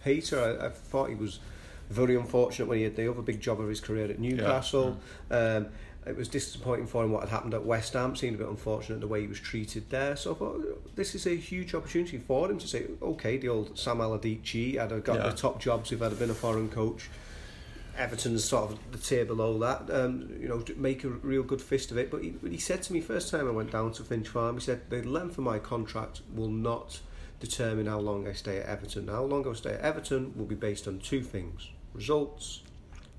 hater. 0.00 0.58
I, 0.60 0.66
I 0.66 0.70
thought 0.70 1.08
he 1.08 1.14
was 1.14 1.38
very 1.90 2.16
unfortunate 2.16 2.66
when 2.68 2.78
he 2.78 2.84
had 2.84 2.96
the 2.96 3.10
other 3.10 3.22
big 3.22 3.40
job 3.40 3.60
of 3.60 3.68
his 3.68 3.80
career 3.80 4.06
at 4.06 4.18
Newcastle. 4.18 4.98
Um, 5.30 5.66
it 6.06 6.16
was 6.16 6.28
disappointing 6.28 6.86
for 6.86 7.04
him 7.04 7.12
what 7.12 7.20
had 7.20 7.28
happened 7.30 7.54
at 7.54 7.64
West 7.64 7.92
Ham. 7.92 8.16
Seemed 8.16 8.34
a 8.34 8.38
bit 8.38 8.48
unfortunate 8.48 9.00
the 9.00 9.06
way 9.06 9.20
he 9.22 9.26
was 9.28 9.38
treated 9.40 9.88
there. 9.90 10.16
So 10.16 10.32
I 10.32 10.34
thought 10.34 10.96
this 10.96 11.14
is 11.14 11.26
a 11.26 11.36
huge 11.36 11.74
opportunity 11.74 12.18
for 12.18 12.50
him 12.50 12.58
to 12.58 12.66
say, 12.66 12.86
okay, 13.00 13.36
the 13.36 13.48
old 13.48 13.78
Sam 13.78 14.00
Allardyce 14.00 14.76
had 14.76 15.04
got 15.04 15.16
Yeah. 15.16 15.28
the 15.28 15.36
top 15.36 15.60
jobs 15.60 15.92
if 15.92 16.02
I'd 16.02 16.10
have 16.10 16.18
been 16.18 16.30
a 16.30 16.34
foreign 16.34 16.68
coach. 16.68 17.08
Everton's 17.96 18.42
sort 18.42 18.72
of 18.72 18.78
the 18.90 18.98
tier 18.98 19.24
below 19.24 19.58
that. 19.58 19.90
Um, 19.94 20.30
you 20.40 20.48
know, 20.48 20.64
make 20.76 21.04
a 21.04 21.08
real 21.08 21.42
good 21.42 21.60
fist 21.60 21.90
of 21.90 21.98
it. 21.98 22.10
But 22.10 22.22
he, 22.22 22.34
he 22.48 22.56
said 22.58 22.82
to 22.84 22.92
me 22.92 23.00
first 23.00 23.30
time 23.30 23.46
I 23.46 23.50
went 23.50 23.70
down 23.70 23.92
to 23.92 24.02
Finch 24.02 24.28
Farm, 24.28 24.56
he 24.56 24.62
said 24.62 24.88
the 24.88 25.02
length 25.02 25.36
of 25.38 25.44
my 25.44 25.58
contract 25.58 26.22
will 26.34 26.48
not 26.48 27.00
determine 27.38 27.86
how 27.86 27.98
long 27.98 28.26
I 28.26 28.32
stay 28.32 28.58
at 28.58 28.66
Everton. 28.66 29.08
How 29.08 29.24
long 29.24 29.46
I 29.46 29.52
stay 29.52 29.74
at 29.74 29.80
Everton 29.80 30.32
will 30.36 30.46
be 30.46 30.54
based 30.54 30.88
on 30.88 31.00
two 31.00 31.22
things: 31.22 31.68
results 31.92 32.62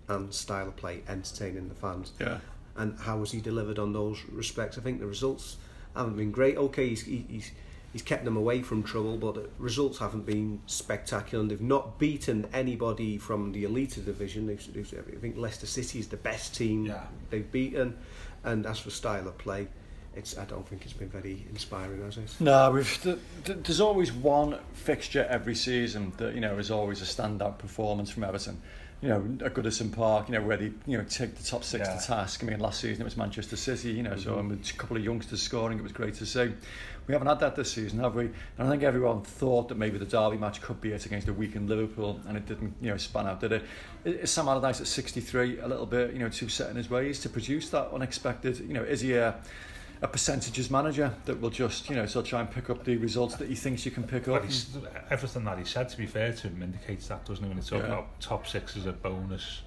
and 0.07 0.33
style 0.33 0.67
of 0.69 0.75
play, 0.75 1.03
entertaining 1.07 1.69
the 1.69 1.75
fans. 1.75 2.11
Yeah. 2.19 2.39
And 2.75 2.97
how 2.99 3.19
has 3.19 3.31
he 3.31 3.39
delivered 3.41 3.77
on 3.79 3.93
those 3.93 4.23
respects? 4.31 4.77
I 4.77 4.81
think 4.81 4.99
the 4.99 5.05
results 5.07 5.57
haven't 5.95 6.17
been 6.17 6.31
great. 6.31 6.57
Okay, 6.57 6.89
he's, 6.89 7.03
he's 7.03 7.51
he's 7.91 8.01
kept 8.01 8.25
them 8.25 8.35
away 8.35 8.63
from 8.63 8.81
trouble, 8.81 9.15
but 9.17 9.35
the 9.35 9.47
results 9.59 9.99
haven't 9.99 10.25
been 10.25 10.59
spectacular. 10.65 11.41
And 11.43 11.51
they've 11.51 11.61
not 11.61 11.99
beaten 11.99 12.47
anybody 12.51 13.19
from 13.19 13.51
the 13.51 13.63
elite 13.65 13.99
division. 14.03 14.47
They've, 14.47 14.73
they've, 14.73 14.93
I 15.15 15.19
think 15.19 15.37
Leicester 15.37 15.67
City 15.67 15.99
is 15.99 16.07
the 16.07 16.17
best 16.17 16.55
team 16.55 16.87
Yeah. 16.87 17.03
they've 17.29 17.49
beaten. 17.51 17.95
And 18.43 18.65
as 18.65 18.79
for 18.79 18.89
style 18.89 19.27
of 19.27 19.37
play, 19.37 19.67
it's 20.15 20.37
I 20.37 20.45
don't 20.45 20.67
think 20.67 20.83
it's 20.83 20.93
been 20.93 21.09
very 21.09 21.45
inspiring, 21.51 22.01
has 22.03 22.17
it? 22.17 22.35
No, 22.39 22.71
we've, 22.71 23.01
th- 23.03 23.17
th- 23.45 23.59
there's 23.63 23.79
always 23.81 24.11
one 24.11 24.57
fixture 24.73 25.25
every 25.29 25.55
season 25.55 26.11
that 26.17 26.33
you 26.35 26.41
know 26.41 26.57
is 26.57 26.69
always 26.71 27.01
a 27.01 27.05
standout 27.05 27.57
performance 27.59 28.09
from 28.09 28.23
Everton. 28.23 28.61
You 29.03 29.09
know, 29.09 29.45
at 29.45 29.53
Goodison 29.53 29.91
Park, 29.91 30.29
you 30.29 30.33
know, 30.35 30.41
where 30.41 30.55
they 30.55 30.71
you 30.87 30.97
know 30.97 31.03
take 31.03 31.35
the 31.35 31.43
top 31.43 31.65
six 31.65 31.85
Yeah. 31.85 31.97
to 31.97 32.07
task. 32.07 32.41
I 32.41 32.47
mean, 32.47 32.59
last 32.59 32.79
season 32.79 33.01
it 33.01 33.03
was 33.03 33.17
Manchester 33.17 33.57
City. 33.57 33.91
You 33.91 34.03
know, 34.03 34.15
so 34.15 34.31
mm-hmm. 34.31 34.39
and 34.39 34.49
with 34.51 34.69
a 34.69 34.73
couple 34.73 34.95
of 34.95 35.03
youngsters 35.03 35.41
scoring, 35.41 35.77
it 35.77 35.83
was 35.83 35.91
great 35.91 36.13
to 36.15 36.25
see. 36.25 36.53
We 37.05 37.11
haven't 37.11 37.27
had 37.27 37.41
that 37.41 37.57
this 37.57 37.73
season, 37.73 37.99
have 37.99 38.15
we? 38.15 38.29
And 38.57 38.65
I 38.65 38.69
think 38.69 38.83
everyone 38.83 39.23
thought 39.23 39.67
that 39.67 39.77
maybe 39.77 39.97
the 39.97 40.05
Derby 40.05 40.37
match 40.37 40.61
could 40.61 40.79
be 40.79 40.93
it 40.93 41.05
against 41.05 41.27
a 41.27 41.33
weakened 41.33 41.67
Liverpool, 41.67 42.21
and 42.29 42.37
it 42.37 42.45
didn't. 42.45 42.75
You 42.81 42.91
know, 42.91 42.97
span 42.97 43.27
out, 43.27 43.41
did 43.41 43.51
it? 43.51 43.63
Is 44.05 44.31
Sam 44.31 44.47
Allardyce 44.47 44.79
at 44.79 44.87
63 44.87 45.59
a 45.59 45.67
little 45.67 45.85
bit, 45.85 46.13
you 46.13 46.19
know, 46.19 46.29
too 46.29 46.47
set 46.47 46.69
in 46.69 46.77
his 46.77 46.89
ways 46.89 47.19
to 47.21 47.29
produce 47.29 47.69
that 47.71 47.89
unexpected? 47.91 48.59
You 48.59 48.73
know, 48.73 48.83
is 48.83 49.01
he 49.01 49.15
a 49.15 49.35
a 50.03 50.07
percentages 50.07 50.69
manager 50.69 51.15
that 51.23 51.39
will 51.39 51.49
just, 51.49 51.89
you 51.89 51.95
know, 51.95 52.05
sort 52.05 52.25
of 52.25 52.29
try 52.29 52.41
and 52.41 52.51
pick 52.51 52.69
up 52.69 52.83
the 52.83 52.97
results 52.97 53.35
that 53.37 53.47
he 53.47 53.55
thinks 53.55 53.85
you 53.85 53.91
can 53.91 54.03
pick 54.03 54.27
up. 54.27 54.43
everything 55.09 55.45
that 55.45 55.57
he 55.57 55.63
said, 55.63 55.87
to 55.87 55.97
be 55.97 56.05
fair 56.05 56.33
to 56.33 56.49
him, 56.49 56.61
indicates 56.61 57.07
that, 57.07 57.25
doesn't 57.25 57.43
it? 57.45 57.47
When 57.47 57.57
he 57.57 57.63
talks 57.63 57.71
Yeah. 57.83 57.87
about 57.93 58.19
top 58.19 58.45
six 58.45 58.75
as 58.75 58.85
a 58.85 58.91
bonus, 58.91 59.61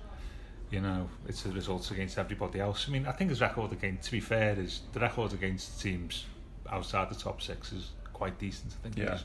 you 0.70 0.82
know, 0.82 1.08
it's 1.26 1.42
the 1.42 1.50
results 1.52 1.90
against 1.90 2.18
everybody 2.18 2.60
else. 2.60 2.86
I 2.86 2.92
mean, 2.92 3.06
I 3.06 3.12
think 3.12 3.30
his 3.30 3.40
record 3.40 3.72
against, 3.72 4.04
to 4.04 4.12
be 4.12 4.20
fair, 4.20 4.58
is 4.60 4.82
the 4.92 5.00
record 5.00 5.32
against 5.32 5.80
teams 5.80 6.26
outside 6.68 7.08
the 7.08 7.14
top 7.14 7.40
six 7.40 7.72
is 7.72 7.92
quite 8.12 8.38
decent. 8.38 8.74
I 8.78 8.82
think 8.82 8.98
Yeah. 8.98 9.18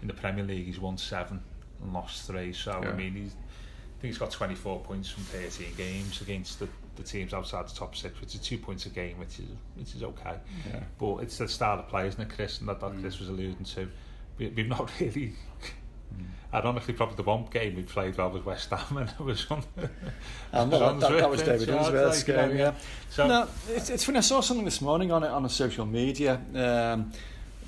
in 0.00 0.08
the 0.08 0.14
Premier 0.14 0.44
League 0.44 0.64
he's 0.64 0.80
won 0.80 0.96
seven 0.96 1.42
and 1.82 1.92
lost 1.92 2.26
three. 2.26 2.54
So 2.54 2.80
Yeah. 2.82 2.88
I 2.88 2.92
mean, 2.94 3.12
he's, 3.14 3.32
I 3.32 4.00
think 4.00 4.12
he's 4.14 4.18
got 4.18 4.30
24 4.30 4.80
points 4.80 5.10
from 5.10 5.24
13 5.24 5.74
games 5.76 6.22
against 6.22 6.58
the, 6.60 6.68
the 6.96 7.02
teams 7.02 7.34
outside 7.34 7.68
the 7.68 7.74
top 7.74 7.96
six, 7.96 8.20
which 8.20 8.34
is 8.34 8.40
two 8.40 8.58
points 8.58 8.86
a 8.86 8.90
game, 8.90 9.18
which 9.18 9.38
is 9.38 9.46
which 9.76 9.94
is 9.94 10.02
okay. 10.02 10.36
Yeah. 10.70 10.80
But 10.98 11.18
it's 11.18 11.38
the 11.38 11.48
style 11.48 11.78
of 11.78 11.88
play, 11.88 12.06
isn't 12.08 12.20
it, 12.20 12.28
Chris? 12.28 12.60
And 12.60 12.68
that, 12.68 12.80
that 12.80 13.00
Chris 13.00 13.18
was 13.18 13.28
alluding 13.28 13.64
to. 13.74 13.88
We, 14.38 14.48
we've 14.48 14.68
not 14.68 14.90
really. 15.00 15.32
Ironically, 16.52 16.94
probably 16.94 17.16
the 17.16 17.24
one 17.24 17.46
game 17.50 17.74
we 17.74 17.82
played 17.82 18.16
well 18.16 18.30
was 18.30 18.44
West 18.44 18.70
Ham, 18.70 18.96
and 18.96 19.10
it 19.18 19.20
was 19.20 19.44
on. 19.50 19.64
And 19.76 20.72
it 20.72 20.76
well, 20.78 20.84
on 20.84 21.00
that, 21.00 21.10
that, 21.10 21.18
that 21.18 21.30
was 21.30 21.42
David 21.42 21.68
yeah, 21.68 21.74
Unsworth's 21.74 22.20
it's 22.20 22.28
like, 22.28 22.48
game, 22.48 22.56
yeah. 22.56 22.74
So, 23.10 23.26
no, 23.26 23.48
it's, 23.68 23.90
it's 23.90 24.04
funny. 24.04 24.18
I 24.18 24.20
saw 24.20 24.40
something 24.40 24.64
this 24.64 24.80
morning 24.80 25.10
on 25.10 25.24
it 25.24 25.30
on 25.30 25.44
a 25.44 25.48
social 25.48 25.84
media, 25.84 26.40
um, 26.54 27.10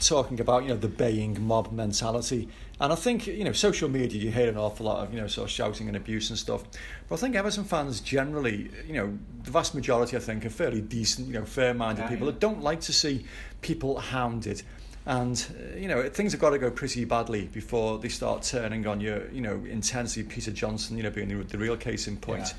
talking 0.01 0.41
about 0.41 0.63
you 0.63 0.69
know 0.71 0.77
the 0.77 0.89
baying 0.89 1.45
mob 1.47 1.73
mentality, 1.73 2.49
and 2.81 2.93
I 2.93 2.97
think 2.97 3.27
you 3.27 3.45
know 3.45 3.53
social 3.53 3.89
media 3.89 4.21
you 4.21 4.31
hear 4.31 4.49
an 4.49 4.57
awful 4.57 4.87
lot 4.87 5.07
of 5.07 5.15
you 5.15 5.21
know 5.21 5.27
sort 5.27 5.49
of 5.49 5.51
shouting 5.51 5.89
and 5.89 5.97
abuse 5.97 6.31
and 6.31 6.39
stuff, 6.39 6.65
but 7.09 7.17
I 7.17 7.19
think 7.19 7.37
Everton 7.37 7.65
fans 7.65 8.01
generally, 8.01 8.71
you 8.87 8.95
know, 8.95 9.19
the 9.45 9.51
vast 9.51 9.75
majority 9.75 10.17
I 10.17 10.21
think 10.21 10.45
are 10.45 10.51
fairly 10.51 10.81
decent, 10.81 11.29
you 11.29 11.35
know, 11.35 11.45
fair-minded 11.45 12.03
Yeah, 12.03 12.09
people 12.09 12.27
yeah. 12.27 12.33
that 12.33 12.41
don't 12.41 12.63
like 12.63 12.81
to 12.83 12.93
see 12.93 13.25
people 13.61 13.99
hounded. 13.99 14.63
And 15.07 15.47
uh, 15.57 15.77
you 15.77 15.87
know 15.87 16.09
things 16.09 16.33
have 16.33 16.41
got 16.41 16.51
to 16.51 16.59
go 16.59 16.69
pretty 16.69 17.05
badly 17.05 17.47
before 17.47 17.99
they 17.99 18.09
start 18.09 18.43
turning 18.43 18.87
on 18.89 19.01
your, 19.01 19.31
you 19.31 19.41
know, 19.41 19.63
intensely. 19.65 20.25
Peter 20.25 20.51
Johnson, 20.51 20.97
you 20.97 21.05
know, 21.05 21.11
being 21.11 21.29
the, 21.29 21.45
the 21.45 21.59
real 21.59 21.77
case 21.77 22.09
in 22.09 22.17
point. 22.17 22.41
Yeah. 22.49 22.55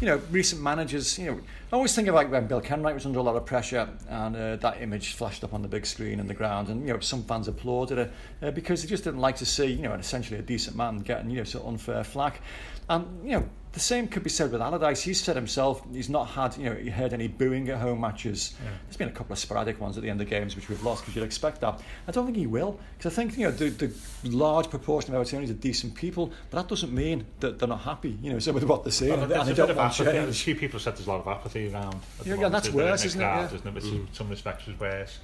You 0.00 0.06
know, 0.06 0.22
recent 0.30 0.62
managers. 0.62 1.18
You 1.18 1.26
know, 1.26 1.40
I 1.72 1.76
always 1.76 1.92
think 1.96 2.06
about 2.06 2.30
when 2.30 2.46
Bill 2.46 2.60
Kenwright 2.60 2.94
was 2.94 3.04
under 3.04 3.18
a 3.18 3.22
lot 3.22 3.34
of 3.34 3.44
pressure, 3.44 3.88
and 4.08 4.36
uh, 4.36 4.56
that 4.56 4.80
image 4.80 5.14
flashed 5.14 5.42
up 5.42 5.52
on 5.52 5.62
the 5.62 5.68
big 5.68 5.84
screen 5.84 6.20
in 6.20 6.28
the 6.28 6.34
ground, 6.34 6.68
and 6.68 6.86
you 6.86 6.94
know, 6.94 7.00
some 7.00 7.24
fans 7.24 7.48
applauded 7.48 7.98
it 7.98 8.12
uh, 8.42 8.52
because 8.52 8.82
they 8.82 8.88
just 8.88 9.02
didn't 9.02 9.20
like 9.20 9.34
to 9.36 9.46
see, 9.46 9.66
you 9.66 9.82
know, 9.82 9.94
essentially 9.94 10.38
a 10.38 10.42
decent 10.42 10.76
man 10.76 10.98
getting, 10.98 11.30
you 11.30 11.38
know, 11.38 11.44
sort 11.44 11.64
of 11.64 11.70
unfair 11.70 12.04
flack. 12.04 12.42
And 12.88 13.28
you 13.28 13.40
know, 13.40 13.48
the 13.78 13.84
same 13.84 14.08
could 14.08 14.24
be 14.24 14.30
said 14.30 14.50
with 14.50 14.60
Allardyce. 14.60 15.02
He's 15.02 15.20
said 15.20 15.36
himself 15.36 15.82
he's 15.92 16.08
not 16.08 16.26
had, 16.26 16.56
you 16.56 16.64
know, 16.64 16.74
he 16.74 16.90
heard 16.90 17.12
any 17.12 17.28
booing 17.28 17.68
at 17.68 17.78
home 17.78 18.00
matches. 18.00 18.54
There's 18.84 18.96
been 18.96 19.08
a 19.08 19.12
couple 19.12 19.32
of 19.32 19.38
sporadic 19.38 19.80
ones 19.80 19.96
at 19.96 20.02
the 20.02 20.10
end 20.10 20.20
of 20.20 20.28
games 20.28 20.56
which 20.56 20.68
we've 20.68 20.82
lost 20.82 21.02
because 21.02 21.14
you'd 21.14 21.24
expect 21.24 21.60
that. 21.60 21.80
I 22.08 22.10
don't 22.10 22.26
think 22.26 22.36
he 22.36 22.48
will 22.48 22.80
because 22.96 23.12
I 23.12 23.14
think 23.14 23.38
you 23.38 23.44
know 23.44 23.52
the, 23.52 23.68
the 23.70 23.92
large 24.24 24.68
proportion 24.68 25.14
of 25.14 25.24
Evertonians 25.24 25.50
are 25.50 25.54
decent 25.54 25.94
people, 25.94 26.32
but 26.50 26.62
that 26.62 26.68
doesn't 26.68 26.92
mean 26.92 27.24
that 27.38 27.60
they're 27.60 27.68
not 27.68 27.82
happy. 27.82 28.18
You 28.20 28.32
know, 28.32 28.38
so 28.40 28.52
with 28.58 28.64
what 28.64 28.82
they're 28.82 28.90
saying, 28.90 29.12
Well, 29.12 29.22
and 29.22 29.30
they, 29.30 29.36
there's 29.36 29.48
and 29.48 29.58
a 29.58 29.62
they 29.62 29.62
bit 29.62 29.74
don't 29.74 29.84
want 29.84 30.00
apathy. 30.00 30.18
A 30.18 30.32
few 30.32 30.56
people 30.56 30.80
said 30.80 30.96
there's 30.96 31.06
a 31.06 31.10
lot 31.10 31.20
of 31.20 31.28
apathy 31.28 31.72
around. 31.72 32.00
Yeah, 32.24 32.34
yeah, 32.34 32.34
moment. 32.34 32.52
that's 32.52 32.68
There's 32.68 32.74
a 32.74 32.78
bit 32.78 32.84
worse, 32.84 33.04
isn't 33.04 33.20
it? 33.20 33.24
Yeah. 33.24 33.44
isn't 33.46 33.76
it? 33.76 33.84
In 33.84 34.08
some 34.12 34.28
respects 34.28 34.66
is 34.66 34.80
worse, 34.80 35.18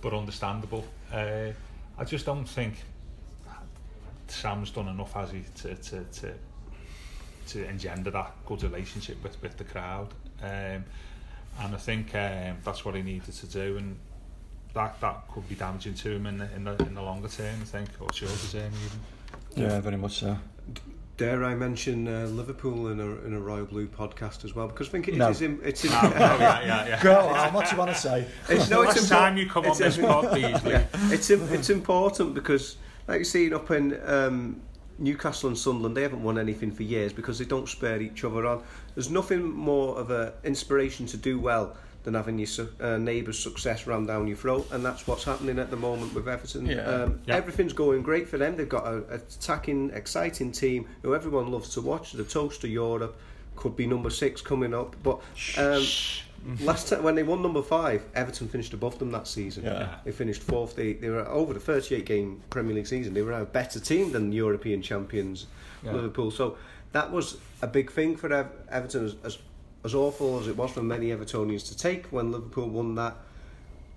but 0.00 0.12
understandable. 0.14 0.84
Uh, 1.12 1.50
I 1.96 2.04
just 2.04 2.26
don't 2.26 2.48
think 2.48 2.74
Sam's 4.26 4.70
done 4.70 4.88
enough, 4.88 5.12
has 5.12 5.30
he, 5.30 5.44
to 5.62 5.74
to 5.74 6.04
to, 6.04 6.34
to 7.52 7.68
engender 7.68 8.10
that 8.10 8.32
good 8.46 8.62
relationship 8.62 9.22
with 9.22 9.40
with 9.42 9.56
the 9.56 9.64
crowd. 9.64 10.08
Um, 10.42 10.84
and 11.60 11.74
I 11.74 11.78
think 11.78 12.14
um, 12.14 12.56
that's 12.64 12.84
what 12.84 12.94
he 12.94 13.02
needed 13.02 13.34
to 13.34 13.46
do, 13.46 13.76
and 13.76 13.98
that 14.74 15.00
that 15.00 15.28
could 15.32 15.48
be 15.48 15.54
damaging 15.54 15.94
to 15.94 16.10
him 16.12 16.26
in 16.26 16.38
the 16.38 16.48
in 16.54 16.64
the, 16.64 16.76
in 16.86 16.94
the 16.94 17.02
longer 17.02 17.28
term. 17.28 17.56
I 17.60 17.64
think, 17.64 17.88
or 18.00 18.12
shorter 18.12 18.34
term 18.50 18.72
even. 18.86 19.00
Yeah, 19.64 19.80
very 19.80 19.96
much 19.96 20.20
so. 20.20 20.38
Dare 21.16 21.44
I 21.44 21.54
mention 21.54 22.08
uh, 22.08 22.24
Liverpool 22.28 22.88
in 22.88 22.98
a 22.98 23.26
in 23.26 23.34
a 23.34 23.40
Royal 23.40 23.66
Blue 23.66 23.86
podcast 23.86 24.42
as 24.44 24.54
well? 24.54 24.68
Because 24.68 24.88
I 24.88 24.92
think 24.92 25.08
it 25.08 25.16
No. 25.16 25.28
is 25.28 25.42
in, 25.42 25.60
it's 25.62 25.84
in, 25.84 25.90
oh, 25.92 26.02
yeah, 26.02 26.38
yeah, 26.62 26.86
yeah. 26.88 27.02
Go 27.02 27.14
on, 27.18 27.52
what 27.52 27.66
do 27.66 27.72
you 27.72 27.78
want 27.78 27.90
to 27.90 27.96
say? 27.96 28.26
it's, 28.48 28.70
no, 28.70 28.80
it's 28.82 28.94
Last 28.96 29.04
impor- 29.04 29.08
time 29.18 29.36
you 29.36 29.46
come 29.46 29.66
on 29.66 29.76
this 29.76 29.98
im- 29.98 30.06
pod, 30.06 30.24
Beesley. 30.34 30.70
yeah, 30.70 30.86
it's 31.12 31.28
im- 31.28 31.52
it's 31.52 31.68
important 31.68 32.32
because, 32.32 32.78
like 33.06 33.16
you're 33.18 33.24
seeing 33.24 33.52
up 33.52 33.70
in 33.70 34.00
um, 34.08 34.62
Newcastle 35.00 35.48
and 35.48 35.58
Sunderland, 35.58 35.96
they 35.96 36.02
haven't 36.02 36.22
won 36.22 36.38
anything 36.38 36.70
for 36.70 36.82
years 36.82 37.12
because 37.12 37.38
they 37.38 37.44
don't 37.44 37.68
spare 37.68 38.00
each 38.00 38.22
other 38.22 38.46
on. 38.46 38.62
There's 38.94 39.10
nothing 39.10 39.42
more 39.50 39.98
of 39.98 40.10
a 40.10 40.34
inspiration 40.44 41.06
to 41.06 41.16
do 41.16 41.40
well 41.40 41.76
than 42.02 42.14
having 42.14 42.38
your 42.38 42.46
su- 42.46 42.68
uh, 42.80 42.96
neighbour's 42.96 43.38
success 43.38 43.86
run 43.86 44.06
down 44.06 44.26
your 44.26 44.36
throat, 44.36 44.66
and 44.72 44.84
that's 44.84 45.06
what's 45.06 45.24
happening 45.24 45.58
at 45.58 45.70
the 45.70 45.76
moment 45.76 46.14
with 46.14 46.28
Everton. 46.28 46.66
Yeah. 46.66 46.80
Um, 46.82 47.20
Yeah. 47.26 47.36
Everything's 47.36 47.72
going 47.74 48.02
great 48.02 48.28
for 48.28 48.38
them. 48.38 48.56
They've 48.56 48.68
got 48.68 48.86
an 48.86 49.04
attacking, 49.10 49.90
exciting 49.90 50.52
team 50.52 50.86
who 51.02 51.14
everyone 51.14 51.50
loves 51.50 51.70
to 51.74 51.80
watch. 51.82 52.12
The 52.12 52.24
toast 52.24 52.64
of 52.64 52.70
Europe 52.70 53.18
could 53.60 53.76
be 53.76 53.86
number 53.86 54.10
six 54.10 54.40
coming 54.42 54.74
up, 54.74 54.96
but. 55.02 55.20
Um, 55.56 55.84
Last 56.62 56.88
time 56.88 57.02
when 57.02 57.16
they 57.16 57.22
won 57.22 57.42
number 57.42 57.60
five, 57.60 58.02
Everton 58.14 58.48
finished 58.48 58.72
above 58.72 58.98
them 58.98 59.10
that 59.12 59.26
season. 59.28 59.62
Yeah. 59.64 59.96
They 60.06 60.10
finished 60.10 60.42
fourth. 60.42 60.74
They, 60.74 60.94
they 60.94 61.10
were 61.10 61.28
over 61.28 61.52
the 61.52 61.60
38 61.60 62.06
game 62.06 62.40
Premier 62.48 62.74
League 62.74 62.86
season. 62.86 63.12
They 63.12 63.20
were 63.20 63.32
a 63.32 63.44
better 63.44 63.78
team 63.78 64.10
than 64.12 64.32
European 64.32 64.80
champions 64.80 65.46
Yeah. 65.84 65.92
Liverpool. 65.92 66.30
So 66.30 66.56
that 66.92 67.12
was 67.12 67.36
a 67.60 67.66
big 67.66 67.92
thing 67.92 68.16
for 68.16 68.32
Ev- 68.32 68.52
Everton, 68.70 69.04
as, 69.04 69.16
as 69.22 69.38
as 69.84 69.94
awful 69.94 70.40
as 70.40 70.48
it 70.48 70.56
was 70.56 70.70
for 70.70 70.82
many 70.82 71.08
Evertonians 71.08 71.68
to 71.68 71.76
take 71.76 72.06
when 72.06 72.32
Liverpool 72.32 72.70
won 72.70 72.94
that. 72.94 73.16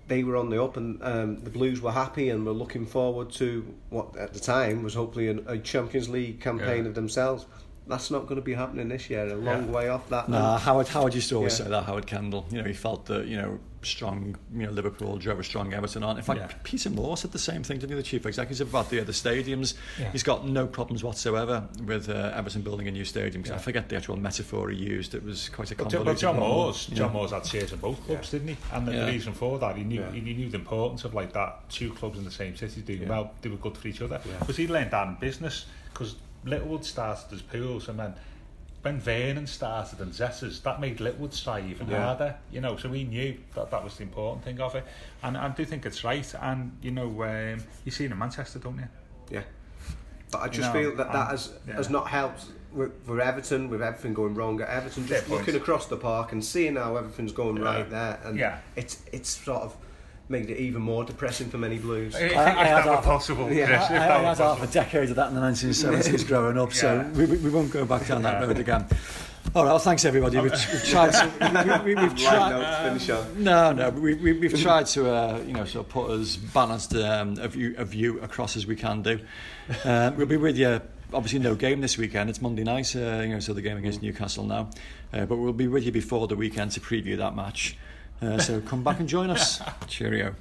They 0.08 0.22
were 0.22 0.36
on 0.36 0.50
the 0.50 0.62
up, 0.62 0.76
and 0.76 1.02
um, 1.02 1.40
the 1.44 1.50
Blues 1.50 1.80
were 1.80 1.92
happy 1.92 2.28
and 2.28 2.44
were 2.44 2.52
looking 2.52 2.84
forward 2.84 3.30
to 3.32 3.64
what 3.88 4.14
at 4.18 4.34
the 4.34 4.40
time 4.40 4.82
was 4.82 4.92
hopefully 4.92 5.28
an, 5.28 5.44
a 5.46 5.56
Champions 5.56 6.10
League 6.10 6.40
campaign 6.42 6.82
Yeah. 6.82 6.90
of 6.90 6.94
themselves. 6.94 7.46
That's 7.86 8.10
not 8.10 8.22
going 8.22 8.36
to 8.36 8.42
be 8.42 8.54
happening 8.54 8.88
this 8.88 9.10
year. 9.10 9.26
A 9.28 9.34
long 9.34 9.66
Yeah. 9.66 9.70
way 9.70 9.88
off 9.88 10.08
that. 10.08 10.28
Nah, 10.28 10.58
Howard 10.58 10.88
Howard 10.88 11.14
used 11.14 11.28
to 11.28 11.36
always 11.36 11.58
Yeah. 11.58 11.64
say 11.66 11.70
that. 11.70 11.84
Howard 11.84 12.06
Kendall, 12.06 12.46
you 12.50 12.58
know, 12.58 12.64
he 12.66 12.72
felt 12.72 13.06
that 13.06 13.26
you 13.26 13.36
know 13.36 13.58
strong, 13.82 14.34
you 14.54 14.64
know, 14.64 14.70
Liverpool 14.72 15.18
drove 15.18 15.38
a 15.38 15.44
strong 15.44 15.74
Everton 15.74 16.02
on. 16.02 16.16
In 16.16 16.22
fact, 16.22 16.40
Yeah. 16.40 16.48
Peter 16.62 16.88
Moore 16.88 17.18
said 17.18 17.32
the 17.32 17.38
same 17.38 17.62
thing 17.62 17.78
to 17.80 17.86
the 17.86 18.02
chief 18.02 18.24
executive 18.24 18.70
about 18.70 18.88
the 18.88 18.98
other 18.98 19.12
stadiums. 19.12 19.74
Yeah. 20.00 20.10
He's 20.10 20.22
got 20.22 20.48
no 20.48 20.66
problems 20.66 21.04
whatsoever 21.04 21.68
with 21.84 22.08
uh, 22.08 22.32
Everton 22.34 22.62
building 22.62 22.88
a 22.88 22.90
new 22.90 23.04
stadium. 23.04 23.42
'cause 23.42 23.50
I 23.52 23.56
Yeah. 23.56 23.60
forget 23.60 23.88
the 23.90 23.96
actual 23.96 24.16
metaphor 24.16 24.70
he 24.70 24.78
used. 24.78 25.14
It 25.14 25.22
was 25.22 25.50
quite 25.50 25.70
a 25.70 25.74
But, 25.74 25.82
convoluted 25.90 26.14
but 26.14 26.18
John 26.18 26.38
one. 26.38 26.48
Moores, 26.48 26.86
Yeah. 26.88 26.96
John 26.96 27.12
Moores 27.12 27.32
had 27.32 27.44
shares 27.44 27.72
in 27.74 27.78
both 27.80 28.02
clubs, 28.06 28.30
didn't 28.30 28.48
he? 28.48 28.56
And 28.72 28.88
the, 28.88 28.92
Yeah. 28.94 29.04
the 29.04 29.12
reason 29.12 29.34
for 29.34 29.58
that, 29.58 29.76
he 29.76 29.84
knew 29.84 30.00
Yeah. 30.00 30.10
he 30.12 30.20
knew 30.22 30.48
the 30.48 30.56
importance 30.56 31.04
of 31.04 31.12
like 31.12 31.34
that. 31.34 31.68
Two 31.68 31.92
clubs 31.92 32.16
in 32.16 32.24
the 32.24 32.30
same 32.30 32.56
city 32.56 32.80
doing 32.80 33.02
Yeah. 33.02 33.08
well, 33.10 33.32
they 33.42 33.50
were 33.50 33.58
good 33.58 33.76
for 33.76 33.86
each 33.88 34.00
other. 34.00 34.18
Yeah. 34.24 34.38
Because 34.38 34.56
he 34.56 34.66
learned 34.66 34.92
that 34.92 35.06
in 35.08 35.16
business. 35.20 35.66
Because 35.92 36.14
Littlewood 36.44 36.84
started 36.84 37.32
as 37.32 37.42
pools, 37.42 37.88
and 37.88 37.98
then 37.98 38.14
when 38.82 39.00
Vernon 39.00 39.46
started 39.46 40.00
and 40.00 40.12
Zetters, 40.12 40.62
that 40.62 40.78
made 40.80 41.00
Littlewood 41.00 41.32
try 41.32 41.60
even 41.60 41.88
Yeah. 41.88 42.04
harder. 42.04 42.36
You 42.52 42.60
know, 42.60 42.76
so 42.76 42.88
we 42.90 43.04
knew 43.04 43.38
that 43.54 43.70
that 43.70 43.82
was 43.82 43.96
the 43.96 44.02
important 44.02 44.44
thing 44.44 44.60
of 44.60 44.74
it. 44.74 44.84
And 45.22 45.38
I 45.38 45.48
do 45.48 45.64
think 45.64 45.86
it's 45.86 46.04
right. 46.04 46.34
And 46.40 46.76
you 46.82 46.90
know, 46.90 47.08
um, 47.24 47.64
you 47.84 47.90
see 47.90 48.04
it 48.04 48.12
in 48.12 48.18
Manchester, 48.18 48.58
don't 48.58 48.76
you? 48.78 48.88
Yeah. 49.30 49.42
But 50.30 50.42
I 50.42 50.48
just 50.48 50.72
know, 50.74 50.80
feel 50.80 50.96
that 50.96 51.12
that 51.12 51.30
has, 51.30 51.52
yeah. 51.66 51.74
has 51.76 51.88
not 51.88 52.08
helped 52.08 52.44
for 53.06 53.20
Everton, 53.20 53.70
with 53.70 53.80
everything 53.80 54.12
going 54.14 54.34
wrong 54.34 54.60
at 54.60 54.68
Everton, 54.68 55.06
just 55.06 55.20
Fair 55.26 55.28
point. 55.36 55.46
looking 55.46 55.60
across 55.60 55.86
the 55.86 55.96
park 55.96 56.32
and 56.32 56.44
seeing 56.44 56.74
how 56.76 56.96
everything's 56.96 57.30
going 57.32 57.56
Yeah. 57.58 57.62
right 57.64 57.88
there. 57.88 58.18
And 58.24 58.36
Yeah. 58.36 58.58
it's 58.76 59.02
it's 59.12 59.30
sort 59.30 59.62
of 59.62 59.76
made 60.28 60.48
it 60.50 60.58
even 60.58 60.80
more 60.82 61.04
depressing 61.04 61.48
for 61.50 61.58
many 61.58 61.78
Blues. 61.78 62.14
If, 62.14 62.36
I- 62.36 62.42
I 62.44 62.50
if 62.50 62.56
had 62.68 62.84
half- 62.84 63.04
possible, 63.04 63.52
Yeah. 63.52 63.66
Chris, 63.66 63.80
I, 63.82 63.84
if 63.84 63.90
I 63.90 64.04
had 64.04 64.38
were 64.38 64.44
half 64.44 64.62
a 64.62 64.66
decade 64.66 65.10
of 65.10 65.16
that 65.16 65.28
in 65.28 65.34
the 65.34 65.40
1970s 65.40 66.26
growing 66.26 66.58
up, 66.58 66.72
so 66.72 66.94
Yeah. 66.94 67.10
we, 67.10 67.26
we 67.26 67.36
we 67.38 67.50
won't 67.50 67.70
go 67.70 67.84
back 67.84 68.06
down 68.06 68.22
that 68.22 68.40
road 68.42 68.58
again. 68.58 68.86
All 69.54 69.62
right, 69.62 69.70
well, 69.70 69.78
thanks 69.78 70.06
everybody. 70.06 70.38
We've, 70.40 70.50
we've 70.50 70.84
tried 70.84 71.12
to, 71.12 71.84
we, 71.84 71.94
we, 71.94 72.00
we've 72.02 72.16
tried, 72.16 72.98
to. 72.98 73.26
No, 73.36 73.72
no, 73.72 73.90
we, 73.90 74.14
we, 74.14 74.32
we've 74.32 74.60
tried 74.60 74.86
to, 74.86 75.10
uh, 75.12 75.42
you 75.46 75.52
know, 75.52 75.66
sort 75.66 75.86
of 75.86 75.92
put 75.92 76.10
as 76.12 76.36
balanced 76.38 76.94
um, 76.96 77.36
a, 77.38 77.46
view, 77.48 77.74
a 77.76 77.84
view 77.84 78.20
across 78.20 78.56
as 78.56 78.66
we 78.66 78.74
can 78.74 79.02
do. 79.02 79.20
Uh, 79.84 80.10
we'll 80.16 80.26
be 80.26 80.38
with 80.38 80.56
you. 80.56 80.80
Obviously, 81.12 81.38
no 81.38 81.54
game 81.54 81.82
this 81.82 81.98
weekend. 81.98 82.30
It's 82.30 82.40
Monday 82.40 82.64
night, 82.64 82.96
uh, 82.96 83.20
you 83.20 83.28
know, 83.28 83.38
so 83.38 83.52
the 83.52 83.62
game 83.62 83.76
against 83.76 84.02
Newcastle 84.02 84.44
now. 84.44 84.70
Uh, 85.12 85.26
but 85.26 85.36
we'll 85.36 85.52
be 85.52 85.68
with 85.68 85.84
you 85.84 85.92
before 85.92 86.26
the 86.26 86.34
weekend 86.36 86.72
to 86.72 86.80
preview 86.80 87.16
that 87.18 87.36
match. 87.36 87.76
Uh, 88.26 88.38
so 88.38 88.60
come 88.60 88.82
back 88.82 89.00
and 89.00 89.08
join 89.08 89.30
us. 89.30 89.60
Cheerio. 89.86 90.34